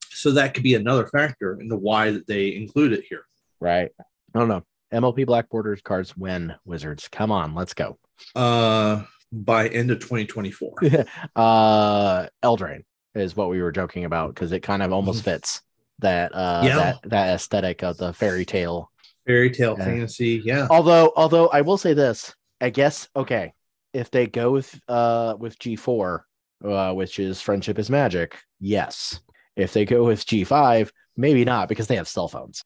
[0.09, 3.23] So that could be another factor into why that they include it here.
[3.59, 3.89] Right.
[3.99, 4.63] I don't know.
[4.93, 7.07] MLP Black Borders cards when Wizards.
[7.07, 7.97] Come on, let's go.
[8.35, 10.73] Uh, by end of 2024.
[11.35, 12.83] uh Eldraine
[13.15, 15.61] is what we were joking about because it kind of almost fits
[15.99, 16.75] that uh Yeah.
[16.77, 18.91] that that aesthetic of the fairy tale.
[19.27, 19.85] Fairy tale Yeah.
[19.85, 20.67] fantasy, yeah.
[20.71, 23.53] Although although I will say this, I guess okay,
[23.93, 26.21] if they go with uh with G4,
[26.63, 29.19] uh which is friendship is magic, yes.
[29.55, 32.63] If they go with G5, maybe not because they have cell phones.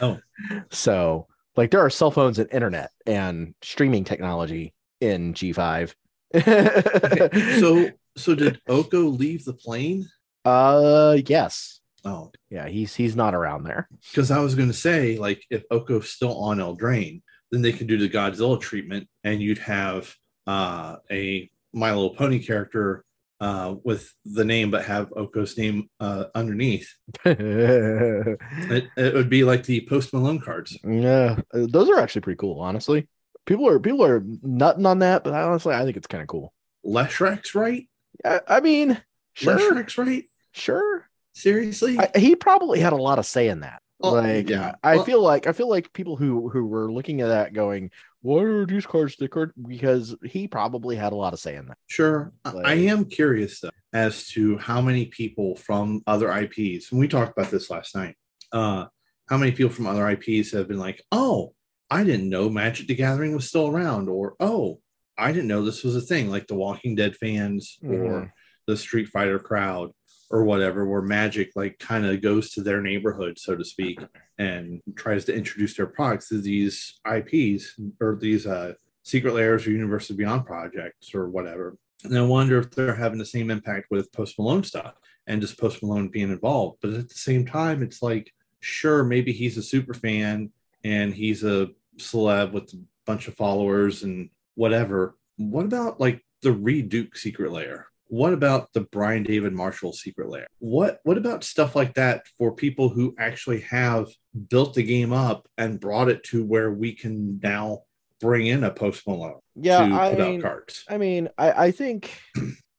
[0.00, 0.18] Oh.
[0.70, 5.94] so like there are cell phones and internet and streaming technology in G5.
[6.34, 10.08] Okay, so so did Oko leave the plane?
[10.44, 11.80] uh yes.
[12.04, 13.88] Oh, Yeah, he's he's not around there.
[14.12, 17.20] because I was going to say, like, if Oko's still on Eldraine,
[17.50, 20.14] then they could do the Godzilla treatment, and you'd have
[20.46, 23.04] uh, a My Little Pony character
[23.40, 26.92] uh, with the name, but have Oko's name uh, underneath.
[27.24, 30.78] It, it would be like the Post Malone cards.
[30.86, 33.08] yeah, uh, those are actually pretty cool, honestly.
[33.44, 36.52] People are people are nutting on that, but honestly, I think it's kind of cool.
[36.84, 37.88] Leshrek's right?
[38.24, 39.00] I, I mean,
[39.34, 40.24] sure, Leshrek's right?
[40.52, 41.08] sure.
[41.34, 41.98] Seriously?
[41.98, 43.82] I, he probably had a lot of say in that.
[44.00, 44.74] Like, yeah.
[44.82, 47.90] I Well- feel like I feel like people who who were looking at that going,
[48.26, 51.78] "What are these cards?" Card because he probably had a lot of say in that.
[51.86, 52.32] Sure.
[52.44, 57.06] I- I am curious though as to how many people from other IPs, and we
[57.08, 58.16] talked about this last night.
[58.52, 58.86] Uh,
[59.28, 61.54] how many people from other IPs have been like, "Oh,
[61.90, 64.80] I didn't know Magic the Gathering was still around," or "Oh,
[65.16, 68.30] I didn't know this was a thing," like the Walking Dead fans or Mhm.
[68.66, 69.92] the Street Fighter crowd
[70.30, 74.00] or whatever, where Magic like kind of goes to their neighborhood, so to speak,
[74.38, 78.72] and tries to introduce their products to these IPs or these uh,
[79.02, 81.76] Secret Lairs or Universe of Beyond projects or whatever.
[82.04, 84.94] And I wonder if they're having the same impact with Post Malone stuff
[85.26, 86.78] and just Post Malone being involved.
[86.82, 90.50] But at the same time, it's like, sure, maybe he's a super fan
[90.84, 95.16] and he's a celeb with a bunch of followers and whatever.
[95.36, 97.88] What about like the Reid Duke Secret Lair?
[98.08, 100.46] What about the Brian David Marshall Secret Lair?
[100.58, 104.08] What what about stuff like that for people who actually have
[104.48, 107.80] built the game up and brought it to where we can now
[108.20, 110.84] bring in a Post Malone Yeah, to I put mean, out cards?
[110.88, 112.18] I mean, I, I think,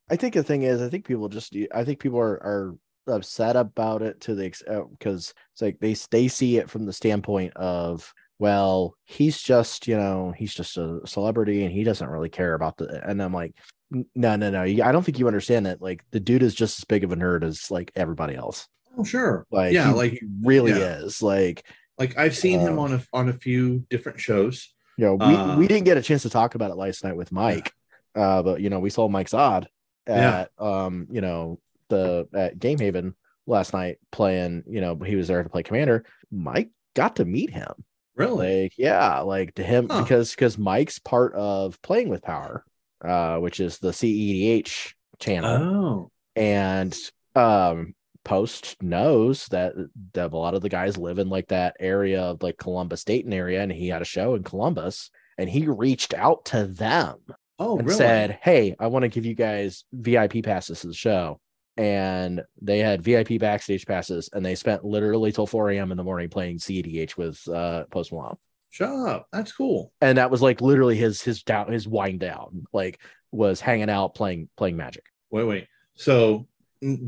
[0.10, 2.76] I think the thing is, I think people just, I think people are, are
[3.08, 4.50] upset about it to the
[4.92, 9.88] because uh, it's like they they see it from the standpoint of, well, he's just,
[9.88, 13.02] you know, he's just a celebrity and he doesn't really care about the.
[13.08, 14.62] And I'm like, "N- no, no, no.
[14.62, 15.82] I don't think you understand that.
[15.82, 18.68] Like the dude is just as big of a nerd as like everybody else.
[18.98, 19.46] Oh, sure.
[19.52, 20.98] Like, yeah, he like really yeah.
[21.00, 21.22] is.
[21.22, 21.66] Like,
[21.98, 24.74] like I've seen him Uh, on a on a few different shows.
[24.98, 27.16] you know, we, Uh, we didn't get a chance to talk about it last night
[27.16, 27.72] with Mike,
[28.16, 29.68] uh, but you know, we saw Mike's odd
[30.08, 30.48] Yeah.
[30.48, 31.60] at um, you know,
[31.90, 33.16] the at Game Haven
[33.46, 36.04] last night playing, you know, he was there to play commander.
[36.32, 37.72] Mike got to meet him.
[38.16, 38.64] Really?
[38.64, 40.02] Like, yeah, like to him Huh.
[40.02, 42.66] because because Mike's part of playing with power,
[43.04, 45.52] uh, which is the CEDH channel.
[45.52, 46.96] Oh, and
[47.36, 47.94] um
[48.24, 49.74] post knows that,
[50.14, 53.32] that a lot of the guys live in like that area of like columbus dayton
[53.32, 57.16] area and he had a show in columbus and he reached out to them
[57.58, 57.98] oh, and really?
[57.98, 61.40] said hey i want to give you guys vip passes to the show.
[61.78, 66.04] And they had vip backstage passes and they spent literally till 4 a.m in the
[66.04, 68.38] morning playing cedh with uh post malone
[68.70, 69.28] Shut up.
[69.32, 69.92] That's cool.
[70.02, 73.00] and that was like literally his his down his wind down like
[73.32, 75.68] was hanging out playing playing magic Wait, wait.
[75.96, 76.48] So,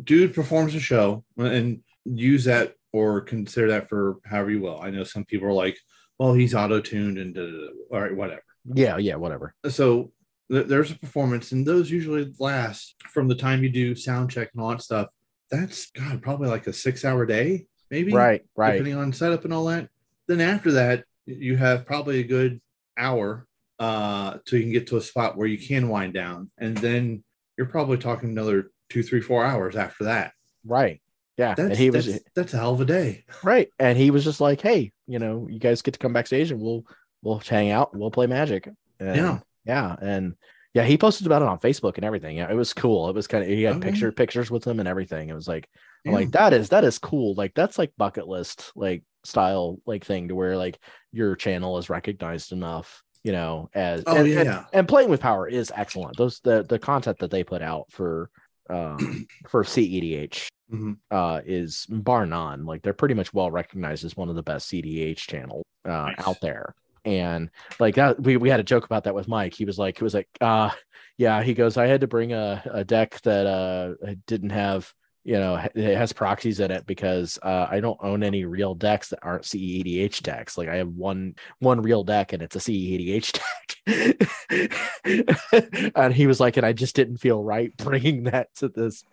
[0.04, 4.82] dude performs a show and use that or consider that for however you will.
[4.82, 5.78] I know some people are like,
[6.18, 7.68] well, he's auto tuned and da, da, da.
[7.94, 8.44] all right, whatever.
[8.74, 10.12] yeah yeah whatever So,
[10.52, 14.50] th- there's a performance, and those usually last from the time you do sound check
[14.54, 15.08] and all that stuff.
[15.52, 18.12] That's God, probably like a six hour day, maybe.
[18.12, 19.88] right right depending on setup and all that.
[20.28, 22.60] Then after that, you have probably a good
[22.98, 23.46] hour
[23.80, 27.24] uh till you can get to a spot where you can wind down, and then
[27.58, 30.34] you're probably talking another two, three, four hours after that.
[30.66, 31.02] right
[31.38, 33.24] yeah That's and he was that's, that's a hell of a day.
[33.44, 36.52] right and he was just like hey you know you guys get to come backstage
[36.52, 36.84] and we'll
[37.22, 38.68] we'll hang out we'll play magic
[39.00, 39.40] and, Yeah.
[39.66, 40.36] yeah and
[40.74, 43.28] yeah he posted about it on facebook and everything yeah it was cool it was
[43.28, 43.90] kind of he had Okay.
[43.92, 45.70] picture pictures with him and everything it was like
[46.04, 46.12] Yeah.
[46.14, 50.28] like that is that is cool like that's like bucket list like style like thing
[50.28, 50.80] to where like
[51.12, 55.20] your channel is recognized enough you know as Oh and, yeah, and, and playing with
[55.20, 56.16] power is excellent.
[56.18, 58.30] Those the the content that they put out for
[58.70, 60.98] um for cedh Mhm.
[61.12, 62.66] uh is bar none.
[62.66, 66.28] Like they're pretty much well recognized as one of the best cdh channels uh Nice.
[66.28, 66.76] out there.
[67.06, 69.54] And like that we, we had a joke about that with mike.
[69.54, 70.70] He was like he was like uh
[71.18, 74.94] yeah he goes i had to bring a, a deck that uh didn't have
[75.30, 79.10] you know it has proxies in it because uh, I don't own any real decks
[79.10, 80.58] that aren't CEDH decks.
[80.58, 83.40] Like I have one one real deck and it's a CEDH
[83.86, 85.92] deck.
[85.96, 89.04] and he was like, and I just didn't feel right bringing that to this.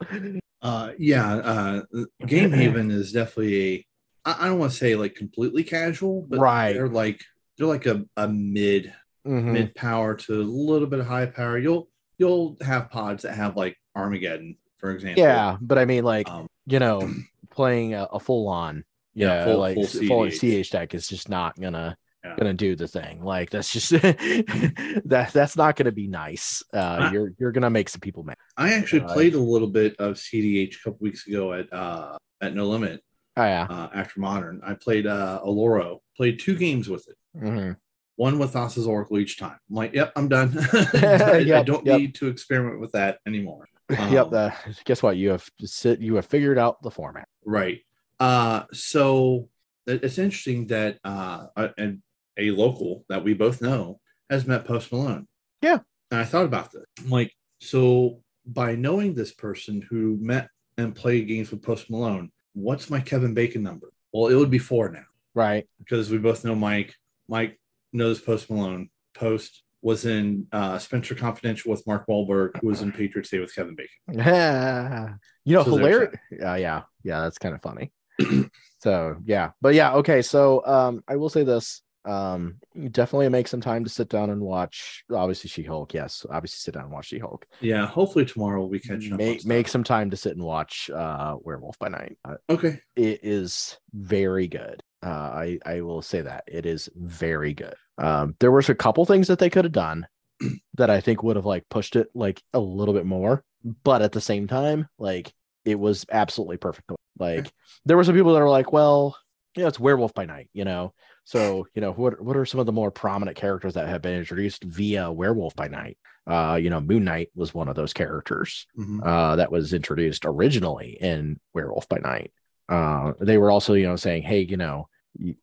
[0.63, 1.83] Uh, yeah, uh,
[2.27, 3.87] Game Haven is definitely a.
[4.25, 6.73] I, don't want to say like completely casual, but Right.
[6.73, 7.23] they're like
[7.59, 8.93] they're like a, a mid
[9.27, 9.53] Mhm.
[9.53, 11.59] mid power to a little bit of high power.
[11.59, 14.57] You'll you'll have pods that have like Armageddon,
[14.87, 15.23] for example.
[15.23, 17.09] Yeah, but I mean, like Um, you know,
[17.51, 18.85] playing a, a full on,
[19.15, 22.37] Yeah, full- like full s- full CH deck is just not gonna Yeah.
[22.39, 23.23] gonna do the thing.
[23.23, 23.91] Like that's just
[25.05, 26.63] that that's not gonna be nice.
[26.73, 28.37] Uh, you're you're gonna make some people mad.
[28.57, 32.17] I actually Uh, played a little bit of CDH a couple weeks ago at uh,
[32.41, 33.01] at No Limit
[33.37, 33.67] Oh yeah.
[33.69, 34.61] uh, after Modern.
[34.65, 37.17] I played uh, Aloro, played two games with it.
[37.39, 37.77] Mhm.
[38.17, 39.59] One with Thassa's Oracle each time.
[39.69, 40.57] I'm like, yep, I'm done.
[40.95, 42.01] I, I don't yep.
[42.01, 43.67] need to experiment with that anymore.
[43.91, 44.27] Yep.
[44.27, 44.51] Um, Uh,
[44.85, 45.17] guess what?
[45.17, 46.01] You have sit.
[46.01, 47.29] You have figured out the format.
[47.45, 47.81] Right.
[48.19, 49.49] Uh, so
[49.87, 51.47] it's interesting that uh,
[51.79, 52.03] and
[52.39, 54.01] a local that we both know
[54.31, 55.27] has met Post Malone.
[55.63, 55.79] Yeah.
[56.11, 56.85] And I thought about this.
[57.03, 60.49] I'm like, so by knowing this person who met
[60.79, 63.93] and played games with Post Malone, what's my Kevin Bacon number?
[64.13, 65.05] Well, it would be four now
[65.35, 65.67] Right.
[65.79, 66.95] because we both know Mike.
[67.29, 67.59] Mike
[67.93, 68.89] knows Post Malone.
[69.15, 73.55] Post was in uh, Spencer Confidential with Mark Wahlberg, who was in Patriots Day with
[73.55, 74.19] Kevin Bacon.
[74.19, 75.15] Yeah.
[75.45, 76.13] you know, So hilarious.
[76.45, 77.93] Uh, yeah, yeah, that's kind of funny.
[78.81, 80.23] so yeah, but yeah, okay.
[80.23, 81.83] So um, I will say this.
[82.05, 82.57] Um,
[82.91, 85.05] definitely make some time to sit down and watch.
[85.13, 85.95] Obviously, She Hulk.
[85.95, 87.47] Yes, obviously, sit down and watch She Hulk.
[87.61, 89.19] Yeah, hopefully tomorrow we'll be up.
[89.19, 92.19] Make make some time to sit and watch uh, Werewolf by Night.
[92.25, 92.81] Uh, okay.
[92.97, 94.83] it is very good.
[95.03, 97.75] Uh, I I will say that it is very good.
[97.99, 100.07] Um, there was a couple things that they could have done
[100.75, 103.45] that I think would have like pushed it like a little bit more,
[103.85, 105.33] but at the same time, like
[105.65, 106.91] it was absolutely perfect.
[107.19, 107.51] Like
[107.85, 109.17] there were some people that are like, well,
[109.57, 110.93] you know, it's Werewolf by Night, you know.
[111.25, 114.19] So you know what what are some of the more prominent characters that have been
[114.19, 115.99] introduced via Werewolf by Night?
[116.27, 119.01] Uh, you know, Moon Knight was one of those characters Mhm.
[119.05, 122.33] uh, that was introduced originally in Werewolf by Night.
[122.69, 124.89] Uh, they were also, you know, saying, hey, you know,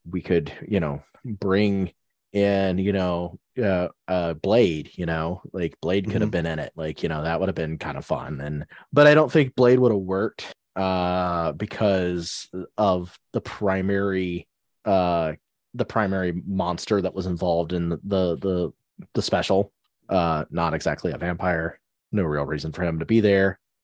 [0.10, 1.92] we could, you know, bring
[2.32, 6.74] in, you know, uh, uh, Blade, you know, like Blade could have been in it,
[6.76, 8.42] like, you know, that would have been kind of fun.
[8.42, 14.48] And, but I don't think Blade would have worked uh, because of the primary,
[14.86, 15.34] uh,
[15.76, 18.74] the primary monster that was involved in the, the, the,
[19.14, 19.72] the special,
[20.10, 21.80] uh, not exactly a vampire
[22.14, 23.60] no real reason for him to be there.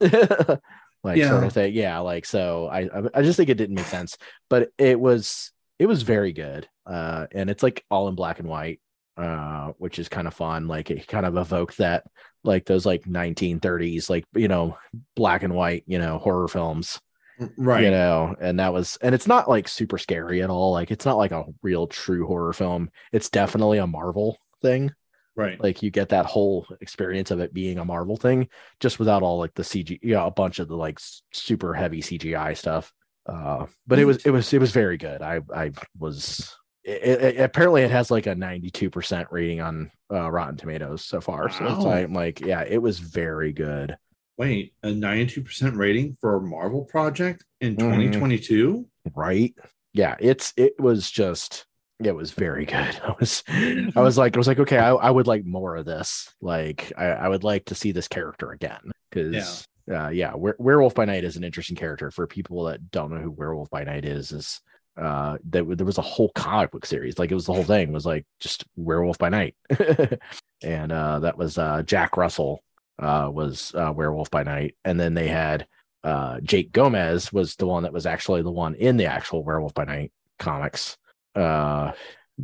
[1.04, 1.30] like Yeah.
[1.30, 1.74] sort of thing.
[1.74, 4.18] Yeah, like so I I- I just think it didn't make sense,
[4.50, 6.68] but it was it was very good.
[6.86, 8.80] Uh and it's like all in black and white,
[9.18, 10.68] uh, which is kind of fun.
[10.68, 12.04] Like it kind of evoked that
[12.44, 14.78] like those like 1930s, like you know,
[15.16, 17.00] black and white, you know, horror films
[17.58, 17.86] Right.
[17.86, 21.06] you know and that was and it's not like super scary at all like it's
[21.06, 24.92] not like a real true horror film it's definitely a marvel thing
[25.40, 25.60] Right.
[25.62, 28.50] like you get that whole experience of it being a marvel thing
[28.82, 31.00] just without all like the cg you know a bunch of the like
[31.32, 32.92] super heavy cgi stuff
[33.26, 36.54] uh but it was it was it was very good i i was
[36.84, 41.48] it, it, apparently it has like a 92% rating on uh, rotten tomatoes so far
[41.50, 41.92] so it's Wow.
[41.92, 43.96] like, like yeah it was very good
[44.38, 48.14] Wait, a 92% rating for a Marvel project in Mhm.
[48.14, 48.88] 2022?
[49.16, 49.54] right
[49.94, 51.66] yeah it's it was just
[52.04, 52.76] it was very good.
[53.04, 55.86] I was I was like I was like okay, I, I would like more of
[55.86, 56.34] this.
[56.42, 60.58] Like I, I would like to see this character again because yeah, uh, yeah, Were-
[60.60, 63.84] Werewolf by Night is an interesting character for people that don't know who Werewolf by
[63.84, 64.32] Night is.
[64.32, 64.62] Is
[64.98, 67.94] uh that there was a whole comic book series like it was the whole thing
[67.94, 69.56] was like just werewolf by night
[70.64, 72.62] and uh that was uh jack russell
[72.98, 75.66] uh was uh werewolf by night and then they had
[76.04, 79.74] uh jake gomez was the one that was actually the one in the actual werewolf
[79.74, 80.98] by night comics
[81.36, 81.92] uh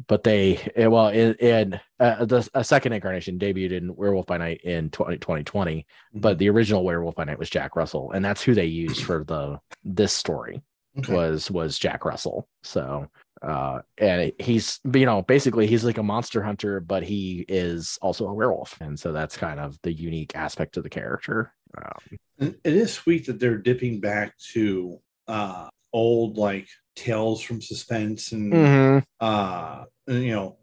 [0.07, 4.37] but they eh, well in, in uh, the a second incarnation debuted in werewolf by
[4.37, 5.85] night in 20, 2020
[6.15, 9.23] but the original werewolf by night was jack russell and that's who they used for
[9.23, 10.61] the this story
[10.97, 11.13] Okay.
[11.13, 12.47] was was Jack Russell.
[12.63, 13.07] So
[13.41, 18.27] uh and he's you know basically he's like a monster hunter but he is also
[18.27, 22.73] a werewolf and so that's kind of the unique aspect of the character um, it
[22.73, 24.97] is sweet that they're dipping back to
[25.27, 28.99] uh old like tales from suspense and Mm-hmm.
[29.19, 30.57] uh and, you know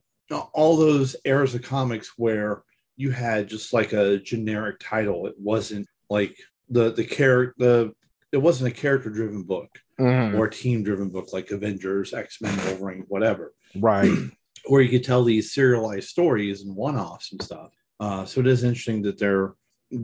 [0.55, 2.63] all those eras of comics where
[2.97, 6.35] you had just like a generic title it wasn't like
[6.71, 7.93] the the character the
[8.33, 9.69] it wasn't a character driven book
[10.01, 10.35] Mhm.
[10.39, 14.11] or team driven book like avengers x-men wolverine whatever right
[14.69, 18.65] where you could tell these serialized stories and one-offs and stuff uh, so it is
[18.65, 19.53] interesting that they're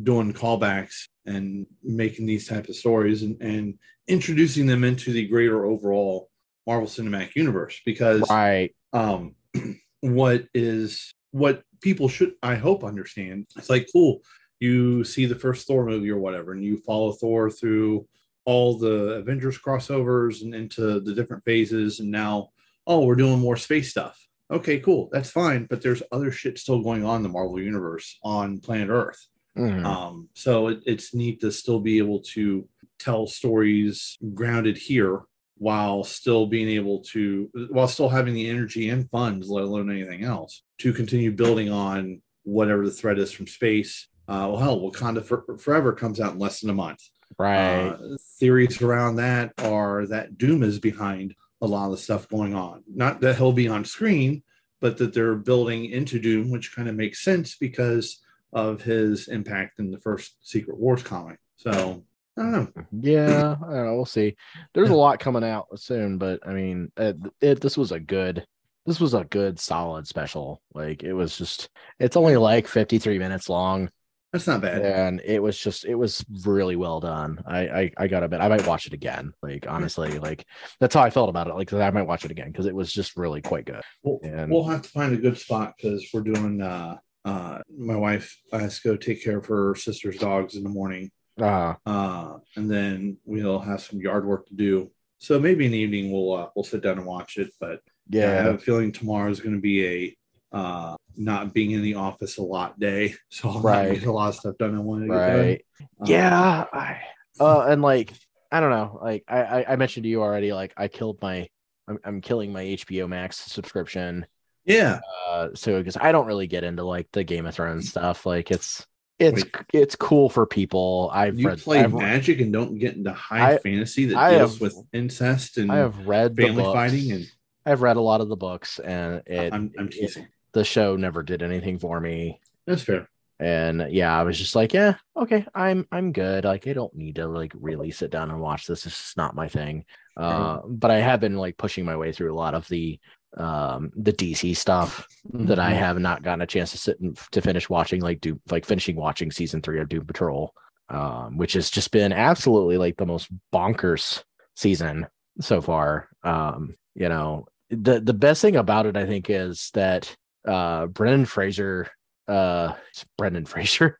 [0.02, 5.64] doing callbacks and making these type of stories and, and introducing them into the greater
[5.64, 6.30] overall
[6.66, 9.34] marvel cinematic universe because right um,
[10.00, 13.46] what is what people should I hope understand.
[13.56, 14.20] It's like cool.
[14.60, 18.06] You see the first Thor movie or whatever, and you follow Thor through
[18.44, 22.50] all the Avengers crossovers and into the different phases, and now
[22.86, 24.18] oh, we're doing more space stuff.
[24.50, 25.10] Okay, cool.
[25.12, 28.88] That's fine, but there's other shit still going on in the Marvel universe on planet
[28.88, 29.26] Earth.
[29.56, 29.84] Mhm.
[29.84, 32.68] Um, so it, it's neat to still be able to
[32.98, 35.22] tell stories grounded here
[35.56, 40.24] while still being able to, while still having the energy and funds, let alone anything
[40.24, 44.08] else, to continue building on whatever the threat is from space.
[44.28, 47.02] Uh, well, hell, Wakanda for, Forever comes out in less than a month.
[47.38, 52.28] right Uh, theories around that are that Doom is behind a lot of the stuff
[52.28, 52.84] going on.
[52.86, 54.42] Not that he'll be on screen,
[54.80, 58.20] but that they're building into Doom, which kind of makes sense because
[58.52, 61.38] of his impact in the first Secret Wars comic.
[61.56, 62.04] So
[62.38, 62.68] I don't know.
[63.00, 64.36] yeah I don't know, we'll see
[64.72, 68.46] there's a lot coming out soon but i mean it, it this was a good
[68.86, 71.68] this was a good solid special like it was just
[71.98, 73.90] it's only like 53 minutes long
[74.32, 74.82] That's not bad.
[74.82, 78.46] and it was just it was really well done i i, I gotta bet i
[78.46, 80.46] might watch it again like honestly like
[80.78, 82.92] that's how i felt about it like i might watch it again because it was
[82.92, 86.20] just really quite good We'll, And- we'll have to find a good spot because we're
[86.22, 86.62] doing.
[86.62, 90.70] uh uh My wife has to go take care of her sister's dogs in the
[90.70, 91.10] morning.
[91.40, 94.90] uh uh, and then we'll have some yard work to do.
[95.18, 97.50] So maybe in the evening we'll uh, we'll sit down and watch it.
[97.60, 100.16] But yeah, I have a feeling tomorrow is going to be a
[100.56, 103.94] uh, not being in the office a lot day, so I'll Right.
[104.00, 104.76] get a lot of stuff done.
[104.76, 105.64] I want to right
[106.00, 107.00] Uh, yeah i
[107.40, 108.12] uh and like
[108.50, 111.48] i don't know like I, I i mentioned to you already like i killed my
[111.86, 114.26] i'm, I'm killing my hbo max subscription
[114.68, 115.00] yeah.
[115.28, 118.50] uh so because i don't really get into like the game of thrones stuff like
[118.52, 118.86] it's
[119.18, 119.42] it's
[119.72, 121.10] it's cool for people.
[121.12, 124.38] I've You read play I've, magic and don't get into high I- fantasy that I
[124.38, 127.26] deals have- with incest and i have read family fighting, and
[127.66, 130.28] i've read a lot of the books and it, I'm, I'm it- teasing.
[130.52, 132.40] the show never did anything for me.
[132.64, 133.08] That's fair.
[133.40, 136.44] and yeah i was just like yeah okay i'm i'm good.
[136.44, 138.86] Like i don't need to like really sit down and watch this.
[138.86, 139.84] It's just not my thing.
[140.16, 143.00] Uh but i have been like pushing my way through a lot of the
[143.36, 145.06] um the dc stuff
[145.42, 145.76] that i Mhm.
[145.76, 148.96] have not gotten a chance to sit and to finish watching like do like finishing
[148.96, 150.54] watching season three of doom patrol
[150.88, 154.22] um which has just been absolutely like the most bonkers
[154.56, 155.06] season
[155.40, 160.14] so far um you know the the best thing about it i think is that
[160.46, 161.88] uh brendan fraser
[162.28, 162.72] uh
[163.18, 163.98] brendan fraser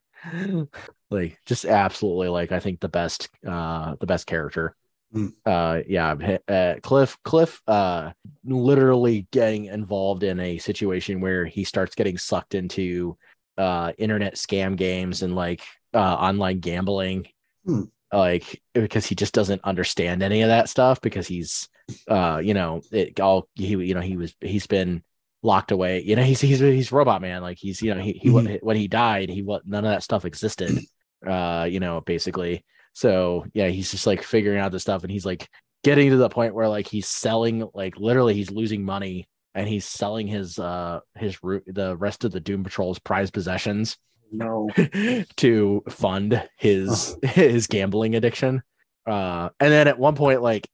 [1.10, 4.74] like just absolutely like i think the best uh the best character
[5.12, 5.28] Hmm.
[5.46, 8.10] uh yeah uh, cliff cliff uh
[8.44, 13.16] literally getting involved in a situation where he starts getting sucked into
[13.56, 15.62] uh internet scam games and like
[15.94, 17.26] uh online gambling
[17.64, 17.84] Hmm.
[18.12, 21.68] like because he just doesn't understand any of that stuff because he's
[22.06, 25.02] uh you know it all he you know he was he's been
[25.42, 28.28] locked away you know he's he's he's robot man like he's you know he, he
[28.28, 28.62] Mhm.
[28.62, 30.78] when he died he what none of that stuff existed
[31.26, 32.64] uh you know basically
[32.98, 35.48] so yeah he's just like figuring out the stuff and he's like
[35.84, 39.84] getting to the point where like he's selling like literally he's losing money and he's
[39.84, 43.96] selling his uh his root the rest of the doom patrol's prized possessions
[44.32, 44.68] No.
[45.36, 48.62] to fund his his gambling addiction
[49.06, 50.68] uh and then at one point like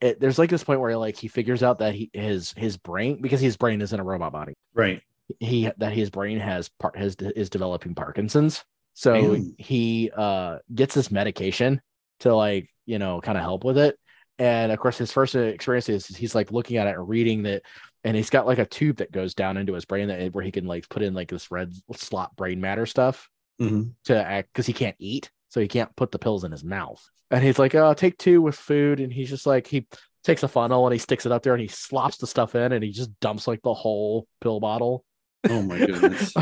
[0.00, 3.20] it, there's like this point where like he figures out that he his his brain
[3.20, 5.02] because his brain is in a robot body Right.
[5.38, 8.64] he that his brain has part has is developing Parkinson's.
[9.00, 9.14] So
[9.58, 11.80] he uh gets this medication
[12.20, 13.98] to like you know kind of help with it.
[14.38, 17.62] And of course, his first experience is he's like looking at it and reading that,
[18.04, 20.50] and he's got like a tube that goes down into his brain that where he
[20.52, 23.28] can like put in like this red slot brain matter stuff
[23.60, 23.92] Mhm.
[24.04, 27.02] to act because he can't eat, so he can't put the pills in his mouth.
[27.30, 29.86] And he's like, "Oh, take two with food," and he's just like he
[30.24, 32.72] takes a funnel and he sticks it up there and he slops the stuff in
[32.72, 35.04] and he just dumps like the whole pill bottle
[35.48, 36.34] Oh my goodness.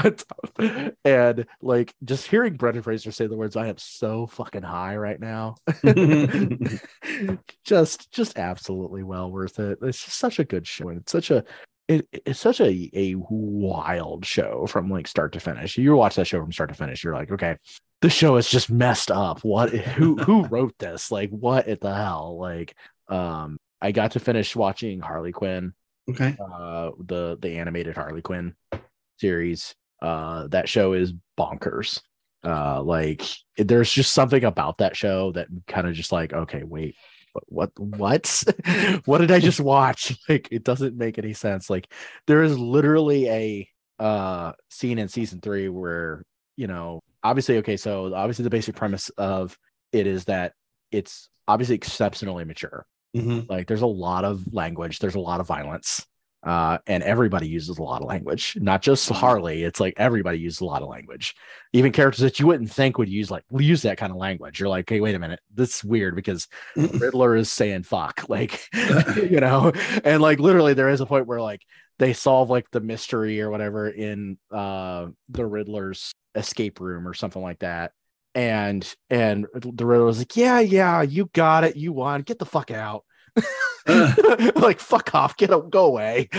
[1.05, 5.20] and like just hearing Brendan Fraser say the words, I am so fucking high right
[5.20, 5.57] now.
[7.65, 9.79] just just absolutely well worth it.
[9.83, 10.89] It's just such a good show.
[10.89, 11.45] And it's such a
[11.87, 15.79] it, it's such a a wild show from like start to finish.
[15.79, 17.57] You watch that show from start to finish, you're like, okay,
[18.03, 19.41] this show is just messed up.
[19.45, 21.12] What who who wrote this?
[21.12, 22.37] Like what at the hell?
[22.39, 22.75] Like
[23.09, 25.73] um I got to finish watching Harley Quinn
[26.11, 26.37] okay.
[26.41, 28.55] uh the the animated Harley Quinn
[29.19, 29.74] series.
[30.03, 32.01] Uh that show is bonkers.
[32.45, 33.23] Uh like
[33.57, 36.97] there's just something about that show that kind of just like okay, wait.
[37.49, 38.45] What what
[39.05, 39.19] what?
[39.19, 40.16] did I just watch?
[40.28, 41.70] Like it doesn't make any sense.
[41.70, 41.93] Like
[42.27, 43.69] there is literally a
[43.99, 46.24] uh scene in season 3 where,
[46.57, 49.57] you know, obviously okay, so obviously the basic premise of
[49.93, 50.53] it is that
[50.90, 52.86] it's obviously exceptionally mature
[53.16, 53.49] Mhm.
[53.49, 56.07] like there's a lot of language there's a lot of violence
[56.44, 60.60] uh and everybody uses a lot of language not just harley it's like everybody uses
[60.60, 61.35] a lot of language.
[61.74, 64.69] Even characters that you wouldn't think would use like use that kind of language you're
[64.69, 68.69] like hey wait a minute this is weird because riddler is saying fuck like
[69.16, 69.73] you know?
[70.05, 71.62] And like literally there is a point where like
[71.98, 77.43] they solve like the mystery or whatever in uh the riddler's escape room or something
[77.43, 77.93] like that.
[78.35, 82.47] And and the riddler was like yeah yeah you got it you won get the
[82.47, 83.05] fuck out
[84.56, 86.28] like fuck off get up go away.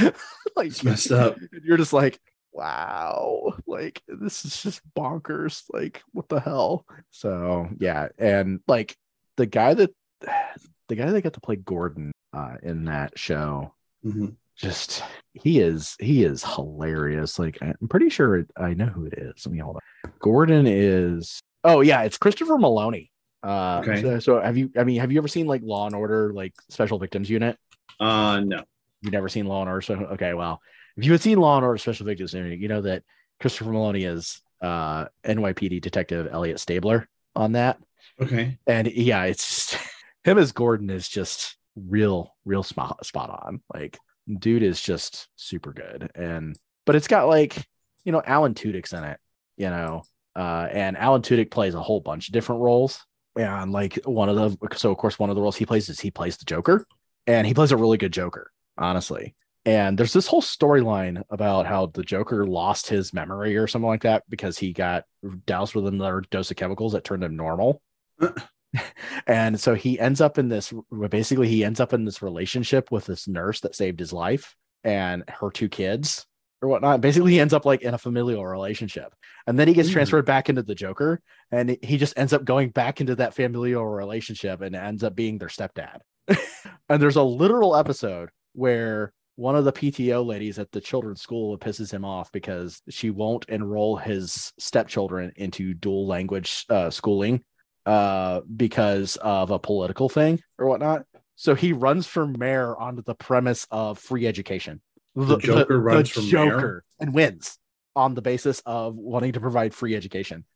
[0.56, 1.38] Like It's messed up.
[1.64, 2.20] you're just like
[2.52, 6.86] wow like this is just bonkers like what the hell?
[7.12, 8.96] So yeah and like
[9.38, 9.92] the guy that
[10.90, 13.74] the guy that got to play gordon uh in that show
[14.06, 14.36] Mhm.
[14.56, 15.04] just
[15.34, 17.38] he is he is hilarious.
[17.38, 19.46] Like i'm pretty sure it, i know who it is.
[19.46, 23.09] Let me hold on gordon is oh yeah it's christopher meloni
[23.44, 24.02] uh Okay.
[24.02, 26.54] so, so have you i mean have you ever seen like law and order like
[26.70, 27.58] special victims unit
[28.00, 28.64] Uh no.
[29.02, 29.82] You've never seen Law and Order.
[29.82, 30.62] So okay, well,
[30.98, 33.04] if you had seen Law and Order Special Victims Unit, you know that
[33.40, 37.78] Christopher Meloni is uh NYPD detective Elliot Stabler on that.
[38.22, 38.58] Okay.
[38.68, 39.78] And yeah, it's just,
[40.26, 43.62] him as Gordon is just real, real spot spot on.
[43.74, 43.98] Like
[44.38, 46.12] dude is just super good.
[46.14, 47.66] And but it's got like,
[48.04, 49.20] you know, Alan Tudyk's in it,
[49.56, 50.04] you know.
[50.36, 53.02] Uh and Alan Tudyk plays a whole bunch of different roles.
[53.40, 56.00] And like one of the so of course one of the roles he plays is
[56.00, 56.86] he plays the Joker.
[57.26, 59.36] And he plays a really good Joker honestly.
[59.66, 64.04] And there's this whole storyline about how the Joker lost his memory or something like
[64.04, 65.04] that because he got
[65.46, 67.82] doused with another dose of chemicals that turned him normal.
[69.28, 70.74] and so he ends up in this
[71.10, 75.24] basically he ends up in this relationship with this nurse that saved his life and
[75.28, 76.26] her two kids
[76.62, 77.02] or whatnot.
[77.02, 79.14] Basically, he ends up like in a familial relationship.
[79.48, 79.94] And then he gets Mm.
[79.94, 81.22] transferred back into the Joker
[81.52, 85.38] and he just ends up going back into that familial relationship and ends up being
[85.38, 86.00] their stepdad.
[86.90, 91.58] and there's a literal episode where one of the PTO ladies at the children's school
[91.58, 97.42] pisses him off because she won't enroll his stepchildren into dual language uh, schooling
[97.86, 101.06] uh, because of a political thing or whatnot.
[101.36, 104.82] So he runs for mayor on the premise of free education.
[105.16, 106.84] The Joker runs for mayor?
[107.00, 107.58] and wins
[107.96, 110.46] on the basis of wanting to provide free education.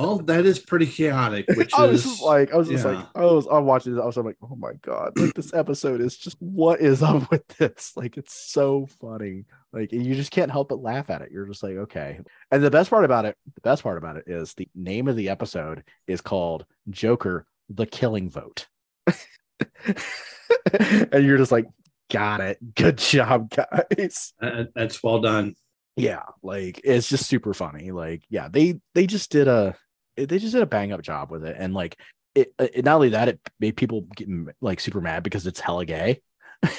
[0.00, 3.04] Well, that is pretty chaotic, which I was is just like, I was just like,
[3.14, 4.02] I was, I'm watching this.
[4.02, 7.46] I was like, oh my god, like this episode is just what is up with
[7.58, 7.92] this?
[7.96, 9.44] Like, it's so funny.
[9.74, 11.30] Like, you just can't help but laugh at it.
[11.30, 12.18] You're just like, okay.
[12.50, 15.16] And the best part about it, the best part about it is the name of
[15.16, 18.68] the episode is called Joker: The Killing Vote.
[19.06, 19.16] and
[21.26, 21.66] you're just like,
[22.10, 22.58] got it.
[22.74, 25.54] Good job, guys uh, that's well done.
[25.96, 29.74] yeah like it's just super funny like yeah they they just did a
[30.16, 31.96] they just did a bang up job with it and like
[32.34, 34.28] it, it not only that it made people get
[34.60, 36.20] like super mad because it's hella gay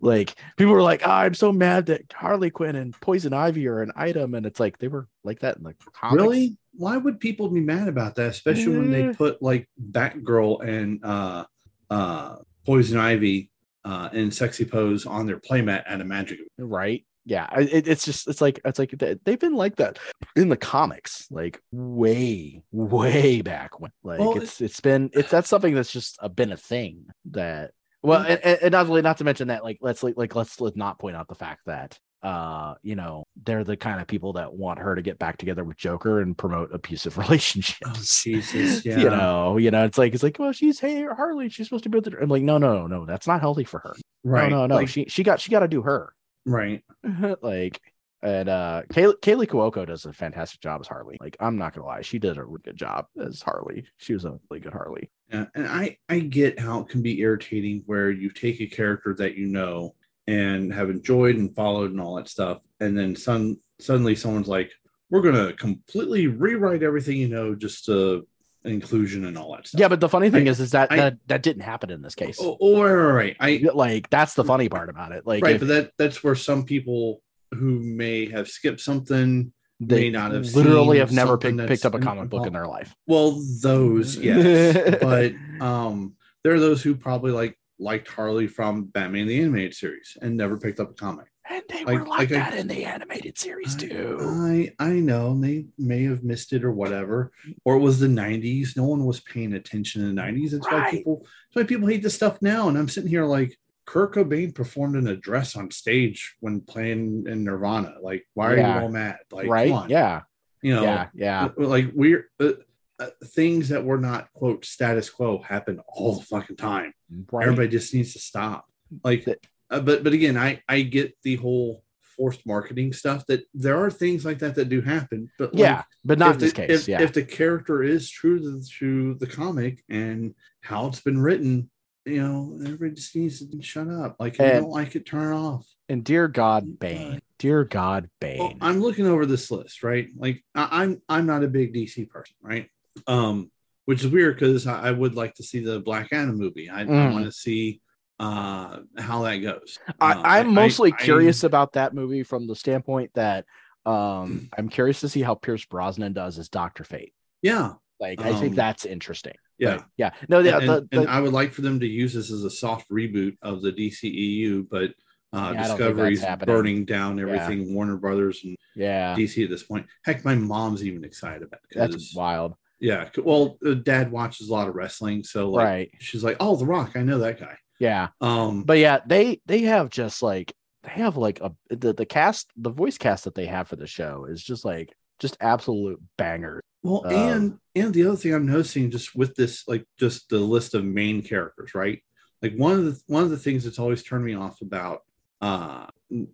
[0.00, 3.82] like people were like oh, i'm so mad that harley quinn and poison ivy are
[3.82, 6.20] an item and it's like they were like that in the comics.
[6.22, 6.56] Really?
[6.76, 8.30] Why would people be mad about that?
[8.30, 9.12] Especially when they Eh.
[9.12, 11.44] put like Batgirl and uh
[11.88, 12.36] uh
[12.66, 13.50] Poison Ivy
[13.84, 17.04] uh in sexy pose on their playmat at a magic right?
[17.26, 19.98] Yeah it, it's just it's like it's like they- they've been like that
[20.36, 25.48] in the comics like way way back when like Well, it's it's been it's that's
[25.48, 27.70] something that's just a, been a thing that
[28.02, 30.76] well and, and and not, not to mention that like let's like, like let's let's
[30.76, 34.52] not point out the fact that uh you know they're the kind of people that
[34.52, 38.98] want her to get back together with joker and promote abusive relationships Oh, Jesus, yeah.
[38.98, 41.90] you know you know it's like it's like well she's hey harley she's supposed to
[41.90, 43.94] be with the i'm like no no no that's not healthy for her
[44.24, 44.50] right?
[44.50, 46.14] no no no like, she she got she got to do her
[46.46, 46.82] right.
[47.42, 47.80] like
[48.22, 51.18] and uh Kaley, Kaley Cuoco does a fantastic job as Harley.
[51.20, 53.84] Like I'm not gonna lie, she did a really good job as Harley.
[53.98, 55.10] She was a really good Harley.
[55.30, 59.14] Yeah, and I I get how it can be irritating where you take a character
[59.18, 59.94] that you know
[60.26, 64.72] and have enjoyed and followed and all that stuff, and then some suddenly someone's like,
[65.10, 68.26] "We're gonna completely rewrite everything you know just to
[68.64, 70.96] inclusion and all that stuff." Yeah, but the funny thing I- is, is that I-
[70.96, 72.38] that that didn't happen in this case.
[72.40, 73.66] oh, oh right, right, right.
[73.68, 75.26] I like that's the funny part about it.
[75.26, 77.22] Like right, if but that that's where some people
[77.52, 81.94] who may have skipped something they may not have literally have never something picked, up
[81.94, 82.94] a comic book in their life.
[83.06, 84.98] Well, those, yes.
[85.02, 85.32] but
[85.64, 90.36] um there are those who probably like liked Harley from Batman the Animated Series and
[90.36, 91.26] never picked up a comic.
[91.48, 94.18] And they Like- were like, like I- that in the animated series I- too.
[94.20, 97.32] I I know they may have missed it or whatever,
[97.66, 98.76] or it was the '90s.
[98.76, 100.52] No one was paying attention in the '90s.
[100.52, 101.18] That's why people.
[101.20, 102.68] That's why people hate this stuff now.
[102.70, 107.26] And I'm sitting here like Kurt Cobain performed in a dress on stage when playing
[107.28, 107.96] in Nirvana.
[108.00, 108.78] Like, why are Yeah.
[108.78, 109.18] you all mad?
[109.30, 109.68] Like, right?
[109.68, 109.90] come on.
[109.90, 110.22] Yeah.
[110.62, 111.08] you know, yeah.
[111.12, 111.48] Yeah.
[111.58, 112.52] like we're uh,
[112.98, 116.92] uh, things that were not quote status quo happen all the fucking time.
[117.30, 117.44] Right.
[117.44, 118.66] Everybody just needs to stop.
[119.02, 119.26] Like,
[119.70, 121.82] uh, but but again, I I get the whole
[122.16, 123.26] forced marketing stuff.
[123.26, 125.30] That there are things like that that do happen.
[125.38, 125.82] But like, yeah.
[126.04, 126.82] But not this the, case.
[126.82, 127.02] If, yeah.
[127.02, 131.70] if the character is true to, to the comic and how it's been written,
[132.04, 134.16] you know, everybody just needs to shut up.
[134.20, 135.66] Like, if you don't like it, turn it off.
[135.88, 137.20] and dear God, Bane.
[137.38, 138.38] Dear God, Bane.
[138.38, 140.08] Well, I'm looking over this list, right?
[140.16, 142.68] Like I, I'm I'm not a big DC person, right?
[143.06, 143.50] Um,
[143.86, 146.70] which is weird because I, I would like to see the Black Adam movie.
[146.70, 147.12] I, I Mm.
[147.12, 147.80] want to see
[148.20, 149.78] uh how that goes.
[149.88, 149.92] Uh,
[150.24, 153.44] I, I'm mostly I- curious about that movie from the standpoint that
[153.84, 157.12] um I'm curious to see how Pierce Brosnan does as Doctor Fate.
[157.42, 159.34] yeah, Like I think Um, that's interesting.
[159.58, 159.76] yeah.
[159.78, 160.10] But, yeah.
[160.28, 162.44] No, yeah, and, the, the- and I would like for them to use this as
[162.44, 164.92] a soft reboot of the DCEU, but
[165.32, 169.14] uh, Yeah, I Discovery's burning down everything Warner Brothers and yeah.
[169.16, 169.86] DC at this point.
[170.04, 171.76] Heck, my mom's even excited about it.
[171.76, 172.54] That's wild.
[172.80, 175.90] Yeah, well, Dad watches a lot of wrestling, so like right.
[176.00, 178.08] she's like, "Oh, The Rock, I know that guy." Yeah.
[178.20, 180.52] Um, But yeah, they they have just like
[180.82, 183.86] they have like a the, the cast the voice cast that they have for the
[183.86, 186.62] show is just like just absolute bangers.
[186.82, 190.38] well, um, and and the other thing I'm noticing just with this, like, just the
[190.38, 192.02] list of main characters, right?
[192.42, 195.00] Like one of the one of the things that's always turned me off about
[195.40, 195.86] uh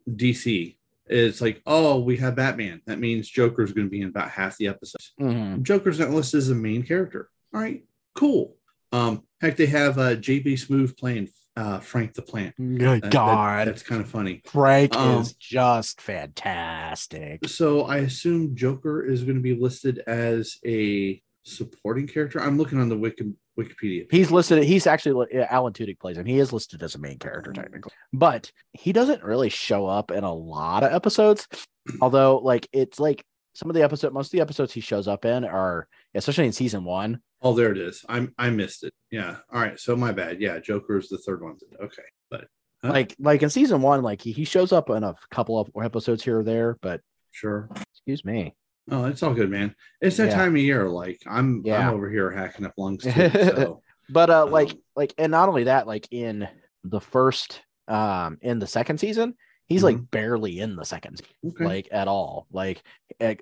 [0.09, 0.77] DC
[1.11, 2.81] is like, oh, we have Batman.
[2.87, 5.13] That means Joker's going to be in about half the episodes.
[5.21, 5.63] Mhm.
[5.63, 7.29] Joker's not listed as a main character.
[7.55, 7.85] All right,
[8.15, 8.57] cool.
[8.93, 12.55] Um, heck, they have uh JB Smoove playing uh Frank the Plant.
[12.57, 13.67] Good That- that- God.
[13.69, 14.43] that's kind of funny.
[14.47, 17.47] Frank Um, is just fantastic.
[17.49, 22.41] So I assume Joker is going to be listed as a supporting character.
[22.41, 23.33] I'm looking on the Wiki,
[23.63, 24.07] Wikipedia.
[24.11, 24.63] He's listed.
[24.65, 26.27] He's actually Alan Tudyk plays him.
[26.27, 27.63] He is listed as a main character mm-hmm.
[27.63, 31.47] technically, but he doesn't really show up in a lot of episodes.
[32.01, 33.25] Although, like it's like
[33.55, 36.53] some of the episode, most of the episodes he shows up in are, especially in
[36.53, 37.21] season one.
[37.43, 38.05] Oh, there it is.
[38.09, 38.93] I'm I missed it.
[39.11, 39.37] Yeah.
[39.53, 39.79] All right.
[39.79, 40.41] So my bad.
[40.41, 41.57] Yeah, Joker is the third one.
[41.83, 42.47] Okay, but
[42.83, 42.91] Huh?
[42.91, 46.25] Like like in season one, like he, he shows up in a couple of episodes
[46.25, 46.79] here or there.
[46.81, 47.01] But
[47.31, 47.69] sure.
[47.93, 48.55] excuse me,
[48.91, 49.75] Oh, it's all good, man.
[50.01, 50.37] It's that Yeah.
[50.37, 50.89] time of year.
[50.89, 51.89] Like I'm Yeah.
[51.89, 53.11] I'm over here hacking up lungs too.
[53.13, 56.49] So but uh, like Um, like and not only that, like in
[56.85, 59.35] the first um in the second season,
[59.71, 61.65] he's like barely in the second okay.
[61.65, 62.83] like at all like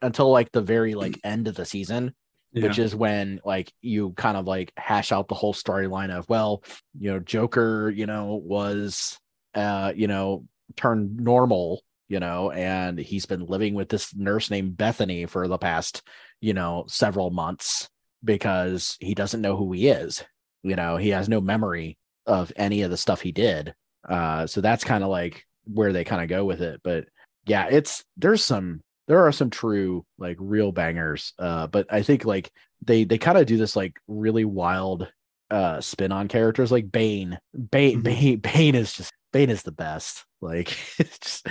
[0.02, 2.14] until like the very like end of the season
[2.52, 2.64] yeah.
[2.64, 6.62] which is when like you kind of like hash out the whole storyline of well
[6.98, 9.18] you know joker you know was
[9.54, 10.44] uh you know
[10.76, 15.59] turned normal you know and he's been living with this nurse named bethany for the
[15.59, 16.02] past
[16.40, 17.89] you know several months
[18.24, 20.24] because he doesn't know who he is.
[20.62, 23.74] You know he has no memory of any of the stuff he did.
[24.09, 26.80] Uh so that's kind of like where they kind of go with it.
[26.82, 27.06] But
[27.47, 31.32] yeah it's there's some there are some true like real bangers.
[31.39, 32.51] Uh but i think like
[32.85, 35.10] they they kind of do this like really wild
[35.51, 36.70] uh spin on characters.
[36.72, 37.39] Like bane
[37.70, 38.05] bane Mhm.
[38.05, 40.24] bane bane is just bane is the best.
[40.40, 41.46] Like it's just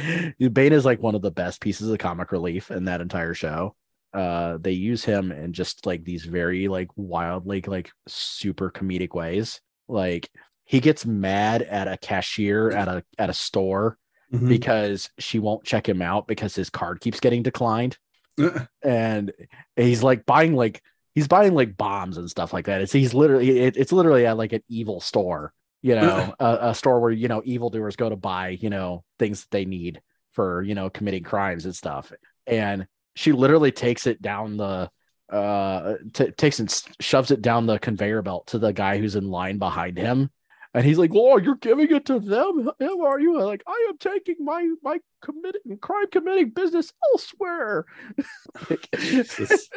[0.53, 3.75] bane is like one of the best pieces of comic relief in that entire show.
[4.13, 9.61] Uh they use him in just like these very like wildly like super comedic ways.
[9.87, 10.29] Like
[10.65, 13.97] he gets mad at a cashier at a at a store
[14.33, 14.49] Mhm.
[14.49, 17.97] because she won't check him out because his card keeps getting declined.
[18.37, 19.31] Uh, and
[19.77, 20.81] he's like buying like
[21.15, 22.81] he's buying like bombs and stuff like that.
[22.81, 25.53] It's he's literally it, it's literally at like an evil store
[25.88, 29.41] you know, a, a store where you know evildoers go to buy you know things
[29.41, 30.01] that they need
[30.34, 32.11] for you know committing crimes and stuff.
[32.45, 34.89] And she literally takes it down the
[35.31, 39.30] uh t- takes and shoves it down the conveyor belt to the guy who's in
[39.30, 40.30] line behind him
[40.73, 43.97] and he's like oh you're giving it to them Who are you like i am
[43.97, 47.84] taking my my committing crime committing business elsewhere
[48.97, 49.69] Jesus.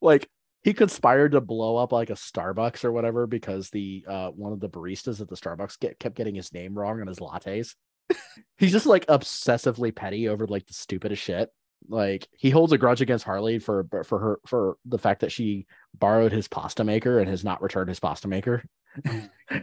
[0.00, 0.26] like
[0.62, 4.60] he conspired to blow up like a starbucks or whatever because the uh one of
[4.60, 7.74] the baristas at the starbucks get, kept getting his name wrong on his lattes
[8.58, 11.50] he's just like obsessively petty over like the stupidest shit
[11.88, 15.66] like he holds a grudge against Harley for for her for the fact that she
[15.94, 18.64] borrowed his pasta maker and has not returned his pasta maker.
[19.08, 19.22] Oh.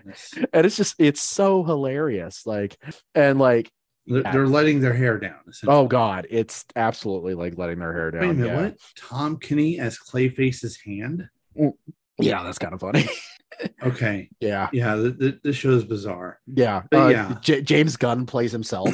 [0.54, 2.46] And it's just it's so hilarious.
[2.46, 2.78] Like
[3.16, 3.72] and like
[4.08, 5.40] They're, they're letting their hair down.
[5.68, 8.22] oh god, it's absolutely like letting their hair down.
[8.22, 8.62] Wait a minute, yeah.
[8.64, 8.78] what?
[8.96, 11.28] Tom Kenny as Clayface's hand?
[12.20, 13.08] yeah, that's kind of funny.
[13.82, 16.40] Okay, yeah, yeah, th- th- this show is bizarre.
[16.46, 17.36] yeah, Uh, yeah.
[17.42, 18.90] J- James Gunn plays himself.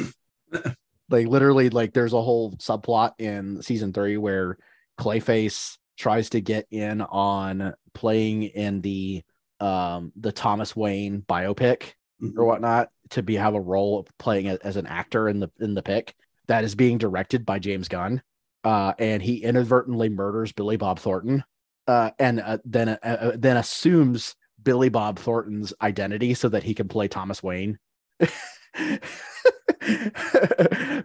[1.10, 4.56] like literally, like there's a whole subplot in season three where
[4.98, 9.22] Clayface tries to get in on playing in the
[9.60, 11.92] um the Thomas Wayne biopic
[12.24, 12.38] Mhm.
[12.38, 15.74] or whatnot to be have a role of playing as an actor in the in
[15.74, 16.14] the pick
[16.46, 18.22] that is being directed by James Gunn.
[18.64, 21.44] Uh, and he inadvertently murders Billy Bob Thornton,
[21.86, 26.72] uh, and uh, then uh, uh, then assumes Billy Bob Thornton's identity so that he
[26.74, 27.78] can play Thomas Wayne.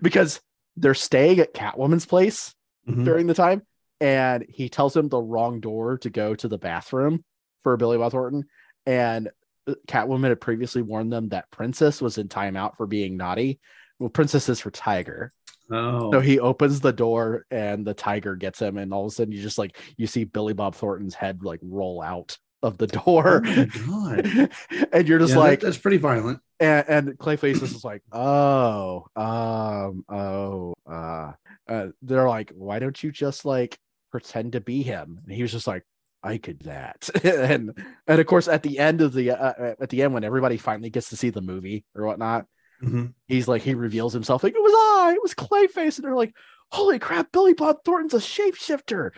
[0.01, 0.39] because
[0.77, 2.55] they're staying at Catwoman's place
[2.87, 3.03] Mhm.
[3.03, 3.61] during the time,
[3.99, 7.23] and he tells him the wrong door to go to the bathroom
[7.63, 8.45] for Billy Bob Thornton.
[8.85, 9.29] And
[9.87, 13.59] Catwoman had previously warned them that Princess was in timeout for being naughty.
[13.99, 15.33] Well, Princess is for Tiger.
[15.71, 19.15] Oh, So he opens the door and the tiger gets him, and all of a
[19.15, 22.87] sudden you just like you see Billy Bob Thornton's head like roll out of the
[22.87, 23.43] door.
[23.45, 24.49] Oh my God.
[24.91, 26.39] and you're just Yeah, that- like that's pretty violent.
[26.59, 31.33] and, and Clayface is just like, oh, um, oh, uh,
[31.67, 33.77] uh, they're like, why don't you just like
[34.11, 35.19] pretend to be him?
[35.23, 35.83] And he was just like,
[36.21, 37.73] I could that, and
[38.07, 40.57] and of course at the end of the uh, uh, at the end when everybody
[40.57, 42.45] finally gets to see the movie or whatnot,
[42.83, 43.13] Mhm.
[43.27, 46.33] he's like he reveals himself like it was I, it was Clayface, and they're like,
[46.71, 49.11] holy crap, Billy Bob Thornton's a shapeshifter.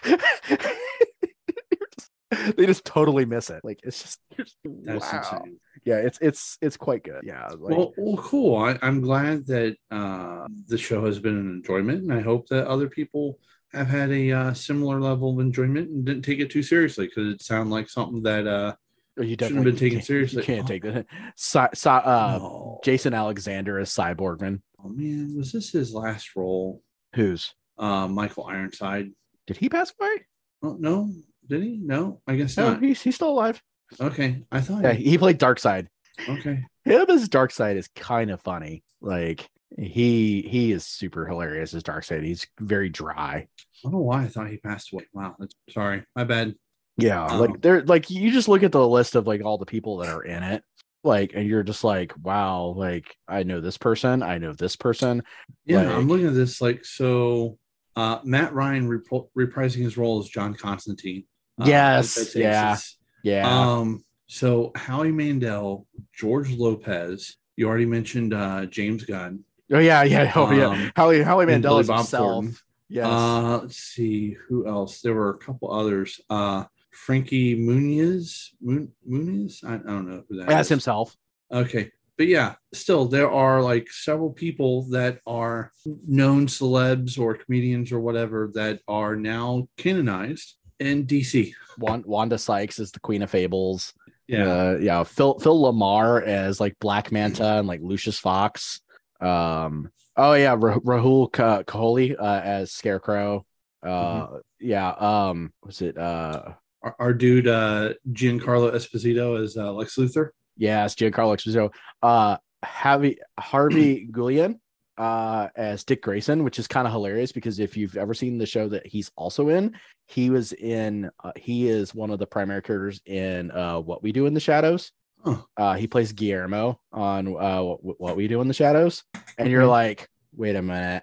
[2.56, 3.60] they just totally miss it.
[3.64, 4.94] Like it's just, just- wow.
[4.94, 5.58] insane.
[5.84, 7.22] Yeah, it's it's it's quite good.
[7.24, 8.56] Yeah, like, well, well, cool.
[8.56, 12.66] I, I'm glad that uh, the show has been an enjoyment, and I hope that
[12.68, 13.38] other people
[13.72, 17.34] have had a uh, similar level of enjoyment and didn't take it too seriously because
[17.34, 18.74] it sounded like something that uh,
[19.16, 20.38] you shouldn't definitely have been taken seriously.
[20.42, 21.06] You can't take that.
[21.36, 22.80] Si, si, uh, no.
[22.84, 24.60] Jason Alexander is Sy Borgman.
[24.84, 26.82] oh man, was this his last role?
[27.14, 29.10] Who's Uh, Michael Ironside.
[29.46, 30.26] did he pass away?
[30.62, 31.10] Oh no,
[31.48, 31.78] did he?
[31.82, 32.82] No, I guess No, not.
[32.82, 33.62] he's he's still alive.
[34.00, 34.82] Okay, I thought.
[34.82, 35.86] Yeah, he played Darkseid.
[36.28, 36.64] Okay.
[36.84, 38.82] Him as Darkseid is kind of funny.
[39.00, 39.48] Like
[39.78, 42.24] he he is super hilarious as dark Darkseid.
[42.24, 43.46] He's very dry.
[43.46, 43.46] I
[43.82, 45.06] don't know why I thought he passed away.
[45.12, 46.54] Wow, that's, sorry, my bad.
[46.96, 49.66] Yeah, Um, like they're like you just look at the list of like all the
[49.66, 50.62] people that are in it,
[51.02, 55.22] like, and you're just like, wow, like I know this person, I know this person.
[55.64, 57.58] Yeah, Like- I'm looking at this like so.
[57.96, 61.24] Uh, Matt Ryan repro- reprising his role as John Constantine.
[61.60, 62.76] Uh, Yes, that- that takes yeah.
[63.22, 64.04] Yeah, Um.
[64.28, 67.36] So Howie Mandel, George Lopez.
[67.56, 69.44] You already mentioned uh, James Gunn.
[69.72, 70.66] Oh yeah, yeah, oh yeah.
[70.66, 72.64] um, Howie Howie and Mandel himself.
[72.88, 73.06] Yes.
[73.06, 75.00] Uh, let's see who else.
[75.00, 76.20] There were a couple others.
[76.28, 78.48] Uh, Frankie Muniz.
[78.60, 79.64] Mun- Muniz.
[79.64, 80.70] I, I don't know who that as is.
[80.70, 81.16] himself.
[81.52, 81.92] Okay.
[82.18, 85.72] But yeah, still there are like several people that are
[86.06, 91.54] known celebs or comedians or whatever that are now canonized in DC.
[91.78, 93.94] Wanda Sykes is the Queen of Fables.
[94.26, 94.44] Yeah.
[94.44, 95.04] Uh, yeah.
[95.04, 98.80] Phil Phil LaMarr as like Black Manta and like Lucius Fox.
[99.20, 99.90] Um.
[100.16, 103.44] Oh yeah, Ra- Rahul Ka- Kohli uh, as Scarecrow.
[103.82, 104.26] Uh.
[104.58, 104.90] Yeah.
[104.90, 105.52] Um.
[105.64, 105.96] Was it?
[105.96, 106.54] Uh.
[106.82, 110.30] Our, our dude uh Giancarlo Esposito as uh, Lex Luthor.
[110.56, 111.72] Yeah, it's Giancarlo Esposito.
[112.02, 112.36] Uh.
[112.62, 114.60] Harvey Harvey Guillen
[114.98, 118.44] uh as Dick Grayson, which is kind of hilarious because if you've ever seen the
[118.44, 119.74] show that he's also in,
[120.08, 124.12] he was in uh, he is one of the primary characters in uh What We
[124.12, 124.92] Do in the Shadows.
[125.24, 125.36] Huh.
[125.56, 129.04] Uh he plays Guillermo on uh what, what We Do in the Shadows.
[129.38, 129.70] And you're Okay.
[129.70, 131.02] like, wait a minute.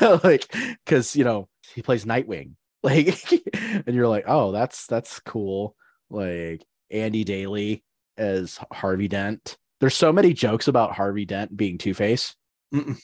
[0.24, 0.54] like
[0.86, 2.54] cuz you know, he plays Nightwing.
[2.84, 3.30] Like
[3.86, 5.76] and you're like, "Oh, that's that's cool."
[6.10, 7.84] Like Andy Daly
[8.18, 9.56] as Harvey Dent.
[9.78, 12.34] There's so many jokes about Harvey Dent being Two-Face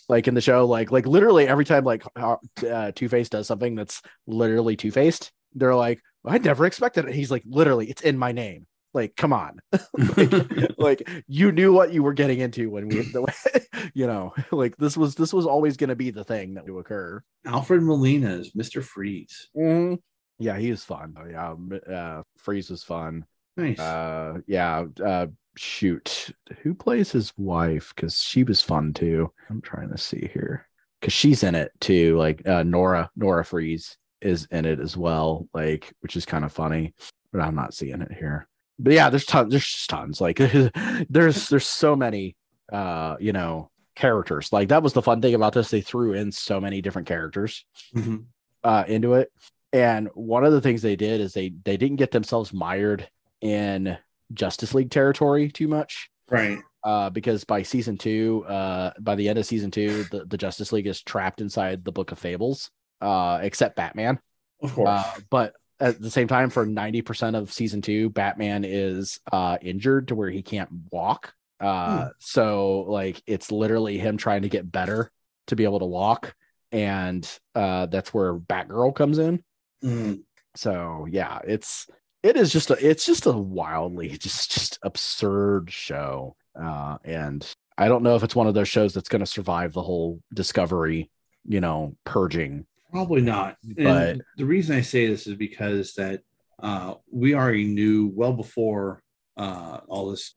[0.09, 4.01] like in the show like like literally every time like uh, two-face does something that's
[4.27, 8.67] literally two-faced they're like i never expected it he's like literally it's in my name
[8.99, 9.61] Like, come on.
[10.17, 14.77] like, like, you knew what you were getting into when we the you know, like
[14.77, 17.23] this was this was always gonna be the thing that would occur.
[17.47, 18.83] Alfred Molina is Mr.
[18.83, 19.51] Freeze.
[19.55, 21.15] Yeah, he was fun.
[21.17, 23.25] Oh, yeah, uh Freeze was fun.
[23.57, 23.79] Nice.
[23.79, 26.31] Uh yeah, uh shoot.
[26.63, 27.93] Who plays his wife?
[27.95, 29.33] Because she was fun too.
[29.49, 30.67] I'm trying to see here.
[31.01, 32.19] Because she's in it too.
[32.19, 36.51] Like uh Nora, Nora Freeze is in it as well, like which is kind of
[36.51, 36.95] funny,
[37.33, 38.49] but I'm not seeing it here.
[38.79, 40.21] But yeah, there's tons, there's just tons.
[40.21, 40.37] Like
[41.11, 42.37] there's there's so many
[42.73, 44.53] uh, you know, characters.
[44.53, 45.71] Like that was the fun thing about this.
[45.71, 47.65] They threw in so many different characters
[47.95, 48.27] Mhm.
[48.63, 49.33] uh, into it.
[49.73, 53.09] And one of the things they did is they they didn't get themselves mired
[53.41, 53.97] in
[54.33, 56.11] Justice League territory too much.
[56.31, 56.59] Right.
[56.85, 60.73] Uh, because by season two, uh, by the end of season two, the, the Justice
[60.73, 64.21] League is trapped inside the Book of Fables, uh, except Batman.
[64.63, 64.89] Of course.
[64.89, 70.09] Uh, but at the same time, for 90% of season two, Batman is uh, injured
[70.09, 71.35] to where he can't walk.
[71.61, 72.09] Uh, Hmm.
[72.19, 75.11] So, like, it's literally him trying to get better
[75.49, 76.35] to be able to walk.
[76.71, 79.43] And uh, that's where Batgirl comes in.
[79.83, 80.23] Mm.
[80.55, 81.87] So, yeah, it's.
[82.25, 86.35] It is just a it's just a wildly just just absurd show.
[86.61, 87.49] Uh and
[87.79, 90.21] I don't know if it's one of those shows that's going to survive the whole
[90.35, 91.11] discovery,
[91.47, 92.67] you know, purging.
[92.91, 93.57] Probably not.
[93.63, 96.23] But- and the reason I say this is because that
[96.63, 99.03] uh, we already knew well before
[99.37, 100.35] uh, all this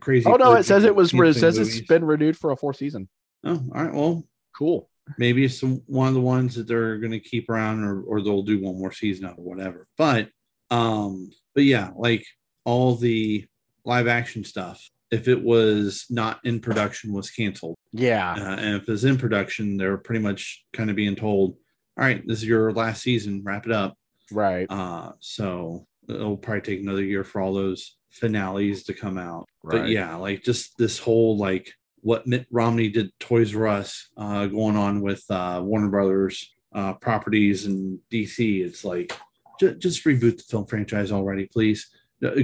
[0.00, 0.26] crazy.
[0.28, 1.78] Oh no, it says it was it says movies.
[1.78, 3.08] it's been renewed for a fourth season.
[3.44, 3.94] Oh, all right.
[3.94, 4.24] Well,
[4.56, 4.88] Cool.
[5.18, 8.20] maybe it's some, one of the ones that they're going to keep around, or or
[8.22, 9.86] they'll do one more season of or whatever.
[9.96, 10.28] But
[10.70, 12.26] um, but yeah, like
[12.64, 13.46] all the
[13.84, 14.82] live action stuff.
[15.10, 17.76] If it was not in production, was canceled.
[17.92, 18.32] Yeah.
[18.32, 21.56] Uh, and if it's in production, they're pretty much kind of being told,
[21.96, 23.42] "All right, this is your last season.
[23.44, 23.96] Wrap it up."
[24.32, 24.66] Right.
[24.70, 29.48] Uh, so it'll probably take another year for all those finales to come out.
[29.62, 29.80] Right.
[29.80, 34.46] But yeah, like just this whole like what Mitt Romney did Toys R Us uh,
[34.46, 38.64] going on with uh, Warner Brothers uh, properties and DC.
[38.64, 39.12] It's like
[39.58, 41.88] ju- just reboot the film franchise already, please.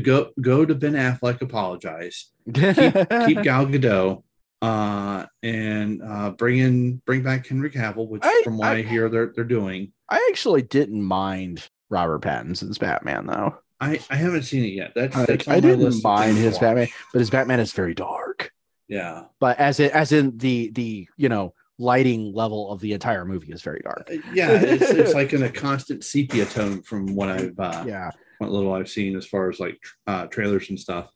[0.02, 2.54] Go go to Ben Affleck, apologize, keep
[3.42, 4.22] Gal Gadot,
[4.62, 8.82] uh, and uh, bring in bring back Henry Cavill, which I- from what I, I-
[8.82, 9.92] hear they're they're doing.
[10.08, 13.56] I actually didn't mind Robert Pattinson's Batman though.
[13.82, 14.92] I, I haven't seen it yet.
[14.94, 16.58] That's, that's I didn't mind his.
[16.58, 18.52] Batman, but his Batman is very dark.
[18.88, 23.24] Yeah, But as it as in the the you know lighting level of the entire
[23.24, 24.10] movie is very dark.
[24.12, 28.10] Uh, yeah, it's, it's like in a constant sepia tone from what I've uh, Yeah.
[28.38, 29.78] what little I've seen as far as like
[30.08, 31.08] uh, trailers and stuff.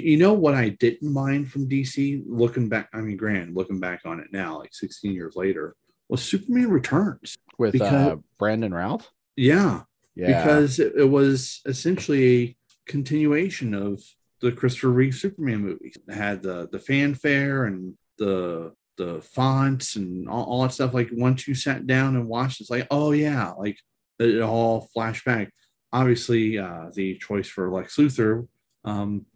[0.00, 2.88] You, know what I didn't mind from DC looking back.
[2.94, 5.76] I mean, grand looking back on it now, like 16 years later,
[6.08, 7.36] was Superman Returns.
[7.58, 9.08] With Because- uh, Brandon Routh.
[9.36, 9.82] Yeah,
[10.14, 10.42] Yeah.
[10.42, 12.56] because it, it was essentially a
[12.86, 14.02] continuation of
[14.40, 15.96] the Christopher Reeve Superman movies.
[16.08, 20.94] It had the the fanfare and the the fonts and all, all that stuff.
[20.94, 23.78] Like once you sat down and watched, it's like, oh yeah, like
[24.18, 25.52] it, it all flashed back.
[25.92, 28.48] Obviously, uh, the choice for Lex Luthor,
[28.84, 29.26] um,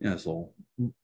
[0.00, 0.54] yeah, it's a little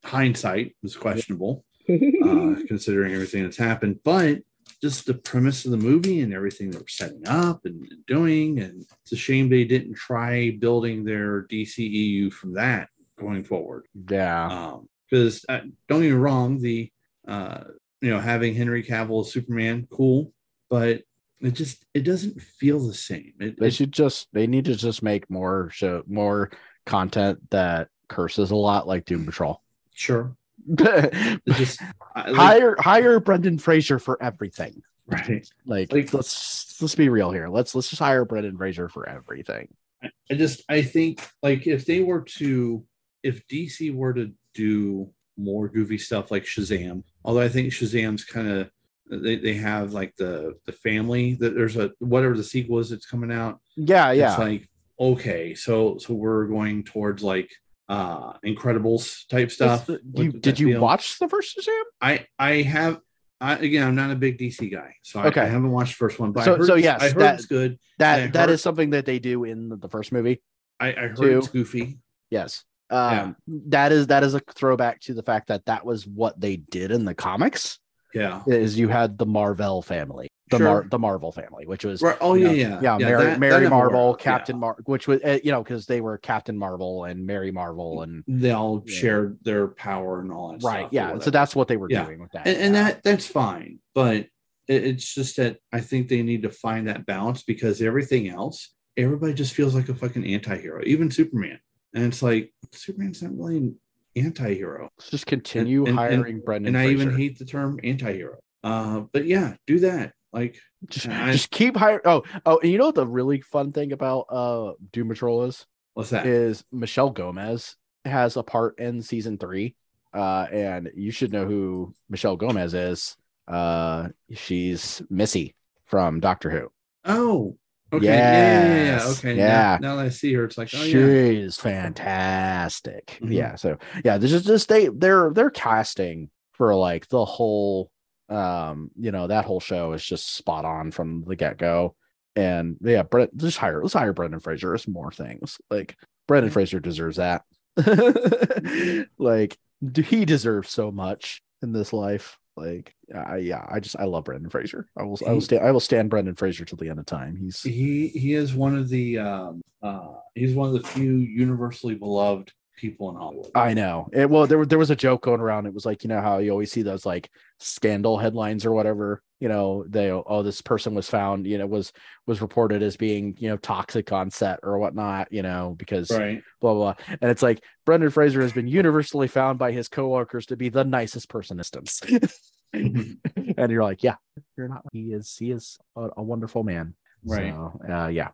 [0.05, 4.01] hindsight was questionable uh, considering everything that's happened.
[4.05, 4.39] But
[4.82, 8.85] just the premise of the movie and everything they were setting up and doing, and
[9.02, 13.86] it's a shame they didn't try building their DCEU from that going forward.
[14.10, 14.77] yeah.
[15.09, 16.90] Because uh, don't get me wrong, the
[17.28, 17.60] uh,
[18.01, 20.32] you know having Henry Cavill as Superman, cool,
[20.68, 21.02] but
[21.40, 23.32] it just it doesn't feel the same.
[23.39, 26.51] It, They it- should just they need to just make more show more
[26.86, 29.27] content that curses a lot like Doom mm.
[29.27, 29.62] Patrol.
[29.95, 30.37] sure.
[30.77, 31.81] Just
[32.15, 34.83] I, like, hire hire Brendan Fraser for everything.
[35.07, 35.49] right.
[35.65, 37.49] Like, Like- let's let's be real here.
[37.49, 39.69] Let's let's just hire Brendan Fraser for everything.
[40.03, 42.85] I just I think like if they were to
[43.23, 48.49] if DC were to do more goofy stuff like Shazam, although I think Shazam's kind
[48.49, 48.70] of
[49.09, 53.07] they, they have like the the family that there's a whatever the sequel is that's
[53.07, 53.61] coming out.
[53.77, 54.31] Yeah, yeah.
[54.31, 54.69] It's like
[54.99, 57.51] okay, so so we're going towards like
[57.88, 59.86] uh Incredibles type stuff.
[59.86, 61.82] The- you, did you watch the first Shazam?
[62.00, 63.00] I I have
[63.40, 65.42] I, again, I'm not a big DC guy, so I, Okay.
[65.42, 66.32] I haven't watched the first one.
[66.32, 67.78] But So- I heard, so yes, I heard that- it's good.
[67.98, 70.42] That I heard- is something that they do in the, the first movie.
[70.80, 71.38] I, I heard Two.
[71.38, 71.98] it's goofy.
[72.30, 72.64] Yes.
[72.88, 73.36] Um,
[73.68, 76.90] that is that is a throwback to the fact that that was what they did
[76.92, 77.78] in the comics.
[78.14, 78.42] Yeah.
[78.46, 80.66] Is you had the Marvel family, the Sure.
[80.66, 82.16] Mar- the Marvel family, which was Right.
[82.20, 84.60] Oh yeah, know, yeah, yeah, Mary, that- that Mary I'm Marvel, Captain yeah.
[84.60, 88.23] Mar, which was uh, you know because they were Captain Marvel and Mary Marvel and
[88.28, 88.94] They all Yeah.
[88.94, 90.62] shared their power and all that.
[90.62, 91.18] right, yeah.
[91.18, 92.05] So that's what they were Yeah.
[92.05, 94.27] doing with that, and, and that that's fine, but
[94.68, 98.73] it, it's just that I think they need to find that balance because everything else,
[98.97, 101.59] everybody just feels like a fucking anti-hero, even Superman.
[101.94, 103.77] and it's like Superman's not really an
[104.16, 104.90] anti-hero.
[104.98, 106.74] Let's just continue and- and- hiring Brendan.
[106.74, 108.36] and I even hate the term anti-hero.
[108.64, 110.12] Uh, but yeah, do that.
[110.36, 110.58] Like,
[110.88, 112.00] just, I- just keep hiring.
[112.04, 115.66] Oh, oh, and you know what the really fun thing about uh Doom Patrol is?
[115.94, 116.26] what's that?
[116.26, 119.74] is Michelle Gomez has a part in season three.
[120.14, 123.16] Uh, and you should know who Michelle Gomez is.
[123.48, 125.54] Uh, she's Missy
[125.86, 126.68] from Doctor Who.
[127.04, 127.56] Oh,
[127.92, 129.06] okay, yeah, yeah, yeah, yeah.
[129.12, 129.78] Okay, yeah.
[129.80, 133.18] Now, now that I see her, it's like, oh yeah, she's fantastic.
[133.22, 133.32] Mhm.
[133.32, 133.54] Yeah.
[133.56, 137.90] So yeah, this is just they they're they're casting for like the whole
[138.28, 141.94] um, you know, that whole show is just spot on from the get-go.
[142.35, 145.59] And yeah, Brent just hire let's hire Brendan Fraser as more things.
[145.70, 145.97] Like
[146.28, 147.43] Brendan Fraser deserves that.
[149.19, 149.57] like
[150.05, 152.39] he deserves so much in this life.
[152.55, 154.86] Like I yeah, I just I love Brendan Fraser.
[154.98, 157.36] I will I will stand I will stand Brendan Fraser till the end of time.
[157.36, 161.94] He's he he is one of the um uh he's one of the few universally
[161.94, 163.51] beloved people in Hollywood.
[163.55, 164.09] I know.
[164.12, 165.66] It, well, there, there was a joke going around.
[165.66, 169.23] It was like, you know, how you always see those like scandal headlines or whatever,
[169.41, 171.93] you know, they, oh, this person was found, you know, was,
[172.27, 176.43] was reported as being, you know, toxic on set or whatnot, you know, because right.
[176.61, 176.95] blah, blah.
[177.09, 180.85] And it's like Brendan Fraser has been universally found by his coworkers to be the
[180.85, 182.01] nicest person in instance.
[182.73, 184.16] and you're like, yeah,
[184.57, 186.95] you're not, he is, he is a, a wonderful man.
[187.24, 187.53] Right.
[187.53, 188.28] So, uh, yeah.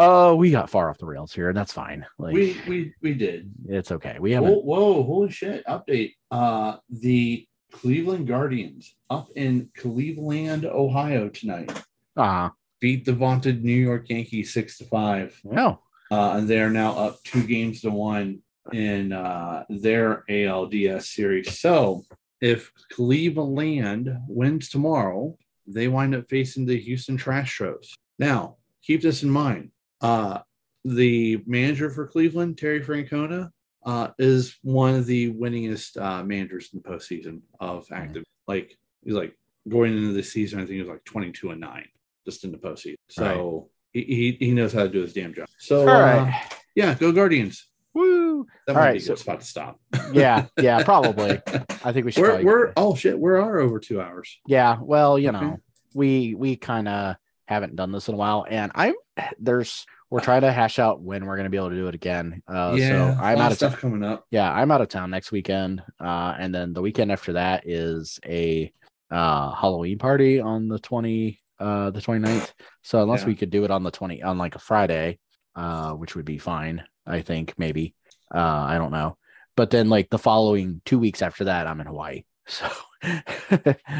[0.00, 2.06] Oh, we got far off the rails here, and that's fine.
[2.20, 3.50] Like, we we we did.
[3.66, 4.18] it's okay.
[4.20, 4.50] We haven't.
[4.50, 5.66] Whoa, whoa, holy shit!
[5.66, 6.12] Update.
[6.30, 11.70] Uh, the Cleveland Guardians up in Cleveland, Ohio tonight
[12.16, 12.50] Uh,
[12.80, 15.38] beat the vaunted New York Yankees six to five.
[15.44, 15.80] no.
[16.10, 18.40] uh, and they are now up two games to one
[18.72, 21.58] in uh, their ALDS series.
[21.60, 22.02] So
[22.40, 25.36] if Cleveland wins tomorrow,
[25.66, 27.88] they wind up facing the Houston Trash Astros.
[28.18, 29.70] Now, keep this in mind.
[30.00, 30.38] Uh,
[30.84, 33.50] the manager for Cleveland, Terry Francona,
[33.84, 38.24] uh, is one of the winningest uh, managers in the postseason of active.
[38.46, 39.36] Like he's like
[39.68, 41.86] going into the season, I think he was like 22 and nine
[42.26, 42.96] just in the postseason.
[43.08, 45.48] So he, he he knows how to do his damn job.
[45.58, 46.32] So All uh,
[46.74, 47.68] yeah, go Guardians.
[47.94, 48.46] Woo.
[48.66, 49.80] That All might right, be a so- good spot to stop.
[50.12, 50.46] Yeah.
[50.60, 50.82] Yeah.
[50.84, 51.40] Probably.
[51.84, 52.22] I think we should.
[52.22, 54.38] We're we're oh shit, we are over two hours.
[54.46, 54.76] Yeah.
[54.80, 55.40] Well, you Okay.
[55.40, 55.58] know,
[55.94, 58.94] we we kind of haven't done this in a while, and I'm
[59.38, 62.42] there's we're trying to hash out when we're gonna be able to do it again.
[62.48, 63.80] Uh, yeah, so I'm out of stuff town.
[63.80, 64.24] coming up.
[64.30, 68.18] Yeah, I'm out of town next weekend, uh, and then the weekend after that is
[68.24, 68.72] a
[69.10, 72.52] uh Halloween party on the 20 uh the 29th.
[72.82, 73.26] So unless Yeah.
[73.28, 75.18] we could do it on the 20 on like a Friday,
[75.56, 77.94] uh, which would be fine, I think maybe.
[78.34, 79.16] Uh, I don't know.
[79.56, 82.24] But then like the following two weeks after that, I'm in Hawaii.
[82.46, 82.66] So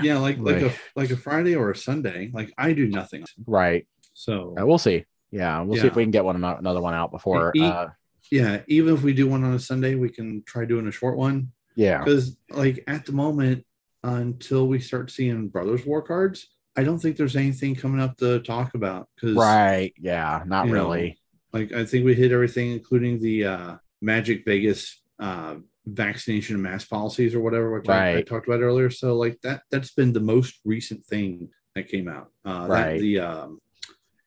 [0.03, 2.31] Yeah, like like a like a Friday or a Sunday.
[2.33, 3.25] Like I do nothing.
[3.47, 3.87] right.
[4.13, 5.05] So Uh, we'll see.
[5.31, 7.53] Yeah, we'll see if we can get one another one out before.
[7.55, 7.89] E- Uh,
[8.31, 11.17] yeah, even if we do one on a Sunday, we can try doing a short
[11.17, 11.53] one.
[11.77, 13.65] yeah, Because like at the moment,
[14.03, 18.41] until we start seeing Brothers War cards, I don't think there's anything coming up to
[18.41, 19.09] talk about.
[19.15, 19.93] Because right.
[19.99, 21.19] Yeah, not you know, really.
[21.53, 25.57] like I think we hit everything, including the uh, Magic Vegas uh,
[25.87, 28.91] vaccination and mask policies or whatever, which I, I talked about earlier.
[28.91, 32.29] So like that that's been the most recent thing that came out.
[32.45, 33.01] Uh, that- Right.
[33.01, 33.59] the um,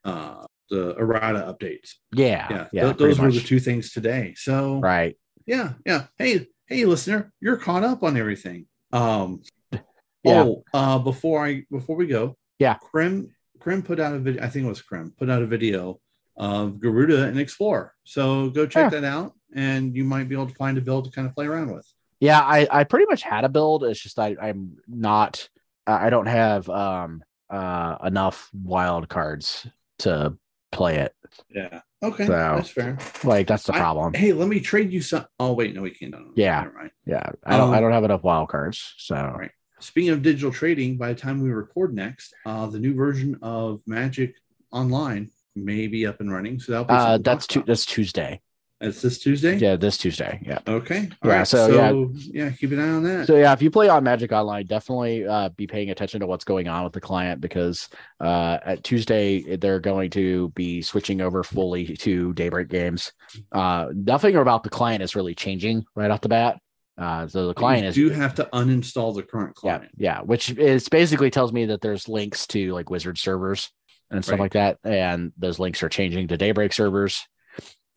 [0.03, 1.95] uh, the errata updates.
[2.15, 2.83] Yeah, Yeah, yeah.
[2.85, 4.33] th- those were the two things today.
[4.37, 5.17] So Right.
[5.45, 6.05] yeah, yeah.
[6.17, 8.65] Hey, hey, listener, you're caught up on everything.
[8.91, 9.41] Um,
[10.23, 10.43] Yeah.
[10.43, 12.75] Oh, uh, before I before we go, Yeah.
[12.75, 13.29] Krim
[13.59, 14.43] Krim put out a video.
[14.43, 15.99] I think it was Krim put out a video
[16.37, 17.91] of Garuda and Explorer.
[18.03, 21.11] So go check that out, and you might be able to find a build to
[21.11, 21.87] kind of play around with.
[22.19, 23.83] Yeah, I I pretty much had a build.
[23.83, 25.49] It's just I I'm not.
[25.87, 29.65] I I don't have um uh enough wild cards
[29.99, 30.37] to
[30.71, 31.13] play it.
[31.53, 31.81] Yeah.
[32.03, 32.97] Okay, So- that's fair.
[33.23, 34.13] Like that's the I- problem.
[34.13, 35.25] Hey, let me trade you some.
[35.39, 36.11] Oh wait, no, we can't.
[36.11, 36.67] No, Yeah.
[36.75, 36.91] mind.
[37.05, 38.93] Yeah, I don't I Um, don't have enough wild cards.
[38.97, 39.51] So right.
[39.79, 43.81] Speaking of digital trading, by the time we record next, uh, the new version of
[43.87, 44.35] Magic
[44.71, 46.59] Online may be up and running.
[46.59, 48.41] So that'll be uh that's tu- that's Tuesday.
[48.81, 49.57] It's this Tuesday.
[49.57, 50.39] Yeah, this Tuesday.
[50.43, 50.57] Yeah.
[50.67, 51.07] Okay.
[51.23, 52.45] Yeah, Alright, so, yeah.
[52.45, 53.27] yeah, keep an eye on that.
[53.27, 56.43] So yeah, if you play on Magic Online, definitely uh, be paying attention to what's
[56.43, 57.89] going on with the client because
[58.19, 63.13] uh, at Tuesday they're going to be switching over fully to Daybreak games.
[63.51, 66.57] Uh, nothing about the client is really changing right off the bat.
[66.97, 69.91] Uh, so the client is you do have to uninstall the current yeah, client.
[69.97, 73.71] yeah, which is basically tells me that there's links to like Wizard servers
[74.09, 74.41] and stuff Right.
[74.41, 77.25] like that, and those links are changing to Daybreak servers.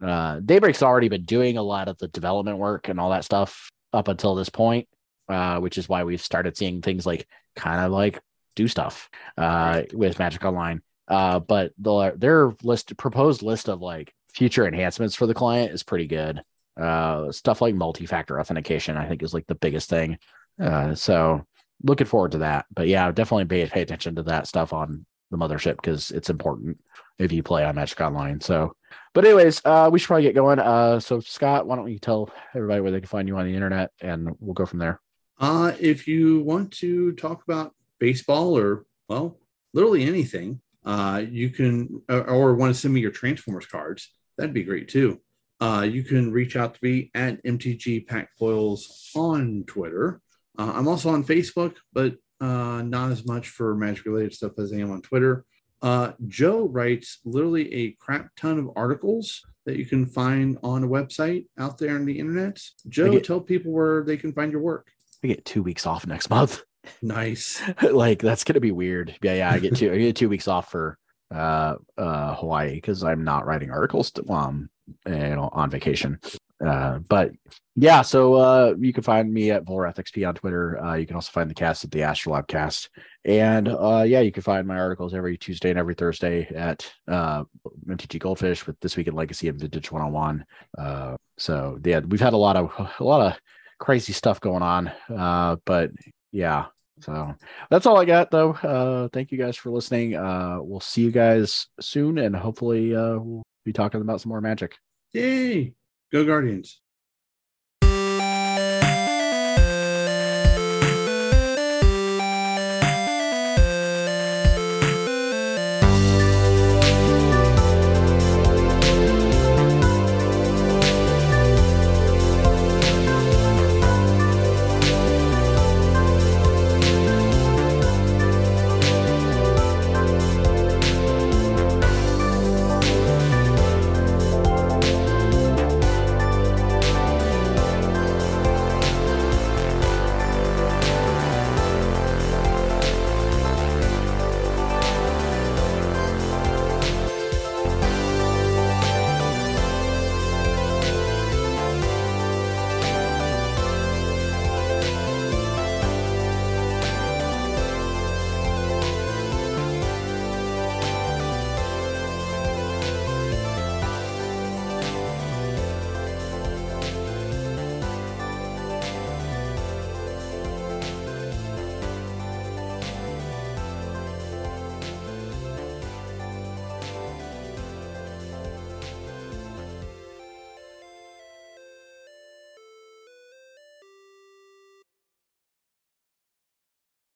[0.02, 3.70] Uh, Daybreak's already been doing a lot of the development work and all that stuff
[3.92, 4.88] up until this point,
[5.28, 7.26] uh, which is why we've started seeing things like
[7.56, 8.20] kind of like
[8.56, 10.82] do stuff uh, with Magic Online.
[11.08, 15.82] Uh, but the, their list proposed list of like future enhancements for the client is
[15.82, 16.42] pretty good.
[16.80, 20.18] Uh, stuff like multi-factor authentication, I think, is like the biggest thing.
[20.60, 21.44] Uh, so
[21.82, 22.66] looking forward to that.
[22.74, 26.78] But yeah, definitely pay pay attention to that stuff on the mothership because it's important
[27.18, 28.40] if you play on Magic Online.
[28.40, 28.74] So,
[29.14, 30.58] but anyways, uh, we should probably get going.
[30.58, 33.54] Uh, so Scott, why don't you tell everybody where they can find you on the
[33.54, 35.00] internet, and we'll go from there.
[35.38, 39.38] Uh, if you want to talk about baseball or well,
[39.72, 44.10] literally anything, uh, you can or, or want to send me your Transformers cards.
[44.36, 45.20] That'd be great too.
[45.60, 50.20] Uh, you can reach out to me at MTG Pack Foils on Twitter.
[50.58, 54.72] Uh, I'm also on Facebook, but uh, not as much for magic related stuff as
[54.72, 55.44] I am on Twitter.
[55.84, 60.88] Uh, Joe writes literally a crap ton of articles that you can find on a
[60.88, 62.58] website out there on the internet.
[62.88, 64.86] Joe, get- tell people where they can find your work.
[65.22, 66.62] I get two weeks off next month.
[67.00, 67.62] Nice.
[67.82, 69.16] like that's gonna be weird.
[69.22, 69.50] Yeah, yeah.
[69.50, 69.90] I get two.
[69.90, 70.98] I get two weeks off for
[71.34, 74.10] uh uh Hawaii because I'm not writing articles.
[74.10, 74.68] To, um,
[75.06, 76.20] you know, on vacation.
[76.64, 77.32] Uh, but
[77.76, 80.82] yeah, so uh, you can find me at VolrathXP on Twitter.
[80.82, 82.90] Uh, you can also find the cast at the Astrolab Cast,
[83.24, 87.44] and uh, yeah, you can find my articles every Tuesday and every Thursday at uh,
[87.86, 90.44] MTG Goldfish with this week in Legacy and Vintage One Hundred One.
[90.78, 93.38] Uh, so yeah, we've had a lot of a lot of
[93.78, 94.92] crazy stuff going on.
[95.14, 95.90] Uh, but
[96.30, 96.66] yeah,
[97.00, 97.34] so
[97.70, 98.52] that's all I got though.
[98.52, 100.14] Uh, thank you guys for listening.
[100.14, 104.40] Uh, we'll see you guys soon, and hopefully uh, we'll be talking about some more
[104.40, 104.76] magic.
[105.12, 105.74] Yay.
[106.14, 106.83] Go Guardians.